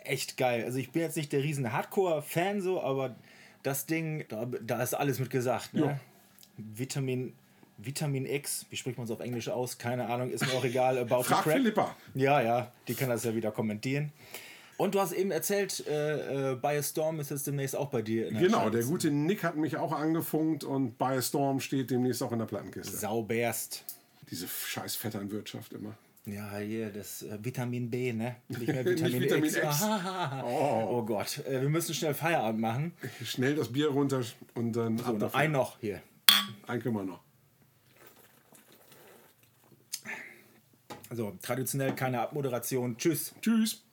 echt 0.04 0.38
geil. 0.38 0.64
Also 0.64 0.78
ich 0.78 0.92
bin 0.92 1.02
jetzt 1.02 1.18
nicht 1.18 1.32
der 1.32 1.44
riesen 1.44 1.72
Hardcore-Fan 1.72 2.62
so, 2.62 2.82
aber 2.82 3.16
das 3.64 3.86
Ding, 3.86 4.26
da, 4.30 4.46
da 4.46 4.82
ist 4.82 4.94
alles 4.94 5.20
mit 5.20 5.30
gesagt. 5.30 5.74
Ne? 5.74 5.82
Ja. 5.82 6.00
Vitamin, 6.58 7.34
Vitamin 7.78 8.26
X, 8.26 8.66
wie 8.70 8.76
spricht 8.76 8.98
man 8.98 9.06
es 9.06 9.12
auf 9.12 9.20
Englisch 9.20 9.50
aus? 9.50 9.78
Keine 9.78 10.08
Ahnung, 10.08 10.32
ist 10.32 10.46
mir 10.46 10.54
auch 10.54 10.64
egal. 10.64 10.98
About 10.98 11.24
Frag 11.24 11.44
the 11.44 11.50
Crack. 11.50 11.58
Philippa. 11.58 11.96
Ja, 12.16 12.42
ja, 12.42 12.72
die 12.88 12.96
kann 12.96 13.10
das 13.10 13.24
ja 13.24 13.36
wieder 13.36 13.52
kommentieren. 13.52 14.12
Und 14.82 14.96
du 14.96 15.00
hast 15.00 15.12
eben 15.12 15.30
erzählt, 15.30 15.86
äh, 15.86 16.54
äh, 16.54 16.56
By 16.56 16.70
a 16.70 16.82
Storm 16.82 17.20
ist 17.20 17.30
jetzt 17.30 17.46
demnächst 17.46 17.76
auch 17.76 17.90
bei 17.90 18.02
dir. 18.02 18.32
Der 18.32 18.42
Genau, 18.42 18.62
Charts. 18.62 18.72
der 18.78 18.84
gute 18.86 19.12
Nick 19.12 19.44
hat 19.44 19.56
mich 19.56 19.78
auch 19.78 19.92
angefunkt 19.92 20.64
und 20.64 20.98
By 20.98 21.06
a 21.18 21.22
Storm 21.22 21.60
steht 21.60 21.92
demnächst 21.92 22.24
auch 22.24 22.32
in 22.32 22.40
der 22.40 22.48
Plattenkiste. 22.48 22.98
Sauberst. 22.98 23.84
Diese 24.32 24.48
scheiß 24.48 24.96
Vetternwirtschaft 24.96 25.74
immer. 25.74 25.96
Ja, 26.26 26.58
hier, 26.58 26.90
das 26.90 27.22
äh, 27.22 27.38
Vitamin 27.44 27.92
B, 27.92 28.12
ne? 28.12 28.38
Nicht 28.48 28.66
mehr 28.66 28.84
Nicht 28.84 29.04
Vitamin, 29.04 29.22
Vitamin 29.22 29.44
X. 29.46 29.56
X. 29.56 29.84
Oh. 30.46 30.88
Oh 30.90 31.04
Gott, 31.06 31.46
äh, 31.46 31.62
wir 31.62 31.70
müssen 31.70 31.94
schnell 31.94 32.16
Feierabend 32.16 32.60
machen. 32.62 32.94
Schnell 33.24 33.54
das 33.54 33.72
Bier 33.72 33.90
runter 33.90 34.24
und 34.56 34.74
dann 34.76 34.98
So, 34.98 35.04
ab 35.06 35.20
noch 35.20 35.34
ein 35.36 35.52
noch 35.52 35.80
hier. 35.80 36.02
Ein 36.66 36.82
können 36.82 36.96
wir 36.96 37.04
noch. 37.04 37.20
Also 41.08 41.38
traditionell 41.40 41.94
keine 41.94 42.20
Abmoderation. 42.20 42.98
Tschüss. 42.98 43.36
Tschüss. 43.44 43.84